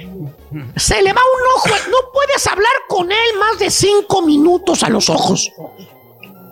Se 0.77 1.03
le 1.03 1.13
va 1.13 1.21
un 1.21 1.57
ojo, 1.57 1.69
no 1.91 2.13
puedes 2.13 2.47
hablar 2.47 2.73
con 2.89 3.11
él 3.11 3.39
más 3.39 3.59
de 3.59 3.71
cinco 3.71 4.23
minutos 4.23 4.83
a 4.83 4.89
los 4.89 5.09
ojos. 5.09 5.53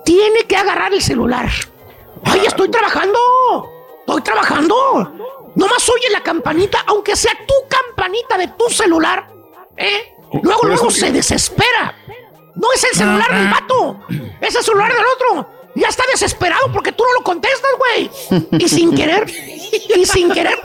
Tiene 0.04 0.44
que 0.48 0.56
agarrar 0.56 0.92
el 0.92 1.02
celular. 1.02 1.48
Ay, 2.24 2.42
estoy 2.46 2.70
trabajando. 2.70 3.18
Estoy 4.08 4.22
trabajando. 4.22 5.12
Nomás 5.54 5.86
oye 5.90 6.08
la 6.10 6.22
campanita, 6.22 6.82
aunque 6.86 7.14
sea 7.14 7.32
tu 7.46 7.54
campanita 7.68 8.38
de 8.38 8.48
tu 8.48 8.70
celular. 8.70 9.28
¿Eh? 9.76 10.14
Luego, 10.42 10.66
luego 10.66 10.90
se 10.90 11.12
desespera. 11.12 11.94
No 12.54 12.72
es 12.72 12.84
el 12.84 12.96
celular 12.96 13.30
del 13.30 13.50
vato. 13.50 14.00
Es 14.40 14.54
el 14.54 14.62
celular 14.62 14.90
del 14.90 15.04
otro. 15.14 15.50
Ya 15.74 15.88
está 15.88 16.04
desesperado 16.10 16.72
porque 16.72 16.92
tú 16.92 17.04
no 17.04 17.12
lo 17.18 17.22
contestas, 17.22 17.70
güey. 17.76 18.10
Y 18.52 18.66
sin 18.66 18.94
querer, 18.94 19.28
y 19.28 20.06
sin 20.06 20.32
querer, 20.32 20.58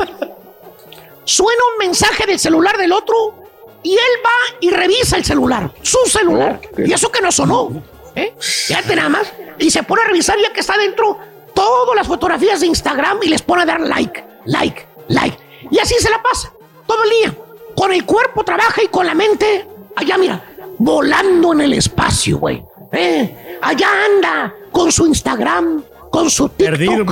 suena 1.25 1.61
un 1.73 1.85
mensaje 1.85 2.25
del 2.25 2.39
celular 2.39 2.77
del 2.77 2.93
otro 2.93 3.35
y 3.83 3.91
él 3.91 4.21
va 4.25 4.57
y 4.61 4.69
revisa 4.69 5.17
el 5.17 5.25
celular, 5.25 5.69
su 5.81 5.99
celular. 6.05 6.61
Y 6.77 6.93
eso 6.93 7.11
que 7.11 7.19
no 7.19 7.29
sonó. 7.29 7.83
¿eh? 8.15 8.33
Fíjate 8.39 8.95
nada 8.95 9.09
más. 9.09 9.33
Y 9.59 9.69
se 9.69 9.83
pone 9.83 10.01
a 10.01 10.05
revisar 10.05 10.39
ya 10.39 10.53
que 10.53 10.61
está 10.61 10.77
dentro 10.77 11.32
todas 11.53 11.95
las 11.95 12.07
fotografías 12.07 12.59
de 12.61 12.67
Instagram 12.67 13.19
y 13.23 13.27
les 13.29 13.41
pone 13.41 13.63
a 13.63 13.65
dar 13.65 13.81
like, 13.81 14.23
like, 14.45 14.87
like. 15.07 15.37
Y 15.69 15.79
así 15.79 15.95
se 15.99 16.09
la 16.09 16.21
pasa 16.21 16.51
todo 16.85 17.03
el 17.03 17.09
día. 17.09 17.35
Con 17.75 17.91
el 17.91 18.05
cuerpo 18.05 18.43
trabaja 18.43 18.83
y 18.83 18.87
con 18.87 19.05
la 19.05 19.13
mente, 19.15 19.67
allá 19.95 20.17
mira, 20.17 20.43
volando 20.77 21.53
en 21.53 21.61
el 21.61 21.73
espacio, 21.73 22.37
güey. 22.37 22.63
¿eh? 22.91 23.57
Allá 23.61 23.87
anda 24.05 24.53
con 24.71 24.91
su 24.91 25.07
Instagram, 25.07 25.83
con 26.11 26.29
su 26.29 26.49
TikTok, 26.49 26.77
Perdido. 26.77 27.05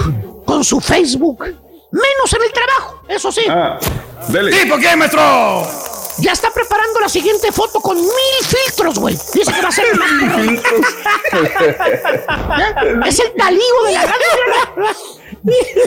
con 0.46 0.64
su 0.64 0.80
Facebook. 0.80 1.44
Menos 1.44 2.34
en 2.34 2.44
el 2.44 2.52
trabajo, 2.54 3.02
eso 3.08 3.32
sí. 3.32 3.42
Ah, 3.50 3.78
dele. 4.30 4.52
¿Tipo 4.52 4.78
qué, 4.78 4.96
maestro? 4.96 5.22
Ya 6.20 6.32
está 6.34 6.52
preparando 6.52 7.00
la 7.00 7.10
siguiente 7.10 7.52
foto 7.52 7.80
con 7.80 7.98
mil 7.98 8.10
filtros, 8.46 9.00
güey. 9.00 9.16
Dice 9.34 9.52
que 9.54 9.62
va 9.62 9.70
a 9.70 9.72
ser 9.72 9.86
más 9.98 10.10
perrón. 10.20 10.62
Es 13.06 13.20
el 13.20 13.34
talío 13.38 13.84
de 13.86 13.92
la 13.94 14.02
radio. 14.04 14.28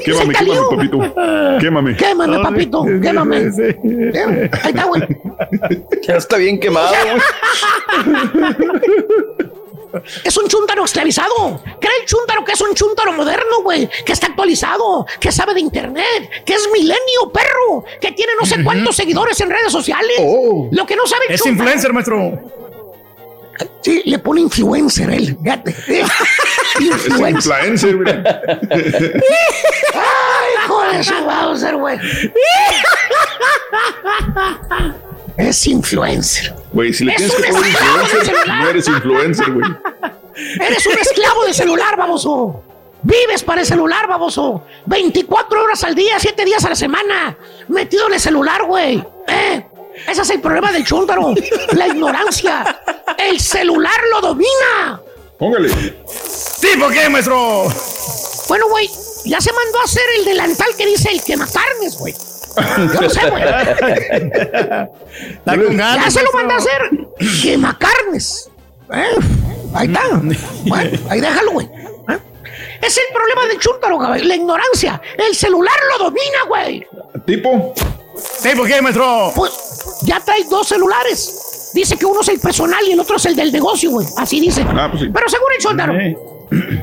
Quémame, 0.04 0.34
quémame, 0.34 0.68
papito. 0.70 0.98
Quémame. 1.60 1.96
Quémame, 1.96 2.38
papito, 2.42 2.84
quémame. 3.02 3.36
Eh, 3.38 4.50
Ahí 4.62 4.70
está, 4.70 4.84
güey. 4.84 5.02
Ya 6.02 6.16
está 6.16 6.36
bien 6.36 6.58
quemado, 6.58 6.92
güey. 7.04 7.20
Es 10.24 10.36
un 10.36 10.48
chúntaro 10.48 10.84
esclavizado. 10.84 11.62
Cree 11.80 12.00
el 12.00 12.06
chúntaro 12.06 12.44
que 12.44 12.52
es 12.52 12.60
un 12.60 12.74
chúntaro 12.74 13.12
moderno, 13.12 13.62
güey. 13.62 13.88
Que 14.04 14.12
está 14.12 14.28
actualizado, 14.28 15.06
que 15.20 15.30
sabe 15.32 15.54
de 15.54 15.60
internet, 15.60 16.30
que 16.44 16.54
es 16.54 16.68
milenio, 16.72 17.30
perro. 17.32 17.84
Que 18.00 18.12
tiene 18.12 18.32
no 18.38 18.46
sé 18.46 18.62
cuántos 18.62 18.96
seguidores 18.96 19.40
en 19.40 19.50
redes 19.50 19.72
sociales. 19.72 20.16
Oh. 20.20 20.68
Lo 20.72 20.86
que 20.86 20.96
no 20.96 21.06
sabe 21.06 21.26
el 21.28 21.34
Es 21.34 21.46
influencer, 21.46 21.92
maestro. 21.92 22.32
Sí, 23.82 24.02
le 24.06 24.18
pone 24.18 24.40
influencer 24.40 25.10
él. 25.10 25.36
Fíjate. 25.42 25.74
Es 26.74 27.06
influencer. 27.06 27.96
mira. 27.96 28.42
Ay, 28.70 28.80
hijo 30.64 30.82
de 30.92 31.04
su 31.04 31.14
Bowser, 31.24 31.76
güey. 31.76 31.98
Es 35.36 35.66
influencer. 35.66 36.54
Güey, 36.72 36.92
si 36.92 37.04
le 37.04 37.12
Es 37.12 37.16
tienes 37.18 37.34
que 37.36 37.42
un 37.52 37.56
poner 37.56 37.70
influencer, 37.70 38.24
celular. 38.24 38.58
no 38.62 38.68
eres 38.68 38.88
influencer, 38.88 39.50
güey. 39.52 39.70
Eres 40.60 40.86
un 40.86 40.98
esclavo 40.98 41.44
de 41.44 41.54
celular, 41.54 41.96
baboso. 41.96 42.62
Vives 43.02 43.42
para 43.42 43.60
el 43.60 43.66
celular, 43.66 44.06
baboso. 44.06 44.62
24 44.86 45.62
horas 45.62 45.84
al 45.84 45.94
día, 45.94 46.18
7 46.18 46.44
días 46.44 46.64
a 46.64 46.70
la 46.70 46.76
semana. 46.76 47.36
Metido 47.68 48.06
en 48.06 48.14
el 48.14 48.20
celular, 48.20 48.64
güey. 48.64 49.04
¿Eh? 49.28 49.66
Ese 50.08 50.22
es 50.22 50.30
el 50.30 50.40
problema 50.40 50.72
del 50.72 50.84
chúntaro. 50.84 51.34
La 51.72 51.86
ignorancia. 51.88 52.64
El 53.18 53.38
celular 53.40 54.00
lo 54.12 54.20
domina. 54.20 55.00
Póngale. 55.38 55.68
¿Tipo 56.60 56.88
qué, 56.88 57.08
maestro? 57.08 57.64
Bueno, 58.48 58.68
güey, 58.68 58.88
ya 59.24 59.40
se 59.40 59.52
mandó 59.52 59.80
a 59.80 59.84
hacer 59.84 60.02
el 60.18 60.24
delantal 60.24 60.68
que 60.76 60.86
dice 60.86 61.10
el 61.10 61.22
quemacarnes, 61.22 61.96
güey. 61.98 62.14
Yo 62.56 63.00
no 63.00 63.10
sé, 63.10 63.30
güey. 63.30 63.42
Ya 65.76 66.10
se 66.10 66.22
lo 66.22 66.32
manda 66.32 66.54
a 66.54 66.58
hacer 66.58 66.90
quemacarnes. 67.42 68.50
¿Eh? 68.92 69.04
Ahí 69.74 69.86
está. 69.86 70.02
Bueno, 70.66 70.98
ahí 71.08 71.20
déjalo, 71.20 71.52
güey. 71.52 71.66
¿Eh? 71.66 72.18
Es 72.82 72.96
el 72.98 73.04
problema 73.14 73.46
del 73.48 73.58
chúntaro, 73.58 73.96
güey. 73.96 74.24
La 74.24 74.36
ignorancia. 74.36 75.00
El 75.16 75.34
celular 75.34 75.74
lo 75.92 76.04
domina, 76.04 76.44
güey. 76.48 76.86
Tipo. 77.26 77.74
¿Tipo 78.42 78.64
qué, 78.64 78.80
maestro? 78.82 79.32
Pues 79.34 79.52
ya 80.02 80.20
trae 80.20 80.44
dos 80.44 80.68
celulares. 80.68 81.70
Dice 81.74 81.96
que 81.96 82.06
uno 82.06 82.20
es 82.20 82.28
el 82.28 82.38
personal 82.38 82.84
y 82.86 82.92
el 82.92 83.00
otro 83.00 83.16
es 83.16 83.26
el 83.26 83.34
del 83.34 83.50
negocio, 83.52 83.90
güey. 83.90 84.06
Así 84.16 84.38
dice. 84.38 84.64
Ah, 84.68 84.88
pues 84.90 85.02
sí. 85.02 85.10
Pero 85.12 85.28
según 85.28 85.46
el 85.56 85.62
chúntaro, 85.62 85.94
Eh. 85.98 86.16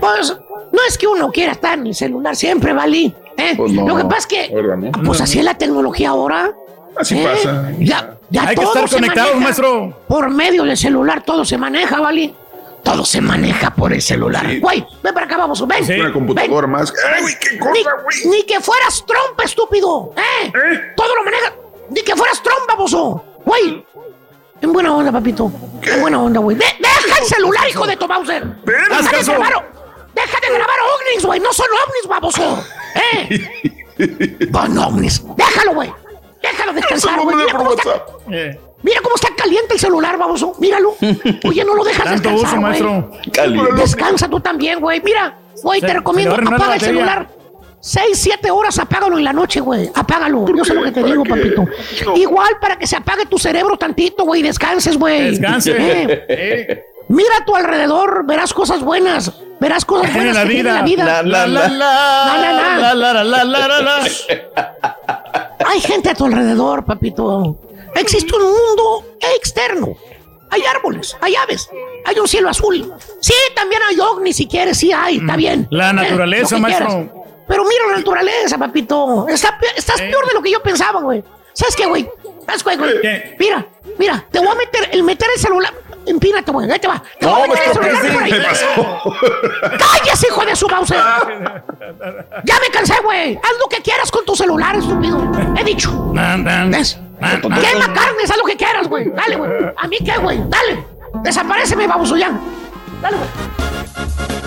pues 0.02 0.36
no 0.72 0.80
es 0.88 0.98
que 0.98 1.08
uno 1.08 1.32
quiera 1.32 1.54
estar 1.54 1.78
en 1.80 1.88
el 1.88 1.96
celular 1.96 2.36
siempre, 2.36 2.74
¿vale? 2.74 3.14
¿Eh? 3.38 3.54
Pues 3.58 3.72
no. 3.72 3.88
Lo 3.88 3.96
que 3.98 4.04
pasa 4.04 4.18
es 4.18 4.28
que, 4.28 4.92
pues 5.06 5.22
así 5.22 5.40
es 5.40 5.46
la 5.46 5.56
tecnología 5.58 6.10
ahora. 6.10 6.52
Así 6.96 7.18
¿Eh? 7.18 7.28
pasa. 7.28 7.72
Ya, 7.80 8.18
ya 8.30 8.42
Hay 8.44 8.48
que 8.50 8.56
todo 8.62 8.74
estar 8.74 8.90
se 8.90 8.96
conectados, 8.96 9.32
maneja 9.36 9.44
maestro. 9.46 9.98
Por 10.08 10.30
medio 10.30 10.64
del 10.64 10.78
celular 10.78 11.24
todo 11.24 11.46
se 11.46 11.58
maneja, 11.58 12.00
¿vale? 12.00 12.34
Todo 12.84 13.06
se 13.06 13.22
maneja 13.22 13.70
por 13.76 13.94
el 13.94 14.02
celular. 14.02 14.46
Sí. 14.50 14.60
Güey, 14.60 14.86
ven 15.04 15.14
para 15.14 15.26
acá, 15.26 15.38
vamos, 15.38 15.66
ven. 15.68 15.86
Sí. 15.86 15.94
Una 16.00 16.12
computadora 16.12 16.68
más. 16.68 16.92
¡Ay, 17.14 17.22
güey, 17.22 17.34
qué 17.40 17.52
Ni, 17.54 17.60
cosa, 17.84 17.96
güey! 18.04 18.18
ni 18.38 18.44
que 18.44 18.60
fueras 18.60 19.06
Trump, 19.06 19.40
estúpido. 19.44 20.14
¿Eh? 20.18 20.52
Todo 20.98 21.16
lo 21.16 21.24
maneja. 21.24 21.54
Ni 21.90 22.02
que 22.02 22.16
fueras 22.16 22.42
Trump, 22.42 22.62
baboso. 22.68 23.24
Güey. 23.46 23.86
En 24.62 24.74
buena 24.74 24.94
onda, 24.96 25.12
papito. 25.12 25.52
En 25.84 26.02
buena 26.02 26.22
onda, 26.22 26.40
güey. 26.40 26.56
De- 26.58 26.66
deja 26.80 27.20
el 27.20 27.26
celular, 27.26 27.68
hijo 27.70 27.86
de 27.88 27.98
tu 27.98 28.08
Bowser. 28.08 28.46
Grabar. 28.66 29.71
Deja 30.26 30.40
de 30.42 30.54
grabar 30.54 30.76
ovnis, 30.96 31.26
güey. 31.26 31.40
No 31.40 31.54
son 31.54 31.68
ovnis, 31.86 32.08
baboso. 32.10 32.64
¿Eh? 32.96 33.68
Son 34.52 34.78
ovnis. 34.78 35.22
Déjalo, 35.36 35.74
güey. 35.76 35.94
Déjalo 36.42 36.74
descansar, 36.74 37.20
güey. 37.22 37.36
me 37.36 37.44
Mira 37.46 37.58
cómo 37.58 37.74
está. 37.74 38.06
Eh. 38.32 38.60
Mira 38.84 39.00
cómo 39.02 39.16
está 39.16 39.28
caliente 39.36 39.76
el 39.76 39.80
celular, 39.80 40.18
baboso. 40.18 40.56
Míralo. 40.60 40.96
Oye, 41.48 41.64
no 41.64 41.76
lo 41.76 41.84
dejas 41.84 42.06
Tanto 42.06 42.30
descansar, 42.30 42.36
uso, 42.36 42.50
güey. 42.50 42.62
maestro. 42.62 43.12
Caliente. 43.32 43.72
Descansa 43.76 44.28
tú 44.28 44.40
también, 44.40 44.80
güey. 44.80 45.02
Mira, 45.04 45.38
güey, 45.62 45.82
te 45.82 45.94
recomiendo, 45.94 46.34
apaga 46.36 46.76
el 46.76 46.82
celular. 46.82 47.28
Seis, 47.80 48.18
siete 48.20 48.50
horas, 48.52 48.78
apágalo 48.80 49.18
en 49.18 49.24
la 49.24 49.34
noche, 49.34 49.60
güey. 49.60 49.90
Apágalo. 49.94 50.46
Yo 50.56 50.64
sé 50.66 50.74
lo 50.74 50.84
que 50.84 50.92
te 50.92 51.04
digo, 51.04 51.24
papito. 51.24 51.66
Igual 52.16 52.58
para 52.60 52.78
que 52.78 52.86
se 52.88 52.96
apague 52.96 53.26
tu 53.26 53.38
cerebro 53.40 53.78
tantito, 53.78 54.24
güey. 54.24 54.42
y 54.42 54.44
Descanses, 54.44 54.98
güey. 54.98 55.32
Descanse. 55.32 55.72
Eh, 55.78 56.26
Eh, 56.28 56.84
Mira 57.12 57.38
a 57.42 57.46
tu 57.46 57.56
alrededor, 57.56 58.26
verás 58.26 58.54
cosas 58.54 58.82
buenas. 58.82 59.32
Verás 59.60 59.86
cosas 59.86 60.14
buenas 60.14 60.36
la 60.36 60.44
que 60.44 60.50
tiene 60.50 60.64
vida. 60.64 60.74
la 60.74 60.82
vida. 60.84 61.04
La, 61.06 61.24
la, 61.24 61.48
la. 61.48 61.68
La, 61.68 62.38
la, 62.38 62.94
la, 62.94 63.14
la, 63.14 63.44
la, 63.44 63.68
la, 63.68 63.82
la. 63.82 64.02
Hay 65.68 65.82
gente 65.82 66.10
a 66.10 66.16
tu 66.16 66.26
alrededor, 66.26 66.84
papito. 66.86 67.58
Existe 67.96 68.36
un 68.36 68.44
mundo 68.44 69.04
externo. 69.36 69.90
Hay 70.50 70.64
árboles, 70.66 71.16
hay 71.22 71.34
aves, 71.36 71.70
hay 72.06 72.20
un 72.20 72.28
cielo 72.28 72.50
azul. 72.50 72.94
Sí, 73.22 73.34
también 73.56 73.82
hay 73.90 73.98
ovnis 74.02 74.36
si 74.36 74.48
quieres, 74.48 74.78
sí 74.78 74.92
hay, 74.92 75.18
está 75.18 75.38
bien. 75.38 75.66
La 75.72 75.92
Eh, 75.92 75.94
naturaleza, 75.94 76.58
maestro. 76.58 76.88
quieras. 76.88 77.06
Pero 77.48 77.64
mira 77.64 77.88
la 77.90 77.98
naturaleza, 77.98 78.58
papito. 78.58 79.28
Está 79.30 79.58
pe- 79.58 79.68
estás 79.78 80.02
peor 80.02 80.28
de 80.28 80.34
lo 80.34 80.42
que 80.42 80.52
yo 80.52 80.62
pensaba, 80.62 81.00
güey. 81.02 81.24
¿Sabes 81.54 81.76
qué, 81.76 81.86
güey? 81.86 82.10
¿Sabes 82.46 82.64
qué, 82.64 82.78
güey? 82.78 83.36
Mira, 83.40 83.66
mira, 83.98 84.26
te 84.32 84.40
voy 84.40 84.50
a 84.50 84.56
meter, 84.56 84.90
el 84.92 85.04
meter 85.04 85.30
el 85.36 85.42
celular. 85.42 85.74
Empínate, 86.06 86.52
güey, 86.52 86.70
ahí 86.72 86.80
te 86.80 86.88
va. 86.88 87.02
Te 87.20 87.26
voy 87.26 87.42
a 87.42 87.48
meter 87.48 87.64
el 87.72 87.80
maestro, 87.80 88.02
celular 88.02 88.14
por 88.14 88.24
ahí. 88.24 88.32
¿qué 88.32 89.78
¡Cállese, 89.78 90.28
hijo 90.28 90.46
de 90.46 90.56
su 90.56 90.68
mouse! 90.68 90.90
Ya 90.90 92.60
me 92.60 92.70
cansé, 92.72 92.96
güey. 93.04 93.36
Haz 93.36 93.52
lo 93.60 93.68
que 93.70 93.82
quieras 93.82 94.10
con 94.12 94.26
tu 94.26 94.36
celular, 94.36 94.76
estúpido. 94.76 95.22
He 95.58 95.64
dicho. 95.64 95.92
¿Ves? 96.70 96.98
Quema 97.20 97.94
carnes, 97.94 98.32
haz 98.32 98.38
lo 98.38 98.46
que 98.46 98.58
quieras, 98.58 98.88
güey. 98.88 99.10
Dale, 99.12 99.36
güey. 99.36 99.52
¿A 99.78 99.88
mí 99.88 99.98
qué, 100.04 100.18
güey? 100.18 100.42
Dale. 100.48 100.84
Desapareceme, 101.24 101.86
baboso 101.86 102.18
ya. 102.18 102.32
Dale, 103.02 103.18
güey. 103.18 104.41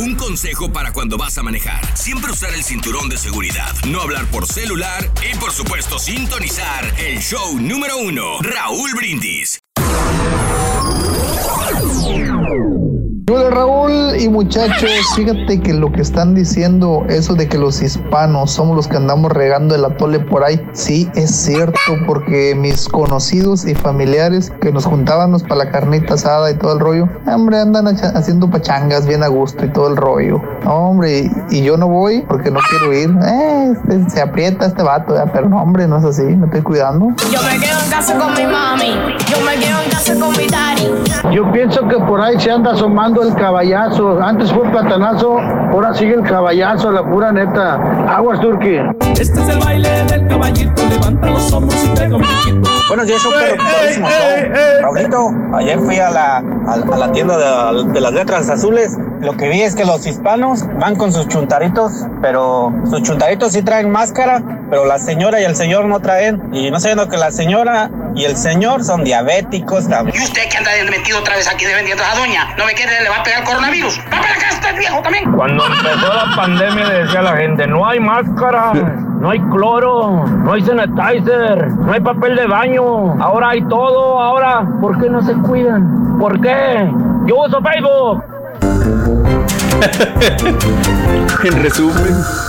Un 0.00 0.14
consejo 0.14 0.72
para 0.72 0.92
cuando 0.92 1.18
vas 1.18 1.36
a 1.38 1.42
manejar. 1.42 1.80
Siempre 1.96 2.30
usar 2.30 2.54
el 2.54 2.62
cinturón 2.62 3.08
de 3.08 3.16
seguridad, 3.16 3.74
no 3.88 4.00
hablar 4.00 4.26
por 4.26 4.46
celular 4.46 5.10
y 5.28 5.36
por 5.38 5.50
supuesto 5.50 5.98
sintonizar 5.98 6.94
el 6.98 7.18
show 7.18 7.58
número 7.58 7.96
uno, 7.98 8.38
Raúl 8.40 8.94
Brindis. 8.94 9.58
Hola 13.30 13.50
Raúl 13.50 14.16
y 14.18 14.26
muchachos, 14.30 14.90
fíjate 15.14 15.60
que 15.60 15.74
lo 15.74 15.92
que 15.92 16.00
están 16.00 16.34
diciendo, 16.34 17.04
eso 17.10 17.34
de 17.34 17.46
que 17.46 17.58
los 17.58 17.82
hispanos 17.82 18.52
somos 18.52 18.74
los 18.74 18.88
que 18.88 18.96
andamos 18.96 19.30
regando 19.32 19.74
el 19.74 19.84
atole 19.84 20.18
por 20.18 20.44
ahí, 20.44 20.66
sí 20.72 21.10
es 21.14 21.30
cierto, 21.30 21.78
porque 22.06 22.54
mis 22.54 22.88
conocidos 22.88 23.66
y 23.66 23.74
familiares 23.74 24.50
que 24.62 24.72
nos 24.72 24.86
juntábamos 24.86 25.42
para 25.42 25.56
la 25.56 25.70
carnita 25.70 26.14
asada 26.14 26.50
y 26.50 26.54
todo 26.54 26.72
el 26.72 26.80
rollo, 26.80 27.08
hombre, 27.26 27.60
andan 27.60 27.86
haciendo 27.86 28.48
pachangas 28.48 29.06
bien 29.06 29.22
a 29.22 29.28
gusto 29.28 29.62
y 29.66 29.72
todo 29.72 29.88
el 29.88 29.98
rollo. 29.98 30.40
Hombre, 30.64 31.30
y, 31.50 31.62
yo 31.62 31.76
no 31.76 31.86
voy 31.86 32.22
porque 32.22 32.50
no 32.50 32.60
quiero 32.70 32.94
ir. 32.94 33.10
Eh, 33.26 33.72
este- 33.72 34.08
se 34.08 34.22
aprieta 34.22 34.64
este 34.64 34.82
vato, 34.82 35.12
¿verdad? 35.12 35.30
pero 35.34 35.50
no, 35.50 35.60
hombre, 35.60 35.86
no 35.86 35.98
es 35.98 36.04
así, 36.04 36.22
me 36.22 36.46
estoy 36.46 36.62
cuidando. 36.62 37.08
Yo 37.30 37.42
me 37.42 37.58
quedo 37.58 37.78
en 37.84 37.90
casa 37.90 38.18
con 38.18 38.32
mi 38.32 38.46
mami. 38.46 38.92
Yo 39.28 39.40
me 39.44 39.54
quedo 39.62 39.82
en 39.84 39.90
casa 39.90 40.14
con 40.14 40.30
mi 40.30 40.46
daddy. 40.46 41.34
Yo 41.34 41.50
pienso 41.52 41.86
que 41.88 41.98
por 41.98 42.20
ahí 42.22 42.40
se 42.40 42.50
anda 42.50 42.72
asomando 42.72 43.17
el 43.22 43.34
caballazo. 43.34 44.20
Antes 44.22 44.52
fue 44.52 44.68
platanazo, 44.70 45.38
ahora 45.38 45.94
sigue 45.94 46.14
el 46.14 46.22
caballazo, 46.22 46.90
la 46.92 47.02
pura 47.02 47.32
neta. 47.32 47.74
Aguas, 48.14 48.40
Turqui. 48.40 48.78
Este 49.18 49.40
es 49.40 49.48
el 49.48 49.58
baile 49.58 49.88
del 50.04 50.26
caballito. 50.28 50.82
Levanta 50.88 51.26
los 51.28 51.52
hombros 51.52 51.84
y 51.84 51.88
pega 51.88 52.16
un 52.16 52.22
piquito. 52.22 52.70
Buenos 52.88 53.06
días. 53.06 53.22
Padrísimo 53.24 54.08
show. 54.08 54.82
Raulito, 54.82 55.30
ayer 55.54 55.78
fui 55.78 55.98
a 55.98 56.10
la, 56.10 56.36
a, 56.38 56.72
a 56.74 56.96
la 56.96 57.12
tienda 57.12 57.36
de, 57.36 57.92
de 57.92 58.00
las 58.00 58.12
letras 58.12 58.48
azules. 58.48 58.96
Lo 59.20 59.36
que 59.36 59.48
vi 59.48 59.62
es 59.62 59.74
que 59.74 59.84
los 59.84 60.06
hispanos 60.06 60.64
van 60.78 60.94
con 60.94 61.12
sus 61.12 61.26
chuntaritos, 61.26 62.06
pero 62.22 62.72
sus 62.88 63.02
chuntaritos 63.02 63.52
sí 63.52 63.62
traen 63.62 63.90
máscara, 63.90 64.40
pero 64.70 64.86
la 64.86 64.98
señora 64.98 65.40
y 65.40 65.44
el 65.44 65.56
señor 65.56 65.86
no 65.86 66.00
traen. 66.00 66.40
Y 66.52 66.70
no 66.70 66.78
sabiendo 66.78 67.08
que 67.08 67.16
la 67.16 67.32
señora 67.32 67.90
y 68.14 68.24
el 68.24 68.36
señor 68.36 68.84
son 68.84 69.04
diabéticos 69.04 69.88
también. 69.88 70.16
¿Y 70.16 70.24
usted 70.24 70.48
que 70.48 70.56
anda 70.56 70.70
metido 70.90 71.18
otra 71.18 71.36
vez 71.36 71.48
aquí 71.48 71.66
vendiendo 71.66 72.02
a 72.04 72.14
la 72.14 72.20
doña? 72.20 72.56
¿No 72.56 72.64
ve 72.64 72.74
que 72.74 72.84
le 73.08 73.14
va 73.14 73.20
a 73.20 73.22
pegar 73.22 73.40
el 73.40 73.46
coronavirus? 73.46 74.00
¡Va 74.00 74.10
para 74.10 74.34
acá, 74.34 74.48
este 74.50 74.78
viejo 74.78 75.00
también! 75.00 75.32
Cuando 75.32 75.66
empezó 75.66 76.14
la 76.14 76.36
pandemia 76.36 76.86
le 76.86 77.04
decía 77.04 77.20
a 77.20 77.22
la 77.22 77.36
gente, 77.36 77.66
no 77.66 77.86
hay 77.86 78.00
máscara, 78.00 78.72
no 78.72 79.30
hay 79.30 79.40
cloro, 79.40 80.26
no 80.26 80.52
hay 80.52 80.62
sanitizer, 80.62 81.68
no 81.72 81.92
hay 81.92 82.00
papel 82.00 82.36
de 82.36 82.46
baño, 82.46 83.22
ahora 83.22 83.50
hay 83.50 83.62
todo, 83.62 84.20
ahora, 84.20 84.66
¿por 84.80 85.00
qué 85.00 85.08
no 85.08 85.22
se 85.22 85.32
cuidan? 85.34 86.18
¿Por 86.18 86.40
qué? 86.40 86.90
Yo 87.26 87.36
uso 87.36 87.60
Facebook. 87.62 88.24
En 91.44 91.62
resumen. 91.62 92.47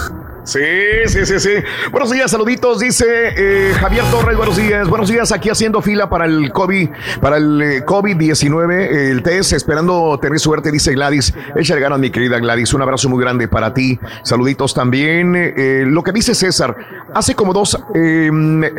Sí, 0.50 0.60
sí, 1.06 1.28
sí, 1.28 1.39
sí. 1.39 1.52
Buenos 1.91 2.10
días, 2.10 2.32
saluditos, 2.32 2.80
dice 2.80 3.06
eh, 3.08 3.72
Javier 3.80 4.04
Torres, 4.10 4.36
buenos 4.36 4.58
días. 4.58 4.89
Buenos 4.89 5.08
días, 5.08 5.32
aquí 5.32 5.47
haciendo 5.47 5.80
fila 5.80 6.10
para 6.10 6.26
el 6.26 6.52
COVID, 6.52 6.89
para 7.22 7.38
el 7.38 7.62
eh, 7.62 7.86
COVID-19, 7.86 8.72
el 9.12 9.22
test, 9.22 9.54
esperando 9.54 10.18
tener 10.20 10.39
suerte, 10.39 10.72
dice 10.72 10.91
Gladys. 10.93 11.36
Échale 11.56 11.80
ganas, 11.82 12.00
mi 12.00 12.10
querida 12.10 12.39
Gladys. 12.39 12.74
Un 12.74 12.82
abrazo 12.82 13.10
muy 13.10 13.22
grande 13.22 13.47
para 13.47 13.76
ti. 13.76 14.00
Saluditos 14.24 14.74
también. 14.74 15.36
Eh, 15.36 15.84
lo 15.86 16.02
que 16.02 16.12
dice 16.12 16.34
César, 16.34 16.76
hace 17.14 17.36
como 17.36 17.54
dos 17.54 17.78
eh, 17.93 18.32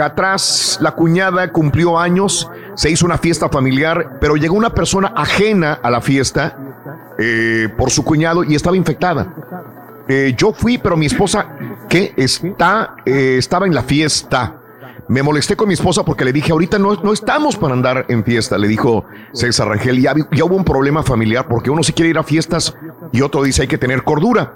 atrás, 0.03 0.77
la 0.81 0.91
cuñada 0.91 1.53
cumplió 1.53 2.01
años, 2.01 2.51
se 2.75 2.91
hizo 2.91 3.07
una 3.07 3.16
fiesta 3.16 3.49
familiar, 3.49 4.18
pero 4.21 4.35
llegó 4.35 4.57
una 4.57 4.71
persona 4.71 5.12
ajena 5.14 5.79
a 5.81 5.89
la 5.89 6.01
fiesta 6.01 6.57
eh, 7.16 7.68
por 7.77 7.91
su 7.91 8.03
cuñado 8.03 8.43
y 8.43 8.57
estaba 8.57 8.77
infectada. 8.77 9.80
Eh, 10.09 10.35
yo 10.37 10.53
fui, 10.53 10.79
pero 10.79 10.97
mi 10.97 11.07
esposa, 11.07 11.57
que 11.89 12.13
está, 12.17 12.97
eh, 13.05 13.37
estaba 13.39 13.67
en 13.67 13.75
la 13.75 13.83
fiesta. 13.83 14.57
Me 15.09 15.23
molesté 15.23 15.57
con 15.57 15.67
mi 15.67 15.75
esposa 15.75 16.05
porque 16.05 16.25
le 16.25 16.33
dije, 16.33 16.53
ahorita 16.53 16.79
no, 16.79 16.95
no 16.95 17.13
estamos 17.13 17.57
para 17.57 17.75
andar 17.75 18.07
en 18.09 18.25
fiesta, 18.25 18.57
le 18.57 18.69
dijo 18.69 19.05
César 19.33 19.69
Rangel. 19.69 20.01
Ya, 20.01 20.15
ya 20.33 20.45
hubo 20.45 20.55
un 20.55 20.65
problema 20.65 21.03
familiar 21.03 21.49
porque 21.49 21.71
uno 21.71 21.83
sí 21.83 21.93
quiere 21.93 22.11
ir 22.11 22.19
a 22.19 22.23
fiestas 22.23 22.77
y 23.13 23.21
otro 23.21 23.43
dice 23.43 23.63
hay 23.63 23.69
que 23.69 23.79
tener 23.79 24.05
cordura. 24.05 24.55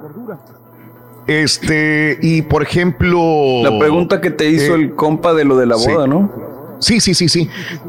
Este, 1.26 2.18
y 2.20 2.42
por 2.42 2.62
ejemplo. 2.62 3.62
La 3.62 3.78
pregunta 3.78 4.20
que 4.20 4.30
te 4.30 4.48
hizo 4.48 4.74
eh, 4.74 4.82
el 4.82 4.94
compa 4.94 5.34
de 5.34 5.44
lo 5.44 5.56
de 5.56 5.66
la 5.66 5.76
sí. 5.76 5.90
boda, 5.90 6.06
¿no? 6.06 6.30
Sí, 6.78 7.00
sí, 7.00 7.14
sí, 7.14 7.28
sí. 7.28 7.48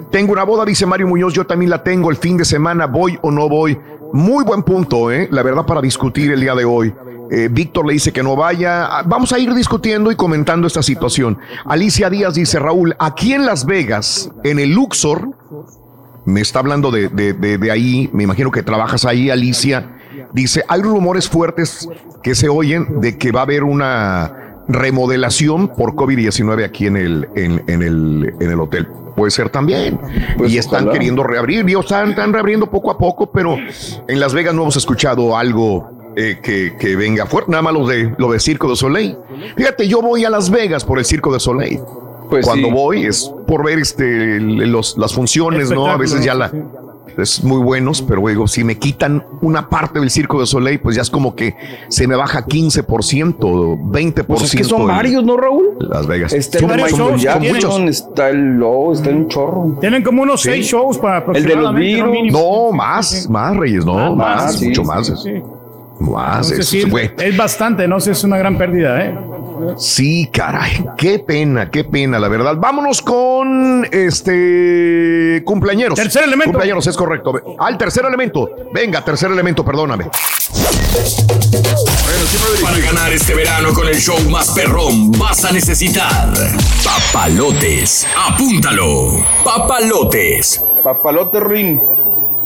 Tengo 0.10 0.32
una 0.34 0.43
boda, 0.43 0.64
dice 0.66 0.86
Mario 0.86 1.08
Muñoz, 1.08 1.34
yo 1.34 1.45
también 1.45 1.70
la 1.70 1.84
tengo 1.84 2.10
el 2.10 2.18
fin 2.18 2.38
de 2.38 2.45
semana, 2.45 2.88
voy 2.88 3.18
o 3.22 3.32
no 3.32 3.49
voy. 3.49 3.78
Muy 4.14 4.43
buen 4.45 4.64
punto, 4.64 5.12
¿eh? 5.12 5.28
La 5.32 5.43
verdad, 5.43 5.66
para 5.66 5.82
discutir 5.82 6.32
el 6.32 6.39
día 6.39 6.56
de 6.56 6.64
hoy. 6.64 6.93
Eh, 7.32 7.49
Víctor 7.51 7.86
le 7.88 7.93
dice 7.93 8.11
que 8.13 8.21
no 8.23 8.36
vaya. 8.36 8.86
Ah, 8.86 9.03
Vamos 9.05 9.32
a 9.34 9.39
ir 9.39 9.53
discutiendo 9.53 10.11
y 10.11 10.15
comentando 10.15 10.67
esta 10.67 10.84
situación. 10.84 11.38
Alicia 11.65 12.09
Díaz 12.09 12.36
dice, 12.36 12.59
Raúl, 12.59 12.95
aquí 12.99 13.34
en 13.34 13.45
Las 13.45 13.65
Vegas, 13.65 14.32
en 14.43 14.59
el 14.59 14.71
Luxor, 14.73 15.30
me 16.26 16.41
está 16.41 16.59
hablando 16.59 16.91
de, 16.91 17.09
de, 17.09 17.34
de- 17.34 17.57
de 17.57 17.71
ahí, 17.71 18.09
me 18.13 18.23
imagino 18.23 18.51
que 18.51 18.63
trabajas 18.63 19.05
ahí, 19.05 19.30
Alicia. 19.30 19.91
Dice, 20.34 20.63
hay 20.67 20.82
rumores 20.82 21.30
fuertes 21.30 21.88
que 22.23 22.36
se 22.36 22.49
oyen 22.49 22.99
de 23.01 23.17
que 23.17 23.32
va 23.32 23.41
a 23.41 23.43
haber 23.43 23.63
una 23.63 24.63
remodelación 24.67 25.67
por 25.69 25.93
COVID-19 25.93 26.65
aquí 26.65 26.88
en 26.88 26.97
el, 26.97 27.30
en, 27.36 27.63
en 27.67 27.82
el, 27.84 28.34
en 28.39 28.51
el 28.51 28.59
hotel. 28.59 28.88
Puede 29.15 29.32
ser 29.32 29.49
también. 29.49 29.99
Pues 30.38 30.51
y 30.51 30.57
están 30.57 30.82
ojalá. 30.84 30.93
queriendo 30.93 31.23
reabrir. 31.23 31.63
Dios, 31.65 31.86
están, 31.86 32.09
están 32.09 32.34
reabriendo 32.34 32.69
poco 32.69 32.91
a 32.91 32.97
poco, 32.97 33.32
pero 33.32 33.55
en 34.07 34.19
Las 34.19 34.34
Vegas 34.34 34.53
no 34.53 34.63
hemos 34.63 34.76
escuchado 34.78 35.38
algo 35.38 35.94
eh, 36.16 36.39
que, 36.41 36.76
que 36.80 36.95
venga 36.95 37.26
fuerte. 37.26 37.51
Nada 37.51 37.63
más 37.63 37.74
lo 37.74 37.86
de, 37.88 38.13
lo 38.18 38.32
de 38.32 38.39
Circo 38.39 38.70
de 38.70 38.76
Soleil. 38.76 39.18
Fíjate, 39.55 39.88
yo 39.88 40.01
voy 40.01 40.26
a 40.26 40.30
Las 40.30 40.49
Vegas 40.49 40.84
por 40.86 40.99
el 40.99 41.05
Circo 41.05 41.32
de 41.34 41.39
Soleil. 41.39 41.80
Pues 42.30 42.45
Cuando 42.45 42.70
sí. 42.70 42.74
voy 42.74 43.05
es 43.05 43.32
por 43.47 43.63
ver 43.63 43.78
este, 43.80 44.39
los, 44.39 44.97
las 44.97 45.13
funciones, 45.13 45.70
¿no? 45.70 45.88
A 45.88 45.97
veces 45.97 46.24
ya 46.26 46.34
la, 46.34 46.51
es 47.20 47.43
muy 47.43 47.59
buenos, 47.61 48.01
pero 48.01 48.28
digo, 48.28 48.47
si 48.47 48.63
me 48.63 48.78
quitan 48.80 49.24
una 49.41 49.70
parte 49.70 49.99
del 49.99 50.09
Circo 50.09 50.39
de 50.39 50.47
Soleil, 50.47 50.80
pues 50.80 50.95
ya 50.95 51.03
es 51.03 51.09
como 51.11 51.36
que 51.36 51.55
se 51.88 52.07
me 52.07 52.16
baja 52.16 52.45
15%, 52.45 53.38
20%. 53.38 54.24
Pues 54.26 54.41
es 54.41 54.55
que 54.55 54.63
son 54.63 54.88
varios, 54.88 55.24
¿no, 55.24 55.38
Raúl? 55.38 55.78
Las 55.80 56.07
Vegas. 56.07 56.34
Está 56.34 56.59
Son- 56.59 56.72
el 56.72 56.89
son 56.89 56.89
Michael 56.89 57.11
muchos, 57.11 57.32
son 57.32 57.41
muchos. 57.43 57.61
Jackson, 57.63 57.88
está 57.89 58.30
el 58.30 58.57
Lowe, 58.57 58.93
está 58.93 59.09
un 59.11 59.28
chorro. 59.28 59.78
Tienen 59.80 60.03
como 60.03 60.24
unos 60.24 60.41
Sí. 60.41 60.49
seis 60.49 60.66
shows 60.68 60.97
para 60.97 61.24
El 61.34 61.43
de 61.45 61.55
los 61.55 61.76
virus. 61.76 62.32
No, 62.32 62.72
más, 62.72 63.30
más, 63.30 63.55
Reyes, 63.55 63.86
no, 63.86 63.97
Ah, 63.99 64.09
más, 64.09 64.43
más, 64.45 64.55
sí, 64.59 64.68
mucho 64.70 64.82
sí, 64.82 64.88
más. 64.88 65.13
Es- 65.99 65.99
sí. 65.99 66.11
Más, 66.11 66.51
Entonces, 66.51 66.59
es, 66.59 66.67
sí, 66.83 66.89
güey. 66.89 67.11
es 67.17 67.37
bastante, 67.37 67.87
no 67.87 67.99
sé, 67.99 68.11
es 68.11 68.23
una 68.23 68.37
gran 68.37 68.57
pérdida, 68.57 69.01
¿eh? 69.03 69.17
Sí, 69.77 70.29
caray, 70.31 70.85
qué 70.97 71.19
pena, 71.19 71.71
qué 71.71 71.85
pena, 71.85 72.19
la 72.19 72.27
verdad. 72.27 72.55
Vámonos 72.57 73.01
con 73.01 73.87
este 73.91 75.41
cumpleaños. 75.45 75.95
Tercer 75.95 76.23
elemento. 76.23 76.51
Cumpleaños, 76.51 76.85
es 76.87 76.97
correcto. 76.97 77.33
Al 77.57 77.77
tercer 77.77 78.05
elemento. 78.05 78.49
Venga, 78.73 79.03
tercer 79.03 79.31
elemento, 79.31 79.63
perdóname. 79.63 80.05
Para 82.61 82.77
ganar 82.79 83.13
este 83.13 83.33
verano 83.33 83.73
con 83.73 83.87
el 83.87 83.95
show 83.95 84.17
más 84.29 84.49
perrón 84.51 85.11
vas 85.13 85.45
a 85.45 85.51
necesitar 85.51 86.33
papalotes. 86.83 88.05
Apúntalo. 88.29 89.23
Papalotes. 89.43 90.63
Papalote 90.83 91.39
ring. 91.39 91.79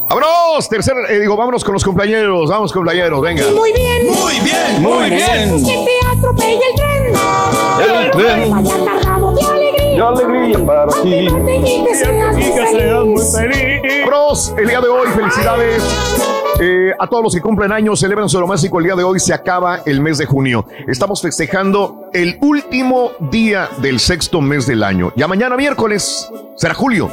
Vámonos, 0.09 0.67
tercer, 0.67 0.95
eh, 1.07 1.19
digo, 1.19 1.37
vámonos 1.37 1.63
con 1.63 1.73
los 1.73 1.83
compañeros, 1.83 2.49
vamos 2.49 2.73
compañeros, 2.73 3.21
venga. 3.21 3.43
Muy 3.55 3.71
bien. 3.71 4.07
Muy 4.07 4.39
bien, 4.39 4.81
muy 4.81 5.09
bien. 5.11 5.63
Que 5.63 5.85
te 5.85 6.17
atropella 6.17 6.59
el 6.67 6.75
tren. 6.75 8.01
El 8.03 8.11
tren. 8.11 8.49
Vaya 8.49 8.85
cargado 8.85 9.35
de 9.35 9.41
alegría. 9.43 9.95
¡Qué 9.95 10.01
alegría 10.01 10.65
para 10.65 10.91
ti! 11.03 11.27
Y 11.27 11.83
que 11.85 11.95
seas 11.95 13.05
muy 13.05 13.21
feliz. 13.23 14.05
Bros, 14.07 14.53
el 14.57 14.67
día 14.67 14.81
de 14.81 14.87
hoy, 14.87 15.07
felicidades. 15.09 15.83
eh, 16.59 16.91
a 16.97 17.05
todos 17.07 17.23
los 17.25 17.35
que 17.35 17.41
cumplen 17.41 17.71
años, 17.71 17.99
celebran 17.99 18.27
su 18.29 18.39
románico 18.39 18.79
el 18.79 18.85
día 18.85 18.95
de 18.95 19.03
hoy, 19.03 19.19
se 19.19 19.31
acaba 19.33 19.81
el 19.85 20.01
mes 20.01 20.17
de 20.17 20.25
junio. 20.25 20.65
Estamos 20.87 21.21
festejando 21.21 22.09
el 22.13 22.39
último 22.41 23.11
día 23.19 23.69
del 23.77 23.99
sexto 23.99 24.41
mes 24.41 24.65
del 24.65 24.81
año. 24.83 25.13
Ya 25.15 25.27
mañana 25.27 25.55
miércoles 25.55 26.27
será 26.55 26.73
julio. 26.73 27.09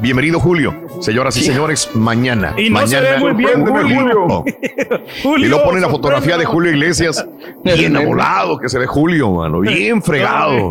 Bienvenido 0.00 0.38
Julio. 0.38 0.74
Señoras 1.00 1.36
y 1.36 1.42
señores, 1.42 1.90
mañana. 1.94 2.54
Y 2.56 2.70
no 2.70 2.86
se 2.86 2.96
mañana. 3.00 3.10
ve 3.10 3.18
muy 3.20 3.32
bien, 3.32 3.66
Sorpréndeme, 3.66 3.82
Julio. 5.22 5.38
Y 5.38 5.48
luego 5.48 5.64
ponen 5.64 5.82
la 5.82 5.88
fotografía 5.88 6.38
de 6.38 6.44
Julio 6.44 6.70
Iglesias 6.70 7.26
bien 7.64 7.96
amolado 7.96 8.58
que 8.58 8.68
se 8.68 8.78
ve 8.78 8.86
Julio, 8.86 9.30
mano, 9.32 9.60
bien 9.60 10.00
fregado. 10.02 10.70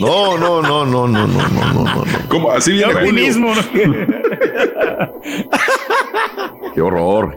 No, 0.00 0.36
no, 0.38 0.62
no, 0.62 0.84
no, 0.84 1.08
no, 1.08 1.26
no, 1.26 1.48
no, 1.48 1.72
no, 1.72 1.84
no. 1.84 2.04
¿Cómo? 2.28 2.50
Así 2.50 2.72
viene 2.72 2.92
Julio. 2.92 3.12
mismo, 3.12 3.54
¿no? 3.54 3.62
Qué 6.74 6.80
horror. 6.80 7.34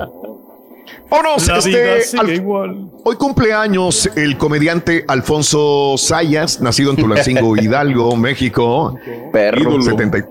Vámonos, 1.10 1.48
La 1.48 1.60
vida 1.60 1.96
este, 1.98 2.18
al- 2.20 2.34
igual. 2.34 2.90
hoy 3.04 3.16
cumpleaños 3.16 4.10
el 4.16 4.38
comediante 4.38 5.06
Alfonso 5.08 5.96
Sayas, 5.98 6.60
nacido 6.62 6.92
en 6.92 6.98
Tulancingo, 6.98 7.56
Hidalgo, 7.62 8.16
México. 8.18 8.98
Perro. 9.32 9.62
Ídolo. 9.62 9.82
70 9.84 10.18
y- 10.18 10.22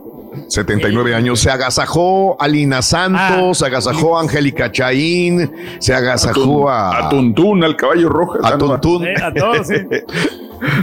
79 0.49 1.15
años. 1.15 1.41
Se 1.41 1.51
agasajó 1.51 2.41
a 2.41 2.49
Lina 2.49 2.83
Santos, 2.83 3.59
se 3.59 3.67
agasajó 3.67 4.19
a 4.19 4.23
Angélica 4.23 4.71
Chaín, 4.73 5.51
se 5.79 5.95
agasajó 5.95 6.69
a, 6.69 7.07
A 7.07 7.09
Tuntún, 7.09 7.63
al 7.65 7.77
caballo 7.77 8.09
rojo. 8.09 8.39
a 8.45 8.57
Tuntún. 8.59 9.07
Eh, 9.07 9.15
a 9.23 9.33
todos, 9.35 9.67
sí. 9.67 9.75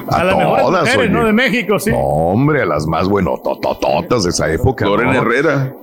A, 0.10 0.16
A 0.18 0.24
las 0.24 0.38
mejores 0.38 0.64
todas, 0.66 0.82
mujeres, 0.82 0.98
oye. 1.00 1.10
¿no? 1.10 1.26
De 1.26 1.34
México, 1.34 1.80
sí. 1.80 1.92
No, 1.92 1.98
hombre, 1.98 2.62
a 2.62 2.66
las 2.66 2.86
más 2.86 3.08
buenototototas 3.08 4.24
de 4.24 4.30
esa 4.30 4.52
época. 4.52 4.86
Lorena 4.86 5.14
¿no? 5.14 5.22
Herrera. 5.22 5.74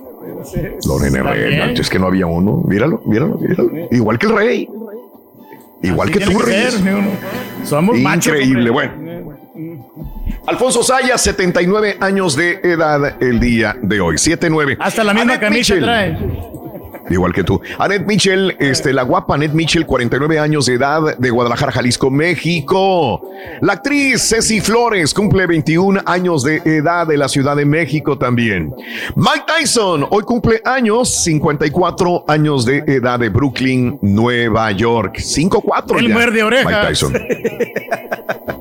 Lorena 0.87 1.19
Herrera, 1.19 1.71
es 1.71 1.89
que 1.89 1.99
no 1.99 2.07
había 2.07 2.25
uno. 2.27 2.61
Míralo, 2.65 3.01
míralo, 3.05 3.37
míralo. 3.37 3.71
Igual 3.91 4.17
que 4.19 4.27
el 4.27 4.35
rey. 4.35 4.69
Igual 5.81 6.11
que 6.11 6.19
tú, 6.19 6.37
Reyes. 6.39 6.81
Somos. 7.63 7.97
Increíble, 7.97 8.69
bueno. 8.69 8.93
Alfonso 10.47 10.83
Sayas, 10.83 11.21
79 11.21 11.97
años 11.99 12.35
de 12.35 12.59
edad 12.63 13.21
el 13.21 13.39
día 13.39 13.75
de 13.81 14.01
hoy. 14.01 14.15
7-9. 14.15 14.77
Hasta 14.79 15.03
la 15.03 15.13
misma 15.13 15.33
Annette 15.33 15.41
camisa 15.41 15.73
Mitchell, 15.75 15.83
trae. 15.83 16.59
Igual 17.09 17.33
que 17.33 17.43
tú. 17.43 17.59
Annette 17.77 18.05
Mitchell, 18.05 18.55
este, 18.59 18.93
la 18.93 19.03
guapa 19.03 19.35
Annette 19.35 19.53
Mitchell, 19.53 19.85
49 19.85 20.39
años 20.39 20.65
de 20.67 20.75
edad 20.75 21.17
de 21.17 21.29
Guadalajara, 21.29 21.71
Jalisco, 21.71 22.11
México. 22.11 23.31
La 23.61 23.73
actriz 23.73 24.29
Ceci 24.29 24.61
Flores 24.61 25.13
cumple 25.13 25.47
21 25.47 26.01
años 26.05 26.43
de 26.43 26.57
edad 26.65 27.07
de 27.07 27.17
la 27.17 27.27
Ciudad 27.27 27.55
de 27.55 27.65
México 27.65 28.17
también. 28.17 28.73
Mike 29.15 29.45
Tyson, 29.47 30.05
hoy 30.09 30.23
cumple 30.23 30.61
años, 30.65 31.23
54 31.23 32.25
años 32.27 32.65
de 32.65 32.83
edad 32.85 33.19
de 33.19 33.29
Brooklyn, 33.29 33.97
Nueva 34.01 34.71
York. 34.71 35.17
5-4. 35.17 35.99
El 35.99 36.07
ya, 36.09 36.13
muerde 36.13 36.43
orejas. 36.43 36.65
Mike 36.65 36.87
Tyson. 36.87 37.13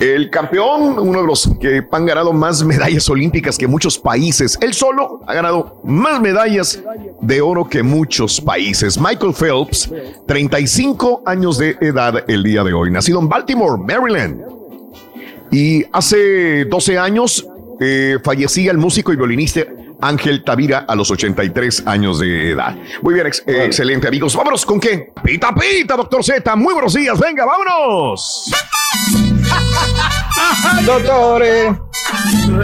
El 0.00 0.28
campeón, 0.28 0.98
uno 0.98 1.20
de 1.20 1.26
los 1.26 1.48
que 1.60 1.82
han 1.90 2.04
ganado 2.04 2.32
más 2.32 2.64
medallas 2.64 3.08
olímpicas 3.08 3.56
que 3.56 3.66
muchos 3.68 3.98
países. 3.98 4.58
Él 4.60 4.74
solo 4.74 5.20
ha 5.26 5.34
ganado 5.34 5.80
más 5.84 6.20
medallas 6.20 6.80
de 7.20 7.40
oro 7.40 7.64
que 7.68 7.82
muchos 7.82 8.40
países. 8.40 8.98
Michael 8.98 9.32
Phelps, 9.34 9.90
35 10.26 11.22
años 11.24 11.58
de 11.58 11.76
edad 11.80 12.24
el 12.28 12.42
día 12.42 12.64
de 12.64 12.72
hoy, 12.72 12.90
nacido 12.90 13.20
en 13.20 13.28
Baltimore, 13.28 13.80
Maryland. 13.82 14.42
Y 15.52 15.84
hace 15.92 16.64
12 16.64 16.98
años 16.98 17.46
eh, 17.80 18.18
fallecía 18.24 18.72
el 18.72 18.78
músico 18.78 19.12
y 19.12 19.16
violinista 19.16 19.60
Ángel 20.00 20.42
Tavira 20.42 20.84
a 20.88 20.94
los 20.96 21.10
83 21.10 21.86
años 21.86 22.18
de 22.18 22.50
edad. 22.50 22.76
Muy 23.00 23.14
bien, 23.14 23.26
ex- 23.28 23.44
excelente 23.46 24.08
amigos. 24.08 24.34
Vámonos 24.34 24.66
con 24.66 24.80
qué? 24.80 25.12
Pita 25.22 25.54
pita, 25.54 25.96
doctor 25.96 26.22
Z. 26.24 26.56
Muy 26.56 26.74
buenos 26.74 26.94
días. 26.94 27.18
Venga, 27.18 27.44
vámonos. 27.46 28.50
Doctores. 30.86 31.76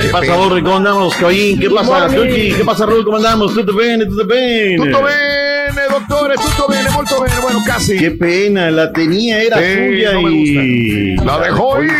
¿Qué 0.00 0.08
pasa, 0.08 0.36
Borre? 0.36 0.62
¿Cómo 0.62 0.76
andamos, 0.76 1.14
Caín? 1.16 1.58
¿Qué 1.58 1.70
pasa. 1.70 2.08
Turki? 2.08 2.52
¿Qué 2.52 2.64
pasa, 2.64 2.86
Raúl? 2.86 3.04
¿Cómo 3.04 3.16
andamos? 3.16 3.54
¿Tutto 3.54 3.74
bene? 3.74 4.06
¿Tutto 4.06 4.26
bene? 4.26 4.76
Tutto 4.76 5.02
bene, 5.02 5.82
dottore, 5.90 6.34
tutto 6.36 6.66
bene, 6.68 6.90
molto 6.90 7.20
bene. 7.20 7.34
Bueno, 7.42 7.60
casi. 7.66 7.98
Qué 7.98 8.10
pena, 8.12 8.70
la 8.70 8.92
tenía, 8.92 9.42
era 9.42 9.56
suya 9.56 10.12
no 10.12 10.30
y... 10.30 11.16
La 11.16 11.40
dejó 11.40 11.82
ir. 11.82 11.90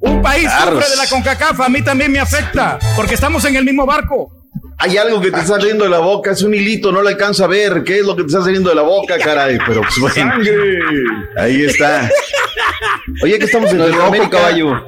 un 0.00 0.22
país 0.22 0.48
sufre 0.50 0.88
de 0.88 0.96
la 0.96 1.06
CONCACAF, 1.08 1.60
a 1.60 1.68
mí 1.68 1.82
también 1.82 2.10
me 2.10 2.18
afecta, 2.18 2.78
porque 2.96 3.14
estamos 3.14 3.44
en 3.44 3.56
el 3.56 3.64
mismo 3.64 3.84
barco. 3.84 4.32
Hay 4.78 4.96
algo 4.96 5.20
que 5.20 5.30
te 5.30 5.40
está 5.40 5.58
saliendo 5.58 5.84
de 5.84 5.90
la 5.90 5.98
boca, 5.98 6.30
es 6.30 6.40
un 6.40 6.54
hilito, 6.54 6.90
no 6.90 7.02
lo 7.02 7.08
alcanza 7.10 7.44
a 7.44 7.48
ver. 7.48 7.84
¿Qué 7.84 7.98
es 7.98 8.06
lo 8.06 8.16
que 8.16 8.22
te 8.22 8.28
está 8.28 8.40
saliendo 8.42 8.70
de 8.70 8.76
la 8.76 8.82
boca, 8.82 9.18
caray? 9.18 9.58
Pero 9.66 9.82
pues 9.82 9.98
bueno. 10.00 10.32
Ahí 11.36 11.64
está. 11.66 12.08
Oye, 13.22 13.38
que 13.38 13.44
estamos 13.44 13.70
en 13.72 13.80
es 13.80 13.88
rojo, 13.88 13.92
Centroamérica. 13.92 14.38
caballo. 14.38 14.86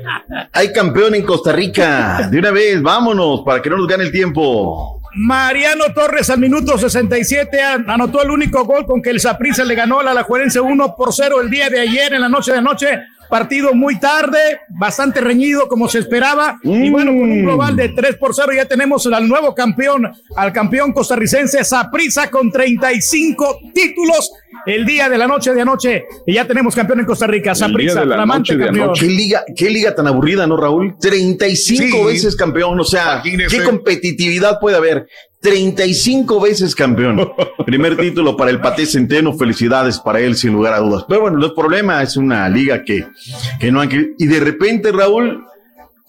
Hay 0.52 0.72
campeón 0.72 1.14
en 1.14 1.22
Costa 1.24 1.52
Rica. 1.52 2.26
De 2.30 2.38
una 2.38 2.52
vez, 2.52 2.80
vámonos, 2.80 3.42
para 3.44 3.60
que 3.60 3.68
no 3.68 3.76
nos 3.76 3.86
gane 3.86 4.04
el 4.04 4.12
tiempo. 4.12 5.01
Mariano 5.14 5.84
Torres 5.94 6.30
al 6.30 6.38
minuto 6.38 6.78
67 6.78 7.60
an- 7.60 7.88
anotó 7.90 8.22
el 8.22 8.30
único 8.30 8.64
gol 8.64 8.86
con 8.86 9.02
que 9.02 9.10
el 9.10 9.20
Saprissa 9.20 9.64
le 9.64 9.74
ganó 9.74 10.00
a 10.00 10.02
la 10.02 10.10
Alajuelense 10.12 10.60
1 10.60 10.96
por 10.96 11.12
0 11.12 11.40
el 11.42 11.50
día 11.50 11.68
de 11.68 11.80
ayer 11.80 12.14
en 12.14 12.20
la 12.22 12.28
noche 12.28 12.52
de 12.52 12.58
anoche. 12.58 12.86
Partido 13.28 13.72
muy 13.72 13.98
tarde, 13.98 14.60
bastante 14.68 15.20
reñido 15.22 15.66
como 15.66 15.88
se 15.88 16.00
esperaba. 16.00 16.58
Y 16.62 16.90
bueno, 16.90 17.12
con 17.12 17.22
un 17.30 17.42
global 17.42 17.74
de 17.76 17.88
3 17.88 18.16
por 18.16 18.34
0 18.34 18.52
ya 18.54 18.66
tenemos 18.66 19.06
al 19.06 19.26
nuevo 19.26 19.54
campeón, 19.54 20.12
al 20.36 20.52
campeón 20.52 20.92
costarricense 20.92 21.64
Saprissa 21.64 22.30
con 22.30 22.50
35 22.52 23.58
títulos 23.74 24.32
el 24.66 24.84
día 24.86 25.08
de 25.08 25.18
la 25.18 25.26
noche 25.26 25.52
de 25.54 25.60
anoche 25.62 26.04
y 26.26 26.34
ya 26.34 26.46
tenemos 26.46 26.74
campeón 26.74 27.00
en 27.00 27.06
Costa 27.06 27.26
Rica. 27.26 27.54
Saprissa, 27.54 28.02
flamante 28.02 28.56
campeón. 28.58 28.92
¿Qué 28.98 29.06
liga, 29.06 29.44
qué 29.56 29.70
liga 29.70 29.94
tan 29.94 30.06
aburrida, 30.06 30.46
¿no, 30.46 30.56
Raúl? 30.56 30.94
35 31.00 31.82
Sí. 31.98 32.04
veces 32.06 32.36
campeón, 32.36 32.78
o 32.80 32.84
sea, 32.84 33.14
Imagínese. 33.24 33.58
¿qué 33.58 33.64
competitividad 33.64 34.58
puede 34.60 34.76
haber? 34.76 35.06
35 35.40 36.40
veces 36.40 36.74
campeón. 36.74 37.32
Primer 37.66 37.96
título 37.96 38.36
para 38.36 38.50
el 38.50 38.60
Paté 38.60 38.86
Centeno, 38.86 39.32
felicidades 39.36 39.98
para 39.98 40.20
él, 40.20 40.36
sin 40.36 40.52
lugar 40.52 40.74
a 40.74 40.78
dudas. 40.78 41.04
Pero 41.08 41.22
bueno, 41.22 41.38
no 41.38 41.46
es 41.46 41.52
problema, 41.52 42.02
es 42.02 42.16
una 42.16 42.48
liga 42.48 42.84
que, 42.84 43.04
que 43.58 43.72
no 43.72 43.80
han 43.80 43.88
querido. 43.88 44.10
Y 44.18 44.26
de 44.26 44.40
repente, 44.40 44.92
Raúl, 44.92 45.44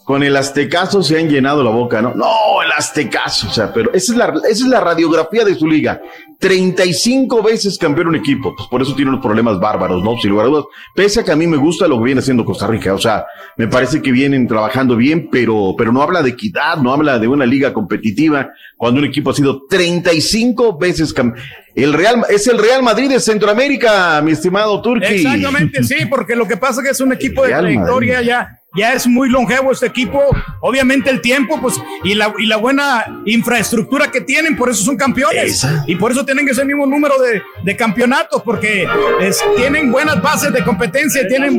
con 0.04 0.24
el 0.24 0.36
Aztecaso 0.36 1.02
se 1.02 1.20
han 1.20 1.30
llenado 1.30 1.64
la 1.64 1.72
boca, 1.72 2.02
¿no? 2.02 2.14
No, 2.14 2.62
el 2.64 2.72
Aztecaso, 2.72 3.48
o 3.48 3.52
sea, 3.52 3.72
pero 3.72 3.94
esa 3.94 4.12
es 4.12 4.18
la, 4.18 4.34
esa 4.50 4.64
es 4.64 4.68
la 4.68 4.80
radiografía 4.80 5.46
de 5.46 5.56
su 5.56 5.68
liga. 5.68 6.02
35 6.40 7.42
veces 7.42 7.78
campeón 7.78 8.10
un 8.10 8.16
equipo, 8.18 8.54
pues 8.54 8.68
por 8.68 8.82
eso 8.82 8.94
tiene 8.96 9.12
unos 9.12 9.24
problemas 9.24 9.60
bárbaros, 9.62 10.04
¿no? 10.04 10.18
Sin 10.18 10.32
lugar 10.32 10.48
a 10.48 10.50
dudas. 10.50 10.66
Pese 10.94 11.22
a 11.22 11.24
que 11.24 11.32
a 11.32 11.38
mí 11.38 11.48
me 11.48 11.56
gusta 11.56 11.88
lo 11.88 11.98
que 11.98 12.04
viene 12.04 12.20
haciendo 12.20 12.44
Costa 12.44 12.68
Rica, 12.68 12.94
o 12.94 12.98
sea, 12.98 13.26
me 13.56 13.68
parece 13.68 14.02
que 14.02 14.12
vienen 14.12 14.46
trabajando 14.46 14.98
bien, 14.98 15.30
pero, 15.32 15.74
pero 15.78 15.94
no 15.94 16.02
habla 16.02 16.22
de 16.22 16.32
equidad, 16.32 16.78
no 16.78 16.92
habla 16.92 17.18
de 17.18 17.30
una 17.30 17.46
liga 17.46 17.72
competitiva, 17.72 18.50
cuando 18.76 19.00
un 19.00 19.06
equipo 19.06 19.30
ha 19.30 19.34
sido 19.34 19.62
35 19.70 20.78
veces 20.78 21.14
campeón. 21.14 21.42
El 21.76 21.94
Real, 21.94 22.26
es 22.30 22.46
el 22.48 22.58
Real 22.58 22.84
Madrid 22.84 23.10
de 23.10 23.20
Centroamérica, 23.20 24.22
mi 24.22 24.32
estimado 24.32 24.82
Turki. 24.82 25.06
Exactamente, 25.06 25.82
sí, 25.84 26.06
porque 26.10 26.36
lo 26.36 26.46
que 26.46 26.58
pasa 26.58 26.82
es 26.82 26.88
que 26.88 26.92
es 26.92 27.00
un 27.00 27.14
equipo 27.14 27.44
de 27.44 27.54
trayectoria 27.54 28.22
ya. 28.22 28.60
Ya 28.76 28.94
es 28.94 29.06
muy 29.06 29.30
longevo 29.30 29.72
este 29.72 29.86
equipo, 29.86 30.20
obviamente 30.60 31.10
el 31.10 31.22
tiempo, 31.22 31.60
pues, 31.62 31.80
y 32.04 32.16
la, 32.16 32.34
y 32.40 32.48
la 32.48 32.58
buena 32.58 33.22
infraestructura 33.26 34.10
que 34.10 34.22
tienen, 34.22 34.56
por 34.58 34.70
eso 34.70 34.84
son 34.84 34.98
campeones. 34.98 35.64
Y 35.88 35.96
por 35.96 36.12
eso 36.12 36.26
tienen 36.26 36.48
ese 36.50 36.66
mismo 36.66 36.86
número 36.88 37.14
de, 37.22 37.42
de 37.64 37.78
campeonatos, 37.78 38.42
porque 38.44 38.88
es- 39.22 39.44
tienen 39.58 39.92
buenas 39.92 40.22
bases 40.22 40.52
de 40.52 40.64
competencia, 40.64 41.28
tienen 41.28 41.54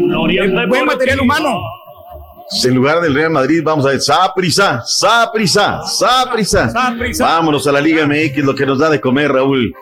eh, 0.45 0.67
buen 0.69 0.85
material 0.87 1.21
humano. 1.21 1.61
En 2.63 2.75
lugar 2.75 3.01
del 3.01 3.15
Real 3.15 3.31
Madrid, 3.31 3.63
vamos 3.65 3.87
a 3.87 3.91
ver, 3.91 4.01
Saprisa, 4.01 4.83
Saprisa, 4.85 5.81
Saprisa. 5.87 6.69
Vámonos 7.25 7.67
a 7.67 7.73
la 7.73 7.81
Liga 7.81 8.07
MX, 8.07 8.39
lo 8.45 8.55
que 8.55 8.67
nos 8.67 8.79
da 8.79 8.91
de 8.91 9.01
comer, 9.01 9.33
Raúl. 9.33 9.73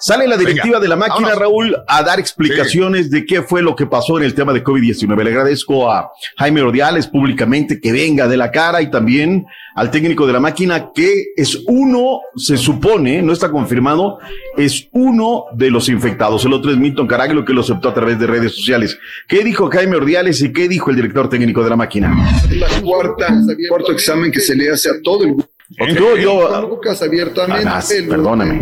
Sale 0.00 0.26
la 0.26 0.36
directiva 0.36 0.78
Venga, 0.78 0.80
de 0.80 0.88
la 0.88 0.96
máquina, 0.96 1.28
vámonos. 1.28 1.38
Raúl, 1.38 1.76
a 1.86 2.02
dar 2.02 2.20
explicaciones 2.20 3.10
de 3.10 3.24
qué 3.24 3.42
fue 3.42 3.62
lo 3.62 3.74
que 3.74 3.86
pasó 3.86 4.18
en 4.18 4.24
el 4.24 4.34
tema 4.34 4.52
de 4.52 4.62
COVID-19. 4.62 5.22
Le 5.22 5.30
agradezco 5.30 5.90
a 5.90 6.10
Jaime 6.36 6.62
Ordiales 6.62 7.06
públicamente 7.06 7.80
que 7.80 7.92
venga 7.92 8.28
de 8.28 8.36
la 8.36 8.50
cara 8.50 8.82
y 8.82 8.90
también 8.90 9.46
al 9.74 9.90
técnico 9.90 10.26
de 10.26 10.32
la 10.32 10.40
máquina 10.40 10.90
que 10.94 11.32
es 11.36 11.62
uno, 11.66 12.20
se 12.36 12.56
supone, 12.56 13.22
no 13.22 13.32
está 13.32 13.50
confirmado, 13.50 14.18
es 14.56 14.88
uno 14.92 15.46
de 15.54 15.70
los 15.70 15.88
infectados. 15.88 16.44
El 16.44 16.52
otro 16.52 16.70
es 16.70 16.76
Milton 16.76 17.06
Caraglio 17.06 17.44
que 17.44 17.52
lo 17.52 17.62
aceptó 17.62 17.88
a 17.88 17.94
través 17.94 18.18
de 18.18 18.26
redes 18.26 18.54
sociales. 18.54 18.98
¿Qué 19.26 19.42
dijo 19.42 19.70
Jaime 19.70 19.96
Ordiales 19.96 20.40
y 20.42 20.52
qué 20.52 20.68
dijo 20.68 20.90
el 20.90 20.96
director 20.96 21.28
técnico 21.28 21.64
de 21.64 21.70
la 21.70 21.76
máquina? 21.76 22.14
la 22.50 22.68
cuarta, 22.82 23.34
cuarto 23.68 23.92
examen 23.92 24.30
que 24.30 24.40
se 24.40 24.54
le 24.54 24.70
hace 24.70 24.90
a 24.90 25.02
todo 25.02 25.24
el 25.24 25.34
grupo. 25.34 25.53
Yo- 25.94 26.16
yo- 26.16 26.68
Lucas 26.68 27.02
abiertamente, 27.02 27.64
Ah, 27.66 27.82
él 27.96 28.06
perdóname. 28.08 28.60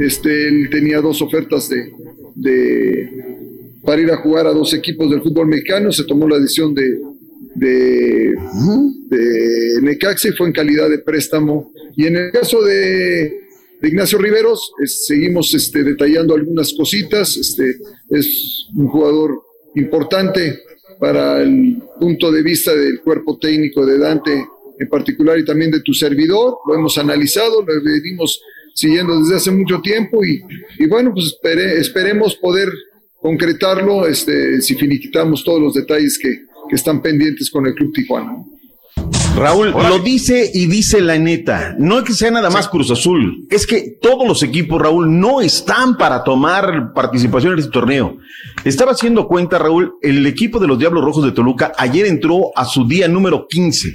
este, 0.00 0.48
él 0.48 0.68
tenía 0.70 1.00
dos 1.00 1.20
ofertas 1.22 1.68
de, 1.68 1.90
de 2.34 3.10
para 3.84 4.00
ir 4.02 4.10
a 4.10 4.18
jugar 4.18 4.46
a 4.46 4.52
dos 4.52 4.74
equipos 4.74 5.10
del 5.10 5.22
fútbol 5.22 5.46
mexicano, 5.48 5.90
se 5.92 6.04
tomó 6.04 6.28
la 6.28 6.38
decisión 6.38 6.74
de, 6.74 6.98
de, 7.54 8.34
de 9.08 9.82
Necaxa 9.82 10.28
y 10.28 10.32
fue 10.32 10.46
en 10.48 10.52
calidad 10.52 10.90
de 10.90 10.98
préstamo. 10.98 11.72
Y 11.96 12.06
en 12.06 12.16
el 12.16 12.30
caso 12.30 12.62
de, 12.62 13.40
de 13.80 13.88
Ignacio 13.88 14.18
Riveros, 14.18 14.72
es- 14.84 15.06
seguimos 15.06 15.54
este, 15.54 15.82
detallando 15.82 16.34
algunas 16.34 16.72
cositas. 16.74 17.36
Este, 17.36 17.76
es 18.10 18.66
un 18.76 18.88
jugador 18.88 19.40
importante 19.74 20.60
para 21.00 21.40
el 21.42 21.80
punto 21.98 22.30
de 22.30 22.42
vista 22.42 22.74
del 22.74 23.00
cuerpo 23.00 23.38
técnico 23.38 23.86
de 23.86 23.98
Dante 23.98 24.44
en 24.78 24.88
particular 24.88 25.38
y 25.38 25.44
también 25.44 25.70
de 25.70 25.80
tu 25.82 25.92
servidor. 25.94 26.58
Lo 26.66 26.74
hemos 26.74 26.96
analizado, 26.98 27.62
lo 27.62 27.72
venimos 27.82 28.40
siguiendo 28.74 29.18
desde 29.20 29.36
hace 29.36 29.50
mucho 29.50 29.80
tiempo 29.80 30.24
y, 30.24 30.40
y 30.78 30.86
bueno, 30.86 31.12
pues 31.12 31.34
espere- 31.34 31.78
esperemos 31.80 32.36
poder 32.36 32.68
concretarlo 33.20 34.06
este, 34.06 34.60
si 34.62 34.74
finiquitamos 34.76 35.42
todos 35.42 35.60
los 35.60 35.74
detalles 35.74 36.18
que, 36.18 36.28
que 36.68 36.76
están 36.76 37.02
pendientes 37.02 37.50
con 37.50 37.66
el 37.66 37.74
Club 37.74 37.92
Tijuana. 37.92 38.32
Raúl, 39.36 39.70
lo 39.70 39.98
dice 40.00 40.50
y 40.52 40.66
dice 40.66 41.00
la 41.00 41.16
neta. 41.18 41.74
No 41.78 41.98
es 41.98 42.04
que 42.04 42.12
sea 42.12 42.30
nada 42.30 42.50
más 42.50 42.68
Cruz 42.68 42.90
Azul, 42.90 43.46
es 43.50 43.66
que 43.66 43.96
todos 44.00 44.26
los 44.26 44.42
equipos, 44.42 44.80
Raúl, 44.80 45.18
no 45.20 45.40
están 45.40 45.96
para 45.96 46.24
tomar 46.24 46.92
participación 46.92 47.52
en 47.52 47.58
este 47.60 47.70
torneo. 47.70 48.16
Estaba 48.64 48.92
haciendo 48.92 49.28
cuenta, 49.28 49.58
Raúl, 49.58 49.92
el 50.02 50.26
equipo 50.26 50.58
de 50.58 50.66
los 50.66 50.78
Diablos 50.78 51.04
Rojos 51.04 51.24
de 51.24 51.32
Toluca 51.32 51.72
ayer 51.78 52.06
entró 52.06 52.50
a 52.56 52.64
su 52.64 52.86
día 52.88 53.06
número 53.06 53.46
15. 53.48 53.94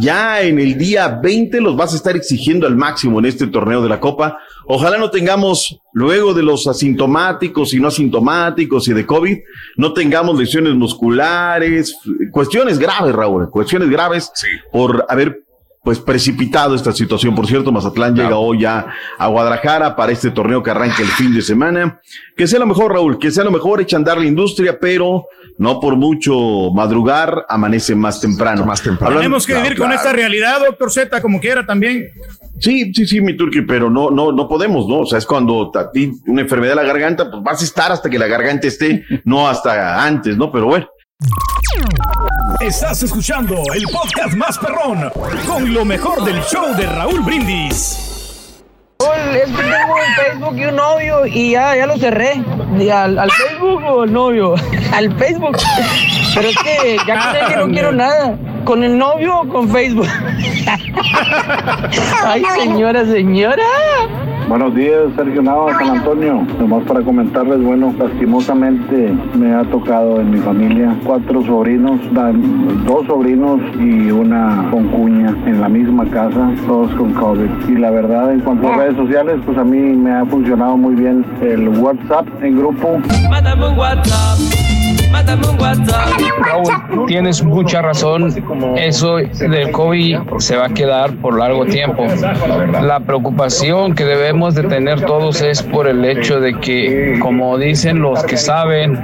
Ya 0.00 0.42
en 0.42 0.58
el 0.58 0.76
día 0.76 1.20
20 1.22 1.60
los 1.60 1.76
vas 1.76 1.92
a 1.92 1.96
estar 1.96 2.16
exigiendo 2.16 2.66
al 2.66 2.76
máximo 2.76 3.20
en 3.20 3.26
este 3.26 3.46
torneo 3.46 3.80
de 3.80 3.88
la 3.88 4.00
Copa. 4.00 4.38
Ojalá 4.66 4.98
no 4.98 5.10
tengamos, 5.10 5.78
luego 5.92 6.34
de 6.34 6.42
los 6.42 6.66
asintomáticos 6.66 7.74
y 7.74 7.80
no 7.80 7.88
asintomáticos 7.88 8.88
y 8.88 8.92
de 8.92 9.06
COVID, 9.06 9.38
no 9.76 9.92
tengamos 9.92 10.38
lesiones 10.38 10.74
musculares, 10.74 11.96
cuestiones 12.32 12.78
graves, 12.78 13.14
Raúl, 13.14 13.50
cuestiones 13.50 13.88
graves 13.88 14.32
por 14.72 15.06
haber 15.08 15.44
pues 15.84 15.98
precipitado 15.98 16.74
esta 16.74 16.92
situación. 16.92 17.34
Por 17.34 17.46
cierto, 17.46 17.70
Mazatlán 17.70 18.16
llega 18.16 18.38
hoy 18.38 18.60
ya 18.60 18.86
a 19.18 19.28
Guadalajara 19.28 19.94
para 19.94 20.12
este 20.12 20.30
torneo 20.30 20.62
que 20.62 20.70
arranca 20.70 21.02
el 21.02 21.08
fin 21.08 21.34
de 21.34 21.42
semana. 21.42 22.00
Que 22.34 22.46
sea 22.46 22.58
lo 22.58 22.66
mejor, 22.66 22.92
Raúl, 22.92 23.18
que 23.18 23.30
sea 23.30 23.44
lo 23.44 23.50
mejor, 23.50 23.82
echan 23.82 24.02
dar 24.02 24.16
la 24.16 24.24
industria, 24.24 24.78
pero 24.80 25.26
no 25.58 25.80
por 25.80 25.96
mucho 25.96 26.70
madrugar, 26.72 27.46
amanece 27.48 27.94
más 27.94 28.20
temprano. 28.20 28.64
Más 28.64 28.82
temprano. 28.82 29.16
Tenemos 29.16 29.46
que 29.46 29.54
vivir 29.54 29.76
con 29.76 29.92
esta 29.92 30.12
realidad, 30.12 30.60
doctor 30.60 30.90
Z, 30.90 31.22
como 31.22 31.40
quiera 31.40 31.64
también. 31.64 32.08
Sí, 32.58 32.92
sí, 32.94 33.06
sí, 33.06 33.20
mi 33.20 33.36
turqui, 33.36 33.62
pero 33.62 33.90
no, 33.90 34.10
no, 34.10 34.32
no 34.32 34.48
podemos, 34.48 34.86
¿no? 34.88 35.00
O 35.00 35.06
sea, 35.06 35.18
es 35.18 35.26
cuando 35.26 35.70
a 35.74 35.90
ti 35.90 36.12
una 36.26 36.42
enfermedad 36.42 36.72
de 36.72 36.82
la 36.82 36.84
garganta, 36.84 37.30
pues 37.30 37.42
vas 37.42 37.60
a 37.60 37.64
estar 37.64 37.92
hasta 37.92 38.08
que 38.08 38.18
la 38.18 38.26
garganta 38.26 38.66
esté, 38.66 39.04
no 39.24 39.48
hasta 39.48 40.04
antes, 40.04 40.36
¿no? 40.36 40.50
Pero 40.50 40.66
bueno. 40.66 40.88
Estás 42.60 43.02
escuchando 43.02 43.56
el 43.74 43.84
podcast 43.84 44.34
más 44.36 44.58
perrón 44.58 45.10
con 45.46 45.72
lo 45.72 45.84
mejor 45.84 46.24
del 46.24 46.40
show 46.42 46.74
de 46.76 46.86
Raúl 46.86 47.20
Brindis. 47.20 48.13
Es 49.00 49.50
que 49.50 49.62
tengo 49.62 49.94
un 49.94 50.14
Facebook 50.16 50.56
y 50.56 50.64
un 50.66 50.76
novio 50.76 51.26
y 51.26 51.50
ya, 51.52 51.76
ya 51.76 51.86
lo 51.86 51.96
cerré. 51.96 52.42
Al, 52.92 53.30
Facebook 53.30 53.82
o 53.84 54.02
al 54.02 54.12
novio. 54.12 54.54
Al 54.92 55.12
Facebook. 55.16 55.56
Pero 56.34 56.48
es 56.48 56.56
que 56.58 56.96
ya 57.06 57.26
con 57.26 57.36
él 57.36 57.44
yo 57.50 57.66
no 57.66 57.72
quiero 57.72 57.92
nada. 57.92 58.38
¿Con 58.64 58.84
el 58.84 58.96
novio 58.96 59.40
o 59.40 59.48
con 59.48 59.68
Facebook? 59.68 60.08
Ay, 62.24 62.42
señora, 62.56 63.04
señora. 63.04 63.62
Buenos 64.48 64.74
días, 64.74 65.10
Sergio 65.16 65.42
Nava, 65.42 65.72
San 65.78 65.98
Antonio. 65.98 66.46
Nomás 66.58 66.84
para 66.84 67.00
comentarles, 67.00 67.62
bueno, 67.62 67.94
lastimosamente 67.98 69.12
me 69.34 69.54
ha 69.54 69.64
tocado 69.64 70.20
en 70.20 70.30
mi 70.30 70.38
familia 70.38 70.94
cuatro 71.04 71.42
sobrinos, 71.44 71.98
dos 72.84 73.06
sobrinos 73.06 73.60
y 73.80 74.10
una 74.10 74.68
concuña 74.70 75.34
en 75.46 75.60
la 75.60 75.68
misma 75.68 76.04
casa, 76.10 76.52
todos 76.66 76.94
con 76.94 77.14
COVID. 77.14 77.68
Y 77.68 77.76
la 77.76 77.90
verdad, 77.90 78.32
en 78.32 78.40
cuanto 78.40 78.68
a 78.68 78.76
redes 78.76 78.96
sociales, 78.96 79.40
pues 79.46 79.56
a 79.56 79.64
mí 79.64 79.78
me 79.78 80.12
ha 80.12 80.24
funcionado 80.26 80.76
muy 80.76 80.94
bien 80.94 81.24
el 81.40 81.68
WhatsApp 81.68 82.26
en 82.42 82.58
grupo. 82.58 82.98
Mándame 83.30 83.68
un 83.68 83.78
WhatsApp. 83.78 84.63
Mándame 85.14 85.46
un 85.46 85.60
WhatsApp. 85.60 86.08
Raúl, 86.44 87.06
tienes 87.06 87.40
mucha 87.44 87.82
razón. 87.82 88.34
Eso 88.76 89.18
del 89.18 89.70
COVID 89.70 90.18
se 90.38 90.56
va 90.56 90.66
a 90.66 90.68
quedar 90.70 91.12
por 91.18 91.38
largo 91.38 91.64
tiempo. 91.66 92.04
La 92.82 92.98
preocupación 92.98 93.94
que 93.94 94.04
debemos 94.04 94.56
de 94.56 94.64
tener 94.64 95.02
todos 95.02 95.40
es 95.40 95.62
por 95.62 95.86
el 95.86 96.04
hecho 96.04 96.40
de 96.40 96.54
que, 96.54 97.20
como 97.20 97.56
dicen 97.58 98.00
los 98.00 98.24
que 98.24 98.36
saben, 98.36 98.98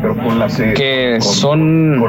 que 0.75 1.19
son 1.21 2.05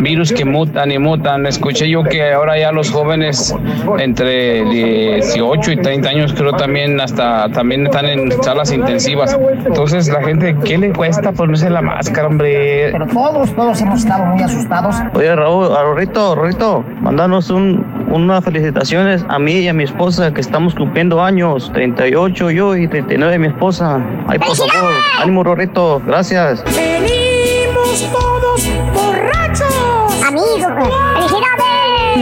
virus 0.00 0.32
que 0.32 0.44
mutan 0.44 0.90
y 0.90 0.98
mutan. 0.98 1.46
Escuché 1.46 1.88
yo 1.88 2.02
que 2.02 2.32
ahora 2.32 2.58
ya 2.58 2.72
los 2.72 2.90
jóvenes 2.90 3.54
entre 4.00 4.64
18 4.64 5.72
y 5.72 5.76
30 5.76 6.08
años 6.08 6.32
creo 6.32 6.54
también 6.54 7.00
hasta 7.00 7.48
también 7.50 7.86
están 7.86 8.06
en 8.06 8.32
salas 8.42 8.72
intensivas. 8.72 9.38
Entonces 9.64 10.08
la 10.08 10.24
gente, 10.24 10.56
¿qué 10.64 10.76
le 10.76 10.92
cuesta 10.92 11.30
ponerse 11.30 11.70
la 11.70 11.82
máscara, 11.82 12.26
hombre? 12.26 12.92
Todos, 13.30 13.54
todos 13.54 13.78
hemos 13.82 14.00
estado 14.00 14.24
muy 14.24 14.42
asustados. 14.42 14.96
Oye, 15.12 15.36
Raúl, 15.36 15.66
a 15.76 15.82
Rorrito, 15.82 16.34
Rorrito, 16.34 16.82
mandanos 17.02 17.50
un, 17.50 17.84
unas 18.10 18.42
felicitaciones 18.42 19.22
a 19.28 19.38
mí 19.38 19.52
y 19.52 19.68
a 19.68 19.74
mi 19.74 19.84
esposa 19.84 20.32
que 20.32 20.40
estamos 20.40 20.74
cumpliendo 20.74 21.22
años, 21.22 21.70
38 21.74 22.50
yo 22.50 22.74
y 22.74 22.88
39 22.88 23.38
mi 23.38 23.48
esposa. 23.48 24.00
Ay, 24.28 24.38
por 24.38 24.56
favor, 24.56 24.94
ánimo, 25.20 25.44
Rorrito, 25.44 26.00
gracias. 26.06 26.64
Venimos 26.74 28.10
todos 28.10 28.66
borrachos. 28.94 30.22
Amigos, 30.26 30.64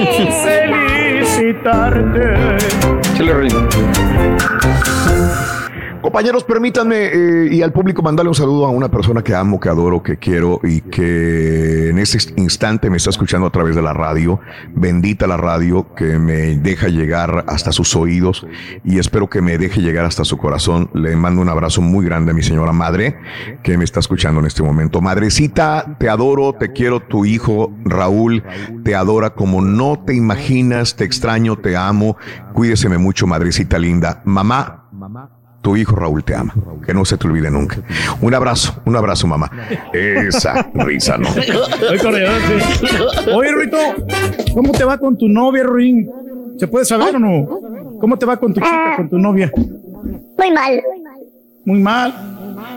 felicidades. 0.03 1.29
Felicitarte. 1.37 2.35
Compañeros, 6.07 6.45
permítanme 6.45 7.07
eh, 7.07 7.49
y 7.51 7.63
al 7.63 7.73
público 7.73 8.01
mandarle 8.01 8.29
un 8.29 8.35
saludo 8.37 8.65
a 8.65 8.71
una 8.71 8.89
persona 8.89 9.25
que 9.25 9.35
amo, 9.35 9.59
que 9.59 9.69
adoro, 9.69 10.05
que 10.05 10.19
quiero 10.19 10.61
y 10.63 10.81
que 10.81 11.89
en 11.89 11.99
ese 11.99 12.33
instante 12.37 12.91
me 12.91 12.97
está 12.97 13.11
escuchando 13.11 13.49
a 13.49 13.51
través 13.51 13.75
de 13.75 13.83
la 13.83 13.93
radio. 13.93 14.39
Bendita 14.73 15.27
la 15.27 15.37
radio 15.37 15.93
que 15.97 16.21
me 16.21 16.59
deja 16.59 16.87
llegar 16.87 17.45
hasta 17.49 17.73
sus 17.73 17.97
oídos 17.97 18.47
y 18.85 19.01
espero 19.01 19.29
que 19.29 19.43
me 19.43 19.59
deje 19.59 19.81
llegar 19.81 20.05
hasta 20.05 20.25
su 20.25 20.39
corazón. 20.39 20.91
Le 20.95 21.17
mando 21.17 21.43
un 21.43 21.49
abrazo 21.49 21.83
muy 21.83 22.05
grande 22.07 22.31
a 22.31 22.35
mi 22.35 22.45
señora 22.45 22.71
madre 22.71 23.19
que 23.65 23.77
me 23.77 23.83
está 23.83 23.99
escuchando 23.99 24.39
en 24.39 24.47
este 24.47 24.63
momento. 24.63 25.01
Madrecita, 25.01 25.97
te 25.99 26.09
adoro, 26.09 26.53
te 26.53 26.73
quiero, 26.73 27.01
tu 27.01 27.25
hijo 27.25 27.75
Raúl 27.85 28.45
te 28.85 28.95
adora 28.95 29.31
como 29.31 29.61
no 29.61 29.99
te 30.07 30.15
imaginas, 30.15 30.95
te 30.95 31.03
extraño, 31.03 31.57
te 31.57 31.77
amo. 31.77 32.17
Cuídeseme 32.53 32.97
mucho, 32.97 33.27
madrecita 33.27 33.77
linda. 33.77 34.23
Mamá, 34.25 34.86
tu 35.67 35.75
hijo 35.77 35.97
Raúl 35.97 36.23
te 36.23 36.33
ama. 36.33 36.55
Que 36.87 36.95
no 36.95 37.05
se 37.05 37.19
te 37.19 37.27
olvide 37.27 37.51
nunca. 37.51 37.79
Un 38.21 38.33
abrazo, 38.33 38.73
un 38.85 38.95
abrazo, 38.95 39.27
mamá. 39.27 39.51
Esa 39.93 40.65
risa, 40.75 41.19
¿no? 41.19 41.29
Oye, 43.35 43.51
Rito, 43.53 43.77
¿cómo 44.55 44.71
te 44.71 44.85
va 44.85 44.97
con 44.97 45.19
tu 45.19 45.29
novia, 45.29 45.65
Ruin? 45.65 46.09
¿Se 46.57 46.69
puede 46.69 46.85
saber 46.85 47.17
o 47.17 47.19
no? 47.19 47.99
¿Cómo 48.01 48.17
te 48.17 48.25
va 48.27 48.37
con 48.37 48.55
tu 48.55 48.61
chica, 48.61 48.95
con 48.97 49.09
tu 49.09 49.19
novia? 49.19 49.51
Muy 50.39 50.51
mal. 50.53 50.83
Muy 51.65 51.81
mal. 51.81 52.15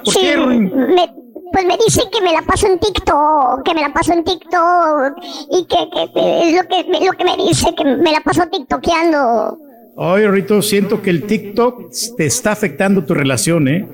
¿Por 0.04 0.12
Sí, 0.12 0.22
qué, 0.22 0.36
Ruin? 0.38 0.64
me- 0.96 1.14
pues 1.54 1.66
me 1.68 1.78
dice 1.86 2.02
que 2.12 2.22
me 2.24 2.32
la 2.34 2.42
paso 2.42 2.66
en 2.66 2.80
TikTok, 2.80 3.62
que 3.64 3.74
me 3.76 3.82
la 3.82 3.94
paso 3.94 4.14
en 4.14 4.24
TikTok 4.24 5.14
y 5.52 5.66
que, 5.66 5.78
que- 5.94 6.12
que 6.12 6.50
es 6.50 6.56
lo 6.56 6.64
que, 6.68 7.06
lo 7.06 7.12
que 7.14 7.24
me 7.24 7.38
dice, 7.38 7.68
que 7.76 7.84
me 7.86 8.12
la 8.12 8.22
paso 8.22 8.48
tiktokeando. 8.52 9.60
Oye, 10.02 10.32
Rito, 10.32 10.62
siento 10.62 11.02
que 11.02 11.10
el 11.10 11.24
TikTok 11.24 11.92
te 12.16 12.26
está 12.26 12.54
afectando 12.54 13.04
tu 13.04 13.14
relación, 13.14 13.68
¿eh? 13.68 13.86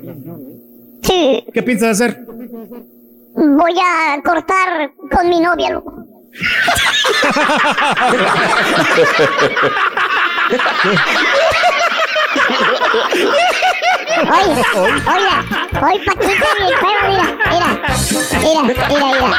Sí. 1.01 1.43
¿Qué 1.51 1.63
piensas 1.63 1.99
hacer? 1.99 2.23
Voy 3.33 3.73
a 3.79 4.21
cortar 4.21 4.91
con 5.11 5.27
mi 5.27 5.39
novia, 5.39 5.71
loco. 5.71 6.05
Oye, 13.25 14.63
oye, 14.75 15.35
oye, 15.81 15.99
Paquito, 16.05 16.47
mi 16.61 16.71
perro, 16.81 17.05
mira, 17.09 17.27
mira, 17.49 17.69
mira, 18.43 18.61
mira, 18.61 19.07
mira. 19.09 19.37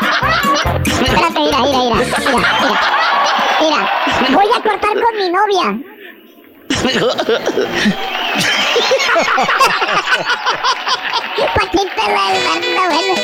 Espérate, 0.84 1.40
mira, 1.40 1.58
mira, 1.62 1.78
mira, 1.78 1.98
mira, 2.02 2.40
mira. 2.60 2.80
Mira, 3.60 3.80
voy 4.32 4.46
a 4.46 4.62
cortar 4.62 4.94
con 4.94 5.14
mi 5.16 5.28
novia. 5.30 5.95
Paquito, 11.54 12.02
la 12.08 12.24
bueno. 12.88 13.14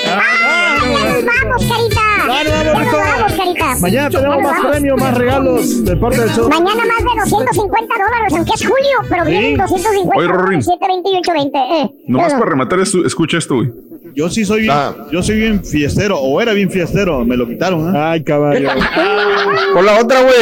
Vamos, 1.26 1.64
carita. 1.66 2.00
Vamos, 2.26 2.44
Ya 2.44 2.64
nos 2.64 2.78
Rito. 2.78 2.96
vamos, 2.96 3.32
carita. 3.32 3.76
Mañana 3.80 4.10
tenemos 4.10 4.42
más 4.42 4.60
premios, 4.66 5.00
más 5.00 5.18
regalos 5.18 5.84
del 5.84 5.98
parte 5.98 6.20
del 6.20 6.30
show. 6.30 6.48
Mañana 6.48 6.82
más 6.84 6.98
de 6.98 7.20
250 7.20 7.94
dólares, 7.94 8.34
aunque 8.36 8.52
es 8.54 8.60
julio, 8.66 8.98
pero 9.08 9.24
vienen 9.24 9.56
250 9.56 10.16
Oye, 10.18 10.28
Rorín. 10.28 10.62
7, 10.62 10.86
28, 10.86 11.32
20. 11.32 11.58
Eh. 11.58 11.90
Nomás 12.08 12.32
para 12.34 12.46
rematar, 12.46 12.80
esto, 12.80 13.04
escucha 13.06 13.38
esto, 13.38 13.56
güey. 13.56 13.70
Yo 14.14 14.28
sí 14.28 14.44
soy 14.44 14.62
bien, 14.62 14.72
Ah. 14.74 14.94
yo 15.10 15.22
soy 15.22 15.36
bien 15.36 15.64
fiestero, 15.64 16.18
o 16.18 16.40
era 16.40 16.52
bien 16.52 16.70
fiestero, 16.70 17.24
me 17.24 17.36
lo 17.36 17.46
quitaron, 17.46 17.94
¿eh? 17.94 17.98
Ay, 17.98 18.22
caballo. 18.22 18.68
Con 19.74 19.86
la 19.86 19.98
otra, 20.00 20.22
güey. 20.22 20.34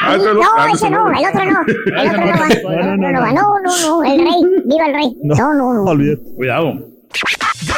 Ah, 0.00 0.16
No, 0.16 0.74
ese 0.74 0.90
no, 0.90 1.10
el 1.10 1.26
otro 1.26 1.44
no. 1.50 1.60
El 2.00 2.08
otro 2.08 2.20
no 2.20 2.32
va. 2.38 2.46
El 2.74 2.80
otro 2.80 3.12
no 3.12 3.20
va. 3.20 3.32
No, 3.32 3.54
no, 3.62 3.80
no, 3.82 4.04
el 4.04 4.18
rey. 4.18 4.62
Viva 4.64 4.86
el 4.86 4.94
rey. 4.94 5.16
No, 5.22 5.54
no, 5.54 5.72
no. 5.94 6.16
Cuidado. 6.36 6.74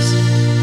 eyes. 0.00 0.59